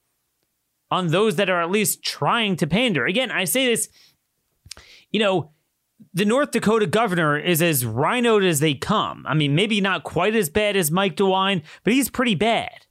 on 0.90 1.08
those 1.08 1.36
that 1.36 1.50
are 1.50 1.62
at 1.62 1.70
least 1.70 2.04
trying 2.04 2.56
to 2.56 2.66
pander? 2.66 3.06
Again, 3.06 3.30
I 3.30 3.44
say 3.44 3.66
this, 3.66 3.88
you 5.10 5.20
know, 5.20 5.50
the 6.12 6.24
North 6.24 6.50
Dakota 6.50 6.86
governor 6.86 7.38
is 7.38 7.62
as 7.62 7.84
rhinoed 7.84 8.44
as 8.44 8.60
they 8.60 8.74
come. 8.74 9.24
I 9.26 9.34
mean, 9.34 9.54
maybe 9.54 9.80
not 9.80 10.04
quite 10.04 10.36
as 10.36 10.50
bad 10.50 10.76
as 10.76 10.90
Mike 10.90 11.16
DeWine, 11.16 11.62
but 11.82 11.92
he's 11.92 12.10
pretty 12.10 12.34
bad. 12.34 12.86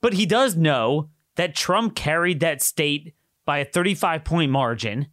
But 0.00 0.14
he 0.14 0.24
does 0.24 0.56
know 0.56 1.10
that 1.36 1.54
Trump 1.54 1.96
carried 1.96 2.40
that 2.40 2.62
state 2.62 3.14
by 3.50 3.58
a 3.58 3.64
35 3.64 4.22
point 4.22 4.52
margin. 4.52 5.08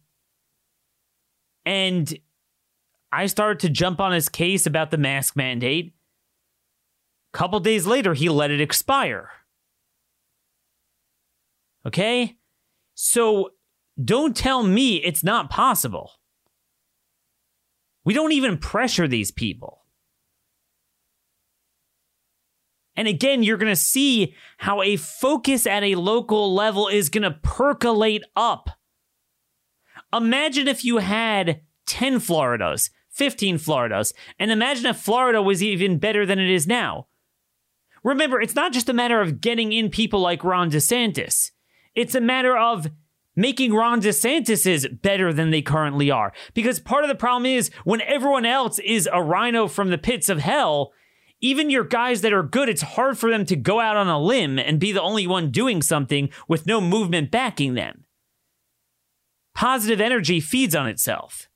And 1.66 2.16
I 3.10 3.26
started 3.26 3.58
to 3.66 3.68
jump 3.68 3.98
on 3.98 4.12
his 4.12 4.28
case 4.28 4.64
about 4.64 4.92
the 4.92 4.96
mask 4.96 5.34
mandate. 5.34 5.92
A 7.34 7.36
couple 7.36 7.58
days 7.58 7.84
later, 7.84 8.14
he 8.14 8.28
let 8.28 8.52
it 8.52 8.60
expire. 8.60 9.28
Okay? 11.84 12.36
So 12.94 13.54
don't 14.00 14.36
tell 14.36 14.62
me 14.62 14.98
it's 14.98 15.24
not 15.24 15.50
possible. 15.50 16.12
We 18.04 18.14
don't 18.14 18.30
even 18.30 18.56
pressure 18.56 19.08
these 19.08 19.32
people. 19.32 19.82
And 22.98 23.06
again, 23.06 23.44
you're 23.44 23.58
going 23.58 23.70
to 23.70 23.76
see 23.76 24.34
how 24.56 24.82
a 24.82 24.96
focus 24.96 25.68
at 25.68 25.84
a 25.84 25.94
local 25.94 26.52
level 26.52 26.88
is 26.88 27.08
going 27.08 27.22
to 27.22 27.38
percolate 27.44 28.24
up. 28.34 28.70
Imagine 30.12 30.66
if 30.66 30.84
you 30.84 30.98
had 30.98 31.60
10 31.86 32.18
Floridas, 32.18 32.90
15 33.10 33.58
Floridas, 33.58 34.12
and 34.40 34.50
imagine 34.50 34.86
if 34.86 34.96
Florida 34.96 35.40
was 35.40 35.62
even 35.62 35.98
better 35.98 36.26
than 36.26 36.40
it 36.40 36.50
is 36.50 36.66
now. 36.66 37.06
Remember, 38.02 38.40
it's 38.40 38.56
not 38.56 38.72
just 38.72 38.88
a 38.88 38.92
matter 38.92 39.20
of 39.20 39.40
getting 39.40 39.72
in 39.72 39.90
people 39.90 40.18
like 40.18 40.42
Ron 40.42 40.68
DeSantis, 40.68 41.52
it's 41.94 42.16
a 42.16 42.20
matter 42.20 42.58
of 42.58 42.90
making 43.36 43.72
Ron 43.72 44.00
DeSantis 44.00 45.00
better 45.02 45.32
than 45.32 45.52
they 45.52 45.62
currently 45.62 46.10
are. 46.10 46.32
Because 46.52 46.80
part 46.80 47.04
of 47.04 47.08
the 47.08 47.14
problem 47.14 47.46
is 47.46 47.70
when 47.84 48.00
everyone 48.00 48.44
else 48.44 48.80
is 48.80 49.08
a 49.12 49.22
RINO 49.22 49.68
from 49.68 49.90
the 49.90 49.98
pits 49.98 50.28
of 50.28 50.40
hell, 50.40 50.92
even 51.40 51.70
your 51.70 51.84
guys 51.84 52.20
that 52.22 52.32
are 52.32 52.42
good, 52.42 52.68
it's 52.68 52.82
hard 52.82 53.18
for 53.18 53.30
them 53.30 53.44
to 53.46 53.56
go 53.56 53.80
out 53.80 53.96
on 53.96 54.08
a 54.08 54.20
limb 54.20 54.58
and 54.58 54.80
be 54.80 54.92
the 54.92 55.02
only 55.02 55.26
one 55.26 55.50
doing 55.50 55.82
something 55.82 56.30
with 56.48 56.66
no 56.66 56.80
movement 56.80 57.30
backing 57.30 57.74
them. 57.74 58.04
Positive 59.54 60.00
energy 60.00 60.40
feeds 60.40 60.74
on 60.74 60.88
itself. 60.88 61.48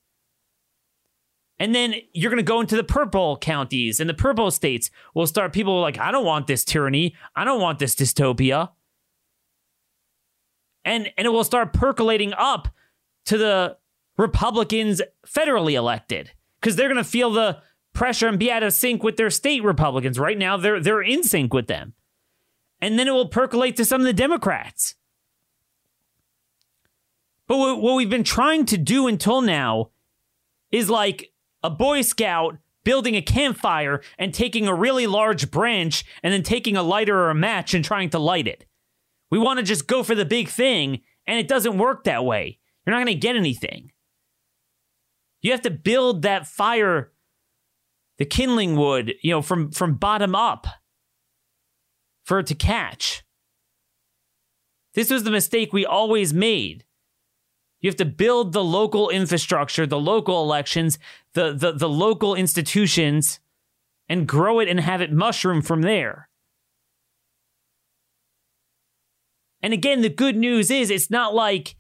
And 1.59 1.75
then 1.75 1.95
you're 2.13 2.31
going 2.31 2.39
to 2.39 2.43
go 2.43 2.61
into 2.61 2.75
the 2.75 2.83
purple 2.83 3.37
counties 3.37 4.01
and 4.01 4.11
the 4.11 4.15
purple 4.15 4.51
states 4.51 4.91
will 5.15 5.27
start 5.27 5.53
people 5.53 5.81
like, 5.81 5.99
I 5.99 6.11
don't 6.11 6.25
want 6.25 6.49
this 6.49 6.65
tyranny. 6.65 7.15
I 7.37 7.45
don't 7.45 7.61
want 7.61 7.79
this 7.79 7.95
dystopia 7.95 8.71
and 10.85 11.13
and 11.17 11.27
it 11.27 11.31
will 11.31 11.45
start 11.45 11.73
percolating 11.73 12.33
up 12.35 12.69
to 13.27 13.39
the 13.39 13.77
Republicans 14.17 15.01
federally 15.27 15.73
elected 15.73 16.33
because 16.61 16.77
they're 16.77 16.89
going 16.89 17.03
to 17.03 17.05
feel 17.05 17.31
the 17.31 17.59
pressure 17.93 18.29
and 18.29 18.39
be 18.39 18.51
out 18.51 18.63
of 18.63 18.73
sync 18.73 19.03
with 19.03 19.17
their 19.17 19.31
state 19.31 19.63
Republicans. 19.63 20.19
Right 20.19 20.39
now, 20.39 20.57
they're 20.57 20.81
they're 20.81 21.03
in 21.03 21.23
sync 21.23 21.53
with 21.53 21.67
them, 21.67 21.95
and 22.81 22.99
then 22.99 23.09
it 23.09 23.13
will 23.13 23.29
percolate 23.29 23.77
to 23.77 23.85
some 23.85 24.01
of 24.01 24.07
the 24.07 24.13
Democrats. 24.13 24.95
But 27.47 27.59
what 27.81 27.95
we've 27.95 28.09
been 28.09 28.25
trying 28.25 28.65
to 28.67 28.79
do 28.79 29.07
until 29.07 29.43
now 29.43 29.91
is 30.71 30.89
like 30.89 31.33
a 31.63 31.71
Boy 31.71 32.03
Scout 32.03 32.57
building 32.85 33.15
a 33.15 33.23
campfire 33.23 34.01
and 34.19 34.33
taking 34.33 34.67
a 34.67 34.75
really 34.75 35.07
large 35.07 35.51
branch 35.51 36.05
and 36.23 36.33
then 36.33 36.43
taking 36.43 36.77
a 36.77 36.83
lighter 36.83 37.17
or 37.17 37.31
a 37.31 37.35
match 37.35 37.75
and 37.75 37.85
trying 37.85 38.11
to 38.11 38.19
light 38.19 38.49
it. 38.49 38.65
We 39.31 39.39
want 39.39 39.59
to 39.59 39.65
just 39.65 39.87
go 39.87 40.03
for 40.03 40.15
the 40.15 40.25
big 40.25 40.49
thing, 40.49 41.01
and 41.27 41.39
it 41.39 41.49
doesn't 41.49 41.79
work 41.79 42.05
that 42.05 42.25
way. 42.25 42.59
You're 42.85 42.93
not 42.93 43.05
going 43.05 43.15
to 43.15 43.21
get 43.21 43.37
anything. 43.37 43.93
You 45.41 45.53
have 45.53 45.63
to 45.63 45.71
build 45.71 46.23
that 46.23 46.47
fire, 46.47 47.13
the 48.19 48.25
kindling 48.25 48.77
wood, 48.77 49.15
you 49.23 49.31
know, 49.31 49.43
from, 49.43 49.71
from 49.71 49.95
bottom 49.95 50.35
up 50.35 50.67
for 52.25 52.39
it 52.39 52.47
to 52.47 52.55
catch. 52.55 53.25
This 54.95 55.11
was 55.11 55.25
the 55.25 55.31
mistake 55.31 55.73
we 55.73 55.87
always 55.87 56.35
made. 56.35 56.85
You 57.81 57.89
have 57.89 57.97
to 57.97 58.05
build 58.05 58.53
the 58.53 58.63
local 58.63 59.11
infrastructure, 59.11 59.87
the 59.87 59.99
local 59.99 60.43
elections, 60.43 60.99
the, 61.35 61.53
the, 61.53 61.73
the 61.73 61.89
local 61.89 62.35
institutions, 62.35 63.41
and 64.09 64.29
grow 64.29 64.61
it 64.61 64.69
and 64.69 64.79
have 64.79 65.01
it 65.01 65.13
mushroom 65.13 65.63
from 65.63 65.83
there. 65.83 66.29
And 69.63 69.73
again, 69.73 70.03
the 70.03 70.09
good 70.09 70.37
news 70.37 70.71
is 70.71 70.91
it's 70.91 71.11
not 71.11 71.35
like 71.35 71.77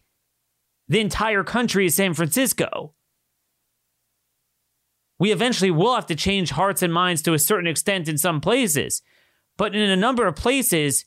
the 0.89 1.01
entire 1.01 1.45
country 1.45 1.87
is 1.87 1.95
San 1.95 2.15
Francisco. 2.15 2.95
We 5.23 5.31
eventually 5.31 5.71
will 5.71 5.95
have 5.95 6.07
to 6.07 6.17
change 6.17 6.51
hearts 6.51 6.83
and 6.83 6.93
minds 6.93 7.23
to 7.23 7.33
a 7.33 7.39
certain 7.39 7.69
extent 7.69 8.09
in 8.09 8.19
some 8.19 8.41
places. 8.41 9.03
But 9.57 9.73
in 9.73 9.89
a 9.89 9.95
number 9.95 10.27
of 10.27 10.35
places, 10.35 11.05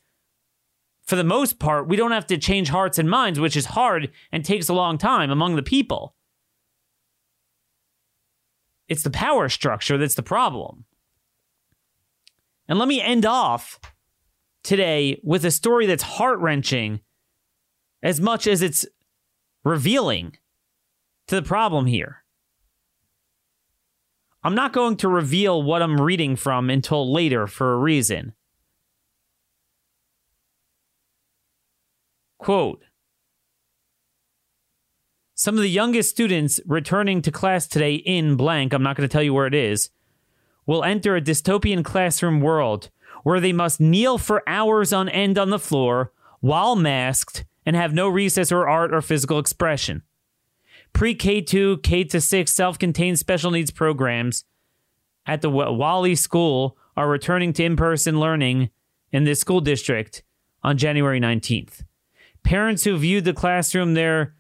for 1.03 1.17
the 1.17 1.23
most 1.25 1.59
part, 1.59 1.89
we 1.89 1.97
don't 1.97 2.13
have 2.13 2.25
to 2.27 2.37
change 2.37 2.69
hearts 2.69 2.97
and 2.97 3.09
minds, 3.09 3.41
which 3.41 3.57
is 3.57 3.65
hard 3.65 4.13
and 4.31 4.45
takes 4.45 4.69
a 4.69 4.73
long 4.73 4.97
time 4.97 5.31
among 5.31 5.57
the 5.57 5.61
people. 5.61 6.15
It's 8.87 9.03
the 9.03 9.09
power 9.09 9.49
structure 9.49 9.97
that's 9.97 10.15
the 10.15 10.23
problem. 10.23 10.85
And 12.69 12.79
let 12.79 12.87
me 12.87 13.01
end 13.01 13.25
off 13.25 13.81
today 14.63 15.19
with 15.25 15.43
a 15.43 15.51
story 15.51 15.87
that's 15.87 16.03
heart 16.03 16.39
wrenching 16.39 17.01
as 18.01 18.21
much 18.21 18.47
as 18.47 18.61
it's 18.61 18.85
revealing 19.65 20.37
to 21.27 21.35
the 21.35 21.41
problem 21.41 21.85
here. 21.85 22.21
I'm 24.45 24.53
not 24.53 24.73
going 24.73 24.97
to 24.97 25.07
reveal 25.07 25.63
what 25.63 25.81
I'm 25.81 25.99
reading 25.99 26.35
from 26.35 26.69
until 26.69 27.11
later 27.11 27.47
for 27.47 27.73
a 27.73 27.77
reason. 27.77 28.33
Quote 32.37 32.83
Some 35.33 35.55
of 35.55 35.63
the 35.63 35.67
youngest 35.67 36.11
students 36.11 36.61
returning 36.67 37.23
to 37.23 37.31
class 37.31 37.65
today 37.65 37.95
in 37.95 38.35
blank, 38.35 38.71
I'm 38.71 38.83
not 38.83 38.95
going 38.95 39.09
to 39.09 39.11
tell 39.11 39.23
you 39.23 39.33
where 39.33 39.47
it 39.47 39.55
is, 39.55 39.89
will 40.67 40.83
enter 40.83 41.15
a 41.15 41.21
dystopian 41.21 41.83
classroom 41.83 42.39
world 42.39 42.91
where 43.23 43.39
they 43.39 43.51
must 43.51 43.81
kneel 43.81 44.19
for 44.19 44.43
hours 44.45 44.93
on 44.93 45.09
end 45.09 45.39
on 45.39 45.49
the 45.49 45.57
floor 45.57 46.11
while 46.41 46.75
masked 46.75 47.45
and 47.65 47.75
have 47.75 47.95
no 47.95 48.07
recess 48.07 48.51
or 48.51 48.69
art 48.69 48.93
or 48.93 49.01
physical 49.01 49.39
expression. 49.39 50.03
Pre 50.95 51.13
K 51.13 51.41
2, 51.41 51.79
K 51.79 52.05
to 52.05 52.21
6 52.21 52.51
self 52.53 52.79
contained 52.79 53.19
special 53.19 53.51
needs 53.51 53.69
programs 53.69 54.45
at 55.25 55.41
the 55.41 55.49
Wally 55.49 56.15
School 56.15 56.77
are 56.95 57.09
returning 57.09 57.51
to 57.51 57.65
in 57.65 57.75
person 57.75 58.17
learning 58.17 58.69
in 59.11 59.25
this 59.25 59.41
school 59.41 59.59
district 59.59 60.23
on 60.63 60.77
January 60.77 61.19
19th. 61.19 61.83
Parents 62.43 62.85
who 62.85 62.95
viewed 62.95 63.25
the 63.25 63.33
classroom 63.33 63.93
their 63.93 64.35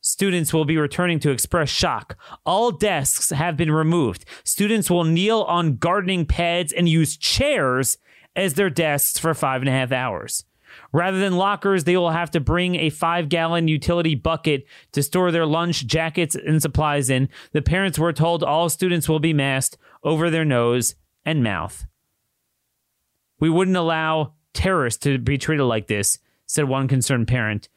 Students 0.00 0.52
will 0.52 0.64
be 0.64 0.76
returning 0.76 1.20
to 1.20 1.30
express 1.30 1.68
shock. 1.68 2.18
All 2.44 2.72
desks 2.72 3.30
have 3.30 3.56
been 3.56 3.70
removed. 3.70 4.24
Students 4.42 4.90
will 4.90 5.04
kneel 5.04 5.42
on 5.42 5.76
gardening 5.76 6.26
pads 6.26 6.72
and 6.72 6.88
use 6.88 7.16
chairs 7.16 7.96
as 8.34 8.54
their 8.54 8.70
desks 8.70 9.20
for 9.20 9.34
five 9.34 9.62
and 9.62 9.68
a 9.68 9.72
half 9.72 9.92
hours. 9.92 10.44
Rather 10.92 11.18
than 11.18 11.36
lockers, 11.36 11.84
they 11.84 11.96
will 11.96 12.10
have 12.10 12.30
to 12.32 12.40
bring 12.40 12.74
a 12.74 12.90
five 12.90 13.28
gallon 13.28 13.68
utility 13.68 14.14
bucket 14.14 14.66
to 14.92 15.02
store 15.02 15.30
their 15.30 15.46
lunch, 15.46 15.86
jackets, 15.86 16.34
and 16.34 16.60
supplies 16.60 17.10
in. 17.10 17.28
The 17.52 17.62
parents 17.62 17.98
were 17.98 18.12
told 18.12 18.42
all 18.42 18.68
students 18.68 19.08
will 19.08 19.20
be 19.20 19.32
masked 19.32 19.78
over 20.02 20.30
their 20.30 20.44
nose 20.44 20.96
and 21.24 21.44
mouth. 21.44 21.86
We 23.38 23.50
wouldn't 23.50 23.76
allow 23.76 24.34
terrorists 24.52 25.02
to 25.04 25.18
be 25.18 25.38
treated 25.38 25.64
like 25.64 25.86
this, 25.86 26.18
said 26.46 26.68
one 26.68 26.88
concerned 26.88 27.28
parent 27.28 27.68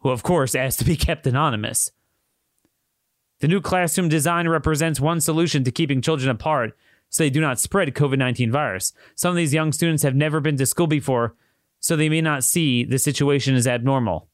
who 0.00 0.10
of 0.10 0.22
course 0.22 0.54
asked 0.54 0.78
to 0.80 0.84
be 0.84 0.96
kept 0.96 1.26
anonymous. 1.26 1.90
The 3.40 3.48
new 3.48 3.60
classroom 3.60 4.08
design 4.08 4.48
represents 4.48 5.00
one 5.00 5.20
solution 5.20 5.64
to 5.64 5.70
keeping 5.70 6.02
children 6.02 6.30
apart 6.30 6.76
so 7.08 7.22
they 7.22 7.30
do 7.30 7.40
not 7.40 7.58
spread 7.58 7.94
COVID 7.94 8.18
19 8.18 8.52
virus. 8.52 8.92
Some 9.14 9.30
of 9.30 9.36
these 9.36 9.54
young 9.54 9.72
students 9.72 10.02
have 10.02 10.14
never 10.14 10.40
been 10.40 10.56
to 10.58 10.66
school 10.66 10.86
before, 10.86 11.34
so 11.80 11.96
they 11.96 12.08
may 12.08 12.20
not 12.20 12.44
see 12.44 12.84
the 12.84 12.98
situation 12.98 13.54
as 13.54 13.66
abnormal. 13.66 14.28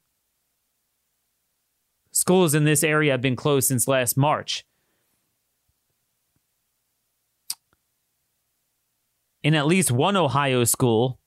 Schools 2.10 2.54
in 2.54 2.64
this 2.64 2.82
area 2.82 3.12
have 3.12 3.20
been 3.20 3.36
closed 3.36 3.68
since 3.68 3.88
last 3.88 4.16
March. 4.16 4.64
in 9.46 9.54
at 9.54 9.68
least 9.68 9.92
one 9.92 10.16
Ohio 10.16 10.64
school. 10.64 11.20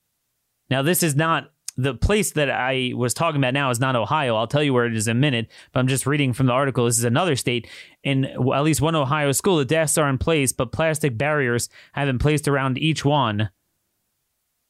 Now, 0.70 0.82
this 0.82 1.04
is 1.04 1.16
not 1.16 1.54
the 1.78 1.94
place 1.94 2.34
that 2.34 2.50
I 2.52 2.92
was 2.94 3.14
talking 3.14 3.40
about 3.40 3.54
now 3.54 3.70
is 3.70 3.80
not 3.80 3.96
Ohio. 3.96 4.36
I'll 4.36 4.46
tell 4.46 4.62
you 4.62 4.74
where 4.74 4.86
it 4.86 4.94
is 4.94 5.08
in 5.08 5.16
a 5.16 5.20
minute, 5.20 5.48
but 5.72 5.80
I'm 5.80 5.88
just 5.88 6.06
reading 6.06 6.34
from 6.34 6.48
the 6.48 6.52
article. 6.52 6.84
This 6.84 6.98
is 6.98 7.06
another 7.06 7.38
state. 7.38 7.70
In 8.04 8.26
at 8.26 8.64
least 8.64 8.82
one 8.82 8.96
Ohio 8.96 9.32
school, 9.32 9.56
the 9.56 9.64
desks 9.64 9.98
are 9.98 10.10
in 10.10 10.18
place, 10.18 10.52
but 10.52 10.74
plastic 10.74 11.18
barriers 11.18 11.70
have 11.94 12.08
been 12.08 12.20
placed 12.20 12.50
around 12.50 12.78
each 12.78 13.06
one 13.06 13.52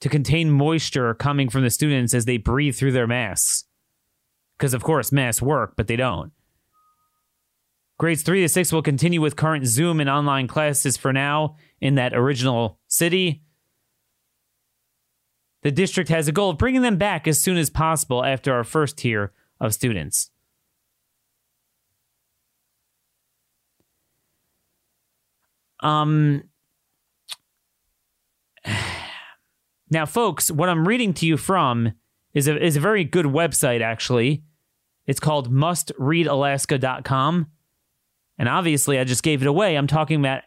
to 0.02 0.10
contain 0.10 0.50
moisture 0.52 1.14
coming 1.14 1.50
from 1.50 1.64
the 1.64 1.70
students 1.70 2.14
as 2.14 2.26
they 2.26 2.38
breathe 2.38 2.76
through 2.76 2.93
their 2.93 3.08
masks. 3.08 3.66
Because, 4.58 4.74
of 4.74 4.84
course, 4.84 5.12
masks 5.12 5.41
work, 5.41 5.74
but 5.76 5.88
they 5.88 5.95
don't. 5.95 6.32
Grades 7.97 8.24
3 8.24 8.41
to 8.41 8.50
6 8.50 8.72
will 8.72 8.82
continue 8.82 9.20
with 9.20 9.36
current 9.36 9.66
Zoom 9.66 10.00
and 10.00 10.10
online 10.10 10.47
classes 10.47 10.95
for 10.95 11.12
now 11.12 11.58
in 11.82 11.95
that 11.95 12.14
original 12.14 12.80
city. 12.88 13.43
The 15.64 15.72
district 15.72 16.10
has 16.10 16.30
a 16.30 16.32
goal 16.32 16.52
of 16.52 16.58
bringing 16.58 16.82
them 16.82 16.97
back 16.97 17.28
as 17.28 17.41
soon 17.41 17.58
as 17.58 17.70
possible 17.70 18.24
after 18.24 18.54
our 18.54 18.64
first 18.64 18.97
tier 18.97 19.34
of 19.60 19.74
students. 19.74 20.32
Um, 25.82 26.43
now, 29.90 30.06
folks, 30.06 30.52
what 30.52 30.70
I'm 30.70 30.88
reading 30.88 31.14
to 31.16 31.26
you 31.26 31.36
from 31.38 31.94
is 32.34 32.48
a, 32.48 32.64
is 32.64 32.78
a 32.78 32.82
very 32.82 33.04
good 33.04 33.26
website, 33.26 33.82
actually. 33.82 34.44
It's 35.08 35.20
called 35.20 35.52
mustreadalaska.com. 35.52 37.48
And 38.38 38.48
obviously, 38.50 39.00
I 39.00 39.04
just 39.04 39.24
gave 39.24 39.42
it 39.42 39.48
away. 39.48 39.76
I'm 39.76 39.88
talking 39.88 40.20
about 40.20 40.44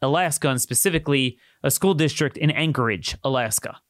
Alaska 0.00 0.48
and 0.48 0.60
specifically 0.60 1.38
a 1.62 1.70
school 1.70 1.94
district 1.94 2.36
in 2.36 2.50
Anchorage, 2.50 3.16
Alaska. 3.24 3.80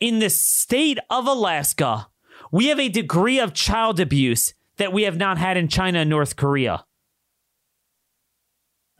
In 0.00 0.18
the 0.18 0.30
state 0.30 0.98
of 1.10 1.26
Alaska, 1.26 2.08
we 2.50 2.66
have 2.66 2.78
a 2.78 2.88
degree 2.88 3.40
of 3.40 3.54
child 3.54 4.00
abuse 4.00 4.54
that 4.76 4.92
we 4.92 5.04
have 5.04 5.16
not 5.16 5.38
had 5.38 5.56
in 5.56 5.68
China 5.68 6.00
and 6.00 6.10
North 6.10 6.36
Korea. 6.36 6.84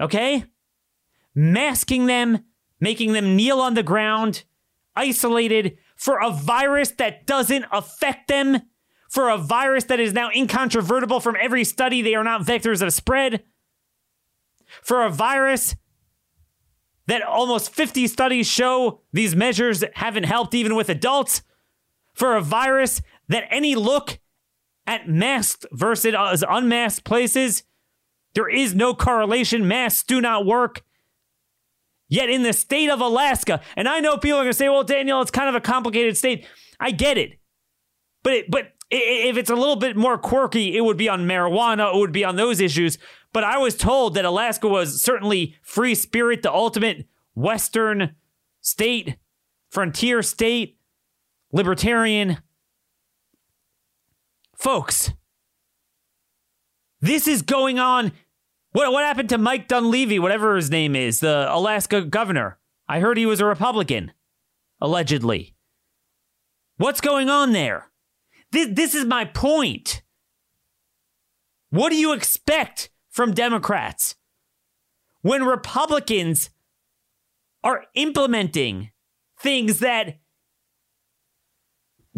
Okay? 0.00 0.44
Masking 1.34 2.06
them, 2.06 2.44
making 2.80 3.12
them 3.12 3.36
kneel 3.36 3.60
on 3.60 3.74
the 3.74 3.82
ground, 3.82 4.44
isolated 4.94 5.76
for 5.96 6.20
a 6.20 6.30
virus 6.30 6.90
that 6.92 7.26
doesn't 7.26 7.64
affect 7.72 8.28
them, 8.28 8.62
for 9.08 9.28
a 9.28 9.38
virus 9.38 9.84
that 9.84 10.00
is 10.00 10.12
now 10.12 10.30
incontrovertible 10.30 11.20
from 11.20 11.36
every 11.40 11.64
study 11.64 12.02
they 12.02 12.14
are 12.14 12.24
not 12.24 12.42
vectors 12.42 12.82
of 12.82 12.92
spread, 12.92 13.42
for 14.82 15.04
a 15.04 15.10
virus 15.10 15.76
that 17.06 17.22
almost 17.22 17.72
50 17.72 18.06
studies 18.08 18.46
show 18.46 19.00
these 19.12 19.36
measures 19.36 19.84
haven't 19.94 20.24
helped 20.24 20.54
even 20.54 20.74
with 20.74 20.88
adults, 20.88 21.42
for 22.12 22.36
a 22.36 22.42
virus 22.42 23.00
that 23.28 23.46
any 23.50 23.74
look 23.74 24.18
at 24.86 25.08
masked 25.08 25.66
versus 25.72 26.44
unmasked 26.48 27.04
places, 27.04 27.64
there 28.34 28.48
is 28.48 28.74
no 28.74 28.94
correlation. 28.94 29.66
Masks 29.68 30.02
do 30.02 30.20
not 30.20 30.46
work. 30.46 30.82
Yet 32.08 32.30
in 32.30 32.42
the 32.42 32.52
state 32.52 32.88
of 32.88 33.00
Alaska, 33.00 33.60
and 33.76 33.88
I 33.88 34.00
know 34.00 34.16
people 34.16 34.38
are 34.38 34.42
going 34.44 34.52
to 34.52 34.58
say, 34.58 34.68
well, 34.68 34.84
Daniel, 34.84 35.20
it's 35.22 35.30
kind 35.30 35.48
of 35.48 35.54
a 35.54 35.60
complicated 35.60 36.16
state. 36.16 36.46
I 36.78 36.92
get 36.92 37.18
it. 37.18 37.38
But, 38.22 38.32
it, 38.32 38.50
but 38.50 38.72
if 38.90 39.36
it's 39.36 39.50
a 39.50 39.56
little 39.56 39.76
bit 39.76 39.96
more 39.96 40.16
quirky, 40.16 40.76
it 40.76 40.82
would 40.82 40.96
be 40.96 41.08
on 41.08 41.26
marijuana, 41.26 41.94
it 41.94 41.98
would 41.98 42.12
be 42.12 42.24
on 42.24 42.36
those 42.36 42.60
issues. 42.60 42.98
But 43.32 43.44
I 43.44 43.58
was 43.58 43.76
told 43.76 44.14
that 44.14 44.24
Alaska 44.24 44.68
was 44.68 45.02
certainly 45.02 45.56
free 45.62 45.94
spirit, 45.94 46.42
the 46.42 46.52
ultimate 46.52 47.06
Western 47.34 48.14
state, 48.60 49.16
frontier 49.70 50.22
state, 50.22 50.78
libertarian. 51.52 52.38
Folks, 54.54 55.12
this 57.00 57.28
is 57.28 57.42
going 57.42 57.78
on. 57.78 58.12
What, 58.76 58.92
what 58.92 59.04
happened 59.04 59.30
to 59.30 59.38
Mike 59.38 59.68
Dunleavy, 59.68 60.18
whatever 60.18 60.54
his 60.54 60.68
name 60.68 60.94
is, 60.94 61.20
the 61.20 61.46
Alaska 61.50 62.02
governor? 62.02 62.58
I 62.86 63.00
heard 63.00 63.16
he 63.16 63.24
was 63.24 63.40
a 63.40 63.46
Republican, 63.46 64.12
allegedly. 64.82 65.54
What's 66.76 67.00
going 67.00 67.30
on 67.30 67.52
there? 67.52 67.90
This, 68.52 68.68
this 68.70 68.94
is 68.94 69.06
my 69.06 69.24
point. 69.24 70.02
What 71.70 71.88
do 71.88 71.96
you 71.96 72.12
expect 72.12 72.90
from 73.08 73.32
Democrats 73.32 74.16
when 75.22 75.44
Republicans 75.44 76.50
are 77.64 77.86
implementing 77.94 78.90
things 79.40 79.78
that 79.78 80.18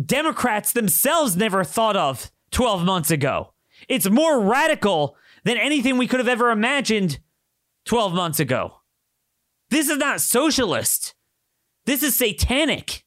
Democrats 0.05 0.73
themselves 0.73 1.37
never 1.37 1.63
thought 1.63 1.97
of 1.97 2.33
12 2.51 2.85
months 2.85 3.13
ago? 3.13 3.53
It's 3.89 4.11
more 4.11 4.41
radical 4.41 5.17
than 5.45 5.57
anything 5.57 5.99
we 5.99 6.07
could 6.07 6.21
have 6.21 6.29
ever 6.29 6.51
imagined 6.51 7.19
12 7.87 8.13
months 8.13 8.41
ago. 8.41 8.81
This 9.71 9.89
is 9.89 9.99
not 9.99 10.21
socialist. 10.21 11.15
This 11.87 12.03
is 12.03 12.17
satanic. 12.17 13.05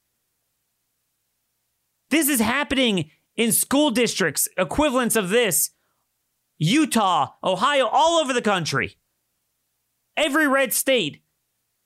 This 2.09 2.27
is 2.27 2.39
happening 2.39 3.11
in 3.35 3.51
school 3.51 3.91
districts, 3.91 4.47
equivalents 4.57 5.15
of 5.15 5.29
this 5.29 5.71
Utah, 6.57 7.29
Ohio, 7.43 7.87
all 7.87 8.19
over 8.19 8.33
the 8.33 8.41
country. 8.41 8.97
Every 10.15 10.47
red 10.47 10.73
state 10.73 11.23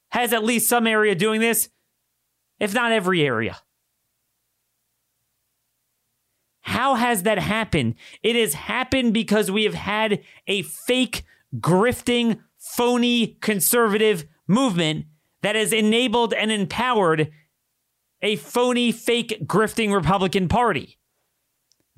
has 0.09 0.33
at 0.33 0.43
least 0.43 0.67
some 0.67 0.87
area 0.87 1.15
doing 1.15 1.39
this, 1.39 1.69
if 2.59 2.73
not 2.73 2.91
every 2.91 3.25
area. 3.25 3.57
How 6.65 6.95
has 6.95 7.23
that 7.23 7.37
happened? 7.37 7.93
It 8.23 8.35
has 8.35 8.55
happened 8.55 9.13
because 9.13 9.51
we 9.51 9.65
have 9.65 9.75
had 9.75 10.21
a 10.47 10.63
fake, 10.63 11.23
grifting, 11.57 12.39
phony 12.57 13.37
conservative 13.39 14.25
movement 14.47 15.05
that 15.43 15.55
has 15.55 15.71
enabled 15.71 16.33
and 16.33 16.51
empowered 16.51 17.31
a 18.23 18.37
phony, 18.37 18.91
fake, 18.91 19.43
grifting 19.45 19.93
Republican 19.93 20.47
Party. 20.47 20.97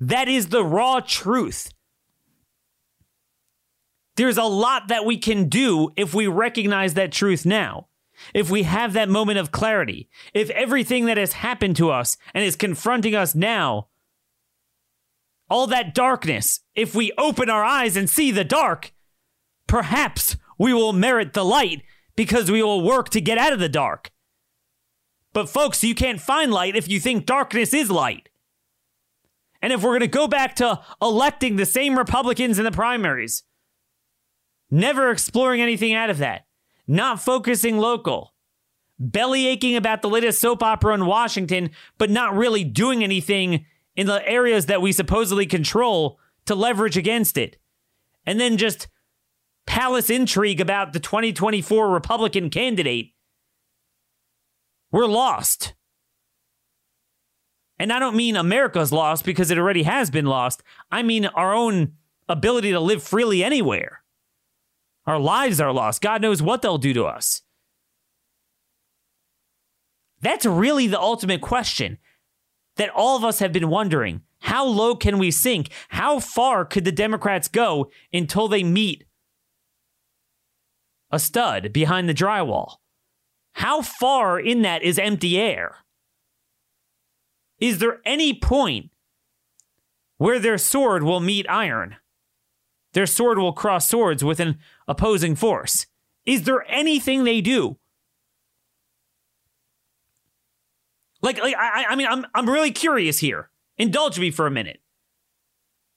That 0.00 0.28
is 0.28 0.48
the 0.48 0.62
raw 0.62 1.00
truth. 1.00 1.72
There's 4.16 4.36
a 4.36 4.44
lot 4.44 4.88
that 4.88 5.06
we 5.06 5.16
can 5.16 5.48
do 5.48 5.92
if 5.96 6.12
we 6.12 6.26
recognize 6.26 6.92
that 6.92 7.10
truth 7.10 7.46
now. 7.46 7.88
If 8.34 8.50
we 8.50 8.64
have 8.64 8.92
that 8.92 9.08
moment 9.08 9.38
of 9.38 9.50
clarity. 9.50 10.10
If 10.34 10.50
everything 10.50 11.06
that 11.06 11.16
has 11.16 11.32
happened 11.32 11.76
to 11.76 11.90
us 11.90 12.18
and 12.34 12.44
is 12.44 12.54
confronting 12.54 13.14
us 13.14 13.34
now, 13.34 13.88
all 15.50 15.66
that 15.68 15.94
darkness, 15.94 16.60
if 16.74 16.94
we 16.94 17.12
open 17.18 17.48
our 17.48 17.64
eyes 17.64 17.96
and 17.96 18.08
see 18.08 18.30
the 18.30 18.44
dark, 18.44 18.92
perhaps 19.66 20.36
we 20.58 20.72
will 20.72 20.92
merit 20.92 21.32
the 21.32 21.44
light 21.44 21.82
because 22.16 22.50
we 22.50 22.62
will 22.62 22.82
work 22.82 23.08
to 23.10 23.20
get 23.20 23.38
out 23.38 23.52
of 23.52 23.58
the 23.58 23.68
dark. 23.68 24.10
But, 25.32 25.48
folks, 25.48 25.84
you 25.84 25.94
can't 25.94 26.20
find 26.20 26.50
light 26.50 26.76
if 26.76 26.88
you 26.88 27.00
think 27.00 27.26
darkness 27.26 27.72
is 27.72 27.90
light. 27.90 28.28
And 29.60 29.72
if 29.72 29.82
we're 29.82 29.90
going 29.90 30.00
to 30.00 30.08
go 30.08 30.28
back 30.28 30.56
to 30.56 30.80
electing 31.00 31.56
the 31.56 31.66
same 31.66 31.98
Republicans 31.98 32.58
in 32.58 32.64
the 32.64 32.70
primaries, 32.70 33.42
never 34.70 35.10
exploring 35.10 35.60
anything 35.60 35.94
out 35.94 36.10
of 36.10 36.18
that, 36.18 36.46
not 36.86 37.20
focusing 37.20 37.78
local, 37.78 38.34
belly 38.98 39.46
aching 39.46 39.76
about 39.76 40.02
the 40.02 40.08
latest 40.08 40.40
soap 40.40 40.62
opera 40.62 40.94
in 40.94 41.06
Washington, 41.06 41.70
but 41.98 42.10
not 42.10 42.36
really 42.36 42.64
doing 42.64 43.02
anything 43.04 43.66
in 43.98 44.06
the 44.06 44.26
areas 44.28 44.66
that 44.66 44.80
we 44.80 44.92
supposedly 44.92 45.44
control 45.44 46.20
to 46.46 46.54
leverage 46.54 46.96
against 46.96 47.36
it, 47.36 47.56
and 48.24 48.38
then 48.38 48.56
just 48.56 48.86
palace 49.66 50.08
intrigue 50.08 50.60
about 50.60 50.92
the 50.92 51.00
2024 51.00 51.90
Republican 51.90 52.48
candidate 52.48 53.12
we're 54.92 55.06
lost. 55.06 55.74
And 57.80 57.92
I 57.92 57.98
don't 57.98 58.14
mean 58.14 58.36
America's 58.36 58.92
lost 58.92 59.24
because 59.24 59.50
it 59.50 59.58
already 59.58 59.82
has 59.82 60.10
been 60.10 60.26
lost. 60.26 60.62
I 60.92 61.02
mean 61.02 61.26
our 61.26 61.52
own 61.52 61.94
ability 62.28 62.70
to 62.70 62.80
live 62.80 63.02
freely 63.02 63.42
anywhere. 63.42 64.04
Our 65.06 65.18
lives 65.18 65.60
are 65.60 65.72
lost. 65.72 66.02
God 66.02 66.22
knows 66.22 66.40
what 66.40 66.62
they'll 66.62 66.78
do 66.78 66.94
to 66.94 67.04
us. 67.04 67.42
That's 70.20 70.46
really 70.46 70.86
the 70.86 71.00
ultimate 71.00 71.40
question 71.40 71.98
that 72.78 72.90
all 72.90 73.16
of 73.16 73.24
us 73.24 73.38
have 73.40 73.52
been 73.52 73.68
wondering. 73.68 74.22
How 74.40 74.64
low 74.64 74.96
can 74.96 75.18
we 75.18 75.30
sink? 75.30 75.70
How 75.88 76.20
far 76.20 76.64
could 76.64 76.84
the 76.84 76.92
Democrats 76.92 77.48
go 77.48 77.90
until 78.12 78.48
they 78.48 78.62
meet 78.64 79.04
a 81.10 81.18
stud 81.18 81.72
behind 81.72 82.08
the 82.08 82.14
drywall? 82.14 82.76
How 83.52 83.82
far 83.82 84.38
in 84.38 84.62
that 84.62 84.82
is 84.82 84.98
empty 84.98 85.38
air? 85.38 85.78
Is 87.60 87.78
there 87.78 88.00
any 88.04 88.32
point 88.32 88.90
where 90.16 90.38
their 90.38 90.58
sword 90.58 91.02
will 91.02 91.20
meet 91.20 91.48
iron? 91.50 91.96
Their 92.92 93.06
sword 93.06 93.38
will 93.38 93.52
cross 93.52 93.88
swords 93.88 94.22
with 94.22 94.38
an 94.38 94.58
opposing 94.86 95.34
force. 95.34 95.86
Is 96.24 96.44
there 96.44 96.64
anything 96.68 97.24
they 97.24 97.40
do 97.40 97.78
Like, 101.20 101.38
like 101.40 101.54
I, 101.56 101.86
I 101.88 101.96
mean, 101.96 102.06
I'm 102.06 102.26
I'm 102.34 102.48
really 102.48 102.70
curious 102.70 103.18
here. 103.18 103.50
Indulge 103.76 104.18
me 104.18 104.30
for 104.30 104.46
a 104.46 104.50
minute. 104.50 104.80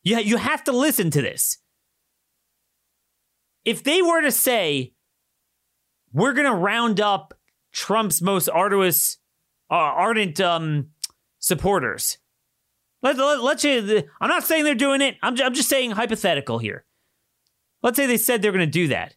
You 0.03 0.17
you 0.19 0.37
have 0.37 0.63
to 0.65 0.71
listen 0.71 1.11
to 1.11 1.21
this. 1.21 1.57
If 3.63 3.83
they 3.83 4.01
were 4.01 4.21
to 4.21 4.31
say, 4.31 4.93
we're 6.11 6.33
gonna 6.33 6.55
round 6.55 6.99
up 6.99 7.33
Trump's 7.71 8.21
most 8.21 8.49
arduous, 8.49 9.17
uh, 9.69 9.75
ardent 9.75 10.39
um, 10.39 10.89
supporters. 11.39 12.17
Let, 13.01 13.17
let, 13.17 13.41
let's 13.41 13.61
say, 13.61 14.03
I'm 14.19 14.29
not 14.29 14.43
saying 14.43 14.63
they're 14.63 14.75
doing 14.75 15.01
it. 15.01 15.17
I'm, 15.23 15.39
I'm 15.41 15.53
just 15.53 15.69
saying 15.69 15.91
hypothetical 15.91 16.59
here. 16.59 16.85
Let's 17.81 17.97
say 17.97 18.05
they 18.05 18.17
said 18.17 18.41
they're 18.41 18.51
going 18.51 18.65
to 18.65 18.71
do 18.71 18.89
that. 18.89 19.15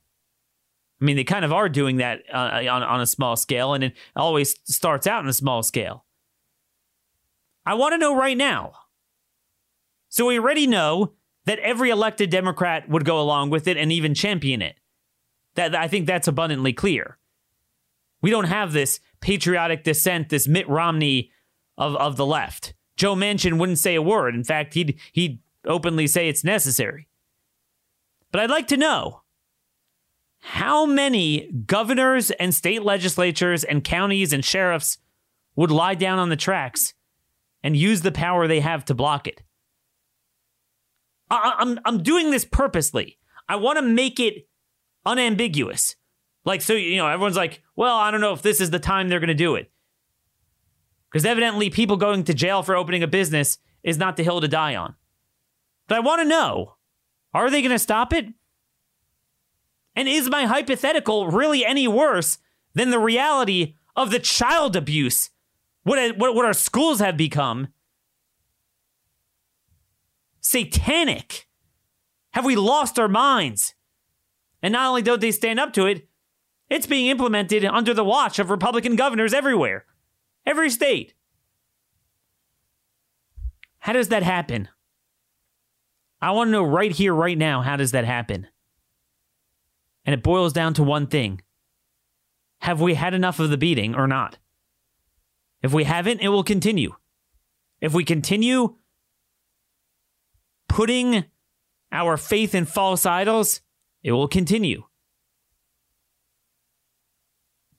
I 1.04 1.06
mean, 1.06 1.16
they 1.16 1.24
kind 1.24 1.44
of 1.44 1.52
are 1.52 1.68
doing 1.68 1.98
that 1.98 2.22
uh, 2.32 2.64
on, 2.66 2.82
on 2.82 3.00
a 3.02 3.06
small 3.06 3.36
scale, 3.36 3.74
and 3.74 3.84
it 3.84 3.92
always 4.16 4.54
starts 4.64 5.06
out 5.06 5.22
on 5.22 5.28
a 5.28 5.34
small 5.34 5.62
scale. 5.62 6.06
I 7.66 7.74
want 7.74 7.92
to 7.92 7.98
know 7.98 8.16
right 8.16 8.38
now. 8.38 8.72
So 10.08 10.24
we 10.24 10.38
already 10.38 10.66
know 10.66 11.12
that 11.44 11.58
every 11.58 11.90
elected 11.90 12.30
Democrat 12.30 12.88
would 12.88 13.04
go 13.04 13.20
along 13.20 13.50
with 13.50 13.68
it 13.68 13.76
and 13.76 13.92
even 13.92 14.14
champion 14.14 14.62
it. 14.62 14.76
That 15.56 15.74
I 15.74 15.88
think 15.88 16.06
that's 16.06 16.26
abundantly 16.26 16.72
clear. 16.72 17.18
We 18.22 18.30
don't 18.30 18.44
have 18.44 18.72
this 18.72 18.98
patriotic 19.20 19.84
dissent, 19.84 20.30
this 20.30 20.48
Mitt 20.48 20.66
Romney 20.70 21.30
of, 21.76 21.96
of 21.96 22.16
the 22.16 22.24
left. 22.24 22.72
Joe 22.96 23.14
Manchin 23.14 23.58
wouldn't 23.58 23.78
say 23.78 23.94
a 23.94 24.00
word. 24.00 24.34
In 24.34 24.42
fact, 24.42 24.72
he'd 24.72 24.98
he'd 25.12 25.40
openly 25.66 26.06
say 26.06 26.30
it's 26.30 26.44
necessary. 26.44 27.08
But 28.32 28.40
I'd 28.40 28.48
like 28.48 28.68
to 28.68 28.78
know 28.78 29.23
how 30.46 30.84
many 30.84 31.50
governors 31.66 32.30
and 32.32 32.54
state 32.54 32.82
legislatures 32.82 33.64
and 33.64 33.82
counties 33.82 34.30
and 34.30 34.44
sheriffs 34.44 34.98
would 35.56 35.70
lie 35.70 35.94
down 35.94 36.18
on 36.18 36.28
the 36.28 36.36
tracks 36.36 36.92
and 37.62 37.74
use 37.74 38.02
the 38.02 38.12
power 38.12 38.46
they 38.46 38.60
have 38.60 38.84
to 38.84 38.94
block 38.94 39.26
it. 39.26 39.42
I, 41.30 41.54
I'm, 41.58 41.80
I'm 41.86 42.02
doing 42.02 42.30
this 42.30 42.44
purposely. 42.44 43.16
I 43.48 43.56
want 43.56 43.78
to 43.78 43.82
make 43.82 44.20
it 44.20 44.46
unambiguous. 45.06 45.96
Like, 46.44 46.60
so, 46.60 46.74
you 46.74 46.98
know, 46.98 47.08
everyone's 47.08 47.36
like, 47.36 47.62
well, 47.74 47.96
I 47.96 48.10
don't 48.10 48.20
know 48.20 48.34
if 48.34 48.42
this 48.42 48.60
is 48.60 48.68
the 48.68 48.78
time 48.78 49.08
they're 49.08 49.20
going 49.20 49.28
to 49.28 49.34
do 49.34 49.54
it. 49.54 49.72
Because 51.10 51.24
evidently, 51.24 51.70
people 51.70 51.96
going 51.96 52.22
to 52.24 52.34
jail 52.34 52.62
for 52.62 52.76
opening 52.76 53.02
a 53.02 53.08
business 53.08 53.56
is 53.82 53.96
not 53.96 54.18
the 54.18 54.24
hill 54.24 54.42
to 54.42 54.48
die 54.48 54.76
on. 54.76 54.94
But 55.88 55.96
I 55.96 56.00
want 56.00 56.20
to 56.20 56.28
know 56.28 56.74
are 57.32 57.48
they 57.48 57.62
going 57.62 57.72
to 57.72 57.78
stop 57.78 58.12
it? 58.12 58.26
And 59.96 60.08
is 60.08 60.28
my 60.28 60.46
hypothetical 60.46 61.28
really 61.28 61.64
any 61.64 61.86
worse 61.86 62.38
than 62.74 62.90
the 62.90 62.98
reality 62.98 63.74
of 63.94 64.10
the 64.10 64.18
child 64.18 64.76
abuse? 64.76 65.30
What, 65.84 66.16
what, 66.18 66.34
what 66.34 66.44
our 66.44 66.52
schools 66.52 67.00
have 67.00 67.16
become? 67.16 67.68
Satanic. 70.40 71.46
Have 72.32 72.44
we 72.44 72.56
lost 72.56 72.98
our 72.98 73.08
minds? 73.08 73.74
And 74.62 74.72
not 74.72 74.88
only 74.88 75.02
don't 75.02 75.20
they 75.20 75.30
stand 75.30 75.60
up 75.60 75.72
to 75.74 75.86
it, 75.86 76.08
it's 76.68 76.86
being 76.86 77.08
implemented 77.08 77.64
under 77.64 77.94
the 77.94 78.04
watch 78.04 78.38
of 78.38 78.50
Republican 78.50 78.96
governors 78.96 79.34
everywhere, 79.34 79.84
every 80.46 80.70
state. 80.70 81.14
How 83.78 83.92
does 83.92 84.08
that 84.08 84.22
happen? 84.22 84.68
I 86.22 86.30
want 86.30 86.48
to 86.48 86.52
know 86.52 86.64
right 86.64 86.90
here, 86.90 87.14
right 87.14 87.36
now, 87.36 87.60
how 87.60 87.76
does 87.76 87.92
that 87.92 88.06
happen? 88.06 88.48
And 90.04 90.14
it 90.14 90.22
boils 90.22 90.52
down 90.52 90.74
to 90.74 90.82
one 90.82 91.06
thing 91.06 91.40
Have 92.60 92.80
we 92.80 92.94
had 92.94 93.14
enough 93.14 93.40
of 93.40 93.50
the 93.50 93.56
beating 93.56 93.94
or 93.94 94.06
not? 94.06 94.38
If 95.62 95.72
we 95.72 95.84
haven't, 95.84 96.20
it 96.20 96.28
will 96.28 96.44
continue. 96.44 96.94
If 97.80 97.94
we 97.94 98.04
continue 98.04 98.76
putting 100.68 101.24
our 101.90 102.16
faith 102.16 102.54
in 102.54 102.66
false 102.66 103.06
idols, 103.06 103.60
it 104.02 104.12
will 104.12 104.28
continue. 104.28 104.84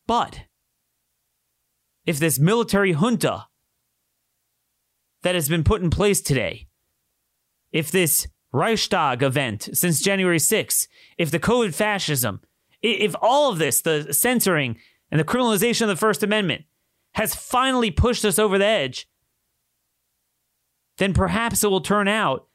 But 0.07 0.41
if 2.05 2.19
this 2.19 2.39
military 2.39 2.93
junta 2.93 3.47
that 5.23 5.35
has 5.35 5.49
been 5.49 5.63
put 5.63 5.81
in 5.81 5.89
place 5.89 6.21
today, 6.21 6.67
if 7.71 7.91
this 7.91 8.27
Reichstag 8.55 9.21
event 9.21 9.69
since 9.73 10.01
January 10.01 10.37
6th, 10.37 10.87
if 11.17 11.29
the 11.29 11.39
COVID 11.39 11.75
fascism, 11.75 12.39
if 12.81 13.13
all 13.21 13.51
of 13.51 13.57
this, 13.57 13.81
the 13.81 14.13
censoring 14.13 14.77
and 15.11 15.19
the 15.19 15.25
criminalization 15.25 15.81
of 15.81 15.87
the 15.89 15.95
First 15.97 16.23
Amendment, 16.23 16.63
has 17.15 17.35
finally 17.35 17.91
pushed 17.91 18.23
us 18.23 18.39
over 18.39 18.57
the 18.57 18.65
edge, 18.65 19.09
then 20.97 21.13
perhaps 21.13 21.65
it 21.65 21.69
will 21.69 21.81
turn 21.81 22.07
out 22.07 22.47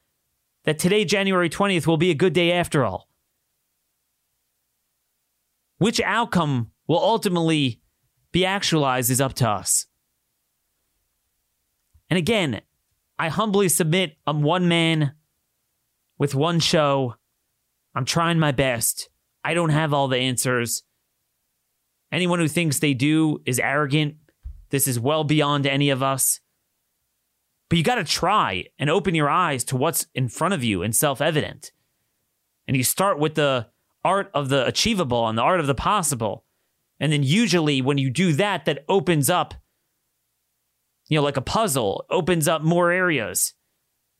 that 0.63 0.79
today, 0.79 1.05
January 1.05 1.49
20th, 1.49 1.85
will 1.85 1.97
be 1.97 2.09
a 2.09 2.15
good 2.15 2.33
day 2.33 2.51
after 2.51 2.83
all. 2.83 3.07
Which 5.77 6.01
outcome 6.01 6.71
will 6.87 6.99
ultimately 6.99 7.79
be 8.31 8.43
actualized 8.43 9.11
is 9.11 9.21
up 9.21 9.33
to 9.35 9.47
us. 9.47 9.85
And 12.09 12.17
again, 12.17 12.61
I 13.19 13.29
humbly 13.29 13.69
submit 13.69 14.17
I'm 14.25 14.41
one 14.41 14.67
man 14.67 15.13
with 16.21 16.35
one 16.35 16.59
show. 16.59 17.15
I'm 17.95 18.05
trying 18.05 18.37
my 18.37 18.51
best. 18.51 19.09
I 19.43 19.55
don't 19.55 19.71
have 19.71 19.91
all 19.91 20.07
the 20.07 20.19
answers. 20.19 20.83
Anyone 22.11 22.37
who 22.37 22.47
thinks 22.47 22.77
they 22.77 22.93
do 22.93 23.41
is 23.43 23.59
arrogant. 23.59 24.17
This 24.69 24.87
is 24.87 24.99
well 24.99 25.23
beyond 25.23 25.65
any 25.65 25.89
of 25.89 26.03
us. 26.03 26.39
But 27.69 27.79
you 27.79 27.83
got 27.83 27.95
to 27.95 28.03
try 28.03 28.65
and 28.77 28.87
open 28.87 29.15
your 29.15 29.31
eyes 29.31 29.63
to 29.63 29.75
what's 29.75 30.05
in 30.13 30.29
front 30.29 30.53
of 30.53 30.63
you 30.63 30.83
and 30.83 30.95
self 30.95 31.21
evident. 31.21 31.71
And 32.67 32.77
you 32.77 32.83
start 32.83 33.17
with 33.17 33.33
the 33.33 33.69
art 34.05 34.29
of 34.35 34.49
the 34.49 34.67
achievable 34.67 35.27
and 35.27 35.35
the 35.35 35.41
art 35.41 35.59
of 35.59 35.65
the 35.65 35.73
possible. 35.73 36.45
And 36.99 37.11
then 37.11 37.23
usually 37.23 37.81
when 37.81 37.97
you 37.97 38.11
do 38.11 38.33
that, 38.33 38.65
that 38.65 38.85
opens 38.87 39.27
up, 39.27 39.55
you 41.07 41.17
know, 41.17 41.23
like 41.23 41.37
a 41.37 41.41
puzzle, 41.41 42.05
opens 42.11 42.47
up 42.47 42.61
more 42.61 42.91
areas, 42.91 43.55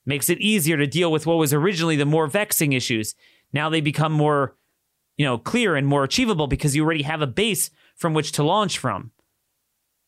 makes 0.05 0.29
it 0.29 0.39
easier 0.39 0.77
to 0.77 0.87
deal 0.87 1.11
with 1.11 1.25
what 1.25 1.37
was 1.37 1.53
originally 1.53 1.95
the 1.95 2.05
more 2.05 2.27
vexing 2.27 2.73
issues. 2.73 3.15
Now 3.53 3.69
they 3.69 3.81
become 3.81 4.11
more, 4.11 4.55
you 5.17 5.25
know, 5.25 5.37
clear 5.37 5.75
and 5.75 5.85
more 5.85 6.03
achievable 6.03 6.47
because 6.47 6.75
you 6.75 6.83
already 6.83 7.03
have 7.03 7.21
a 7.21 7.27
base 7.27 7.69
from 7.95 8.13
which 8.13 8.31
to 8.33 8.43
launch 8.43 8.77
from. 8.77 9.11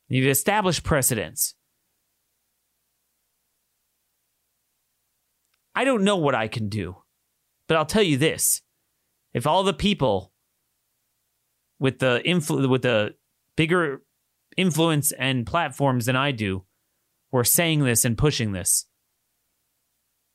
You've 0.07 0.27
established 0.27 0.83
precedents. 0.83 1.55
I 5.75 5.85
don't 5.85 6.03
know 6.03 6.17
what 6.17 6.35
I 6.35 6.47
can 6.47 6.69
do, 6.69 6.97
but 7.67 7.77
I'll 7.77 7.85
tell 7.85 8.03
you 8.03 8.17
this. 8.17 8.61
If 9.33 9.47
all 9.47 9.63
the 9.63 9.73
people 9.73 10.31
with 11.79 11.99
the 11.99 12.21
influ- 12.25 12.69
with 12.69 12.83
the 12.83 13.15
bigger 13.57 14.03
influence 14.55 15.11
and 15.13 15.47
platforms 15.47 16.05
than 16.05 16.15
I 16.15 16.31
do 16.31 16.65
were 17.31 17.43
saying 17.43 17.83
this 17.83 18.05
and 18.05 18.17
pushing 18.17 18.51
this, 18.51 18.85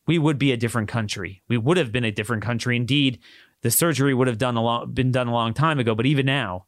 we 0.08 0.18
would 0.18 0.38
be 0.38 0.50
a 0.50 0.56
different 0.56 0.88
country. 0.88 1.42
We 1.48 1.58
would 1.58 1.76
have 1.76 1.92
been 1.92 2.02
a 2.02 2.10
different 2.10 2.42
country. 2.42 2.76
Indeed, 2.76 3.18
the 3.60 3.70
surgery 3.70 4.14
would 4.14 4.26
have 4.26 4.38
done 4.38 4.56
a 4.56 4.86
been 4.86 5.12
done 5.12 5.28
a 5.28 5.32
long 5.32 5.52
time 5.52 5.78
ago. 5.78 5.94
But 5.94 6.06
even 6.06 6.24
now, 6.24 6.66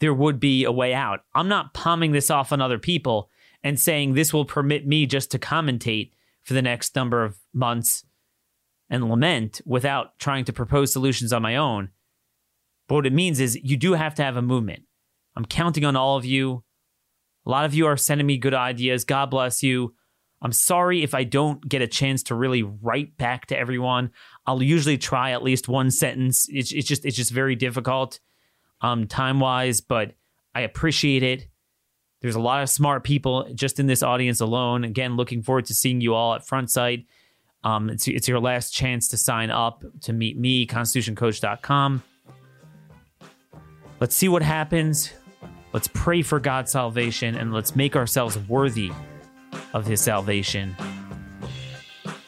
there 0.00 0.12
would 0.12 0.40
be 0.40 0.64
a 0.64 0.72
way 0.72 0.92
out. 0.92 1.20
I'm 1.32 1.48
not 1.48 1.72
palming 1.72 2.10
this 2.10 2.30
off 2.30 2.52
on 2.52 2.60
other 2.60 2.80
people 2.80 3.30
and 3.62 3.78
saying 3.78 4.12
this 4.12 4.32
will 4.32 4.44
permit 4.44 4.88
me 4.88 5.06
just 5.06 5.30
to 5.30 5.38
commentate 5.38 6.10
for 6.42 6.52
the 6.52 6.60
next 6.60 6.96
number 6.96 7.22
of 7.24 7.38
months 7.54 8.04
and 8.90 9.08
lament 9.08 9.60
without 9.64 10.18
trying 10.18 10.44
to 10.46 10.52
propose 10.52 10.92
solutions 10.92 11.32
on 11.32 11.42
my 11.42 11.54
own. 11.54 11.90
But 12.88 12.96
what 12.96 13.06
it 13.06 13.12
means 13.12 13.38
is 13.38 13.58
you 13.62 13.76
do 13.76 13.92
have 13.92 14.16
to 14.16 14.24
have 14.24 14.36
a 14.36 14.42
movement. 14.42 14.82
I'm 15.36 15.46
counting 15.46 15.84
on 15.84 15.94
all 15.94 16.16
of 16.16 16.24
you. 16.24 16.64
A 17.46 17.50
lot 17.50 17.64
of 17.64 17.72
you 17.72 17.86
are 17.86 17.96
sending 17.96 18.26
me 18.26 18.36
good 18.36 18.52
ideas. 18.52 19.04
God 19.04 19.30
bless 19.30 19.62
you. 19.62 19.94
I'm 20.44 20.52
sorry 20.52 21.02
if 21.02 21.14
I 21.14 21.24
don't 21.24 21.66
get 21.66 21.80
a 21.80 21.86
chance 21.86 22.22
to 22.24 22.34
really 22.34 22.62
write 22.62 23.16
back 23.16 23.46
to 23.46 23.58
everyone. 23.58 24.10
I'll 24.46 24.62
usually 24.62 24.98
try 24.98 25.30
at 25.30 25.42
least 25.42 25.68
one 25.68 25.90
sentence. 25.90 26.46
It's, 26.50 26.70
it's 26.70 26.86
just 26.86 27.06
it's 27.06 27.16
just 27.16 27.30
very 27.30 27.56
difficult 27.56 28.20
um, 28.82 29.06
time 29.06 29.40
wise, 29.40 29.80
but 29.80 30.12
I 30.54 30.60
appreciate 30.60 31.22
it. 31.22 31.48
There's 32.20 32.34
a 32.34 32.40
lot 32.40 32.62
of 32.62 32.68
smart 32.68 33.04
people 33.04 33.48
just 33.54 33.80
in 33.80 33.86
this 33.86 34.02
audience 34.02 34.40
alone. 34.40 34.84
Again, 34.84 35.16
looking 35.16 35.42
forward 35.42 35.64
to 35.66 35.74
seeing 35.74 36.02
you 36.02 36.14
all 36.14 36.34
at 36.34 36.46
Front 36.46 36.70
Sight. 36.70 37.06
Um, 37.64 37.88
it's, 37.88 38.06
it's 38.06 38.28
your 38.28 38.38
last 38.38 38.70
chance 38.74 39.08
to 39.08 39.16
sign 39.16 39.50
up 39.50 39.82
to 40.02 40.12
meet 40.12 40.38
me, 40.38 40.66
constitutioncoach.com. 40.66 42.02
Let's 43.98 44.14
see 44.14 44.28
what 44.28 44.42
happens. 44.42 45.10
Let's 45.72 45.88
pray 45.88 46.20
for 46.20 46.38
God's 46.38 46.70
salvation 46.70 47.34
and 47.34 47.52
let's 47.52 47.74
make 47.74 47.96
ourselves 47.96 48.38
worthy 48.38 48.92
of 49.72 49.86
his 49.86 50.00
salvation. 50.00 50.76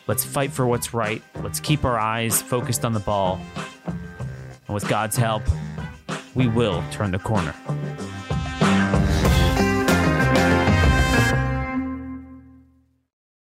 Let's 0.06 0.24
fight 0.24 0.52
for 0.52 0.66
what's 0.66 0.94
right. 0.94 1.22
Let's 1.42 1.60
keep 1.60 1.84
our 1.84 1.98
eyes 1.98 2.40
focused 2.40 2.84
on 2.84 2.92
the 2.92 3.00
ball. 3.00 3.40
And 3.86 4.74
with 4.74 4.88
God's 4.88 5.16
help, 5.16 5.42
we 6.34 6.46
will 6.48 6.84
turn 6.90 7.10
the 7.10 7.18
corner. 7.18 7.54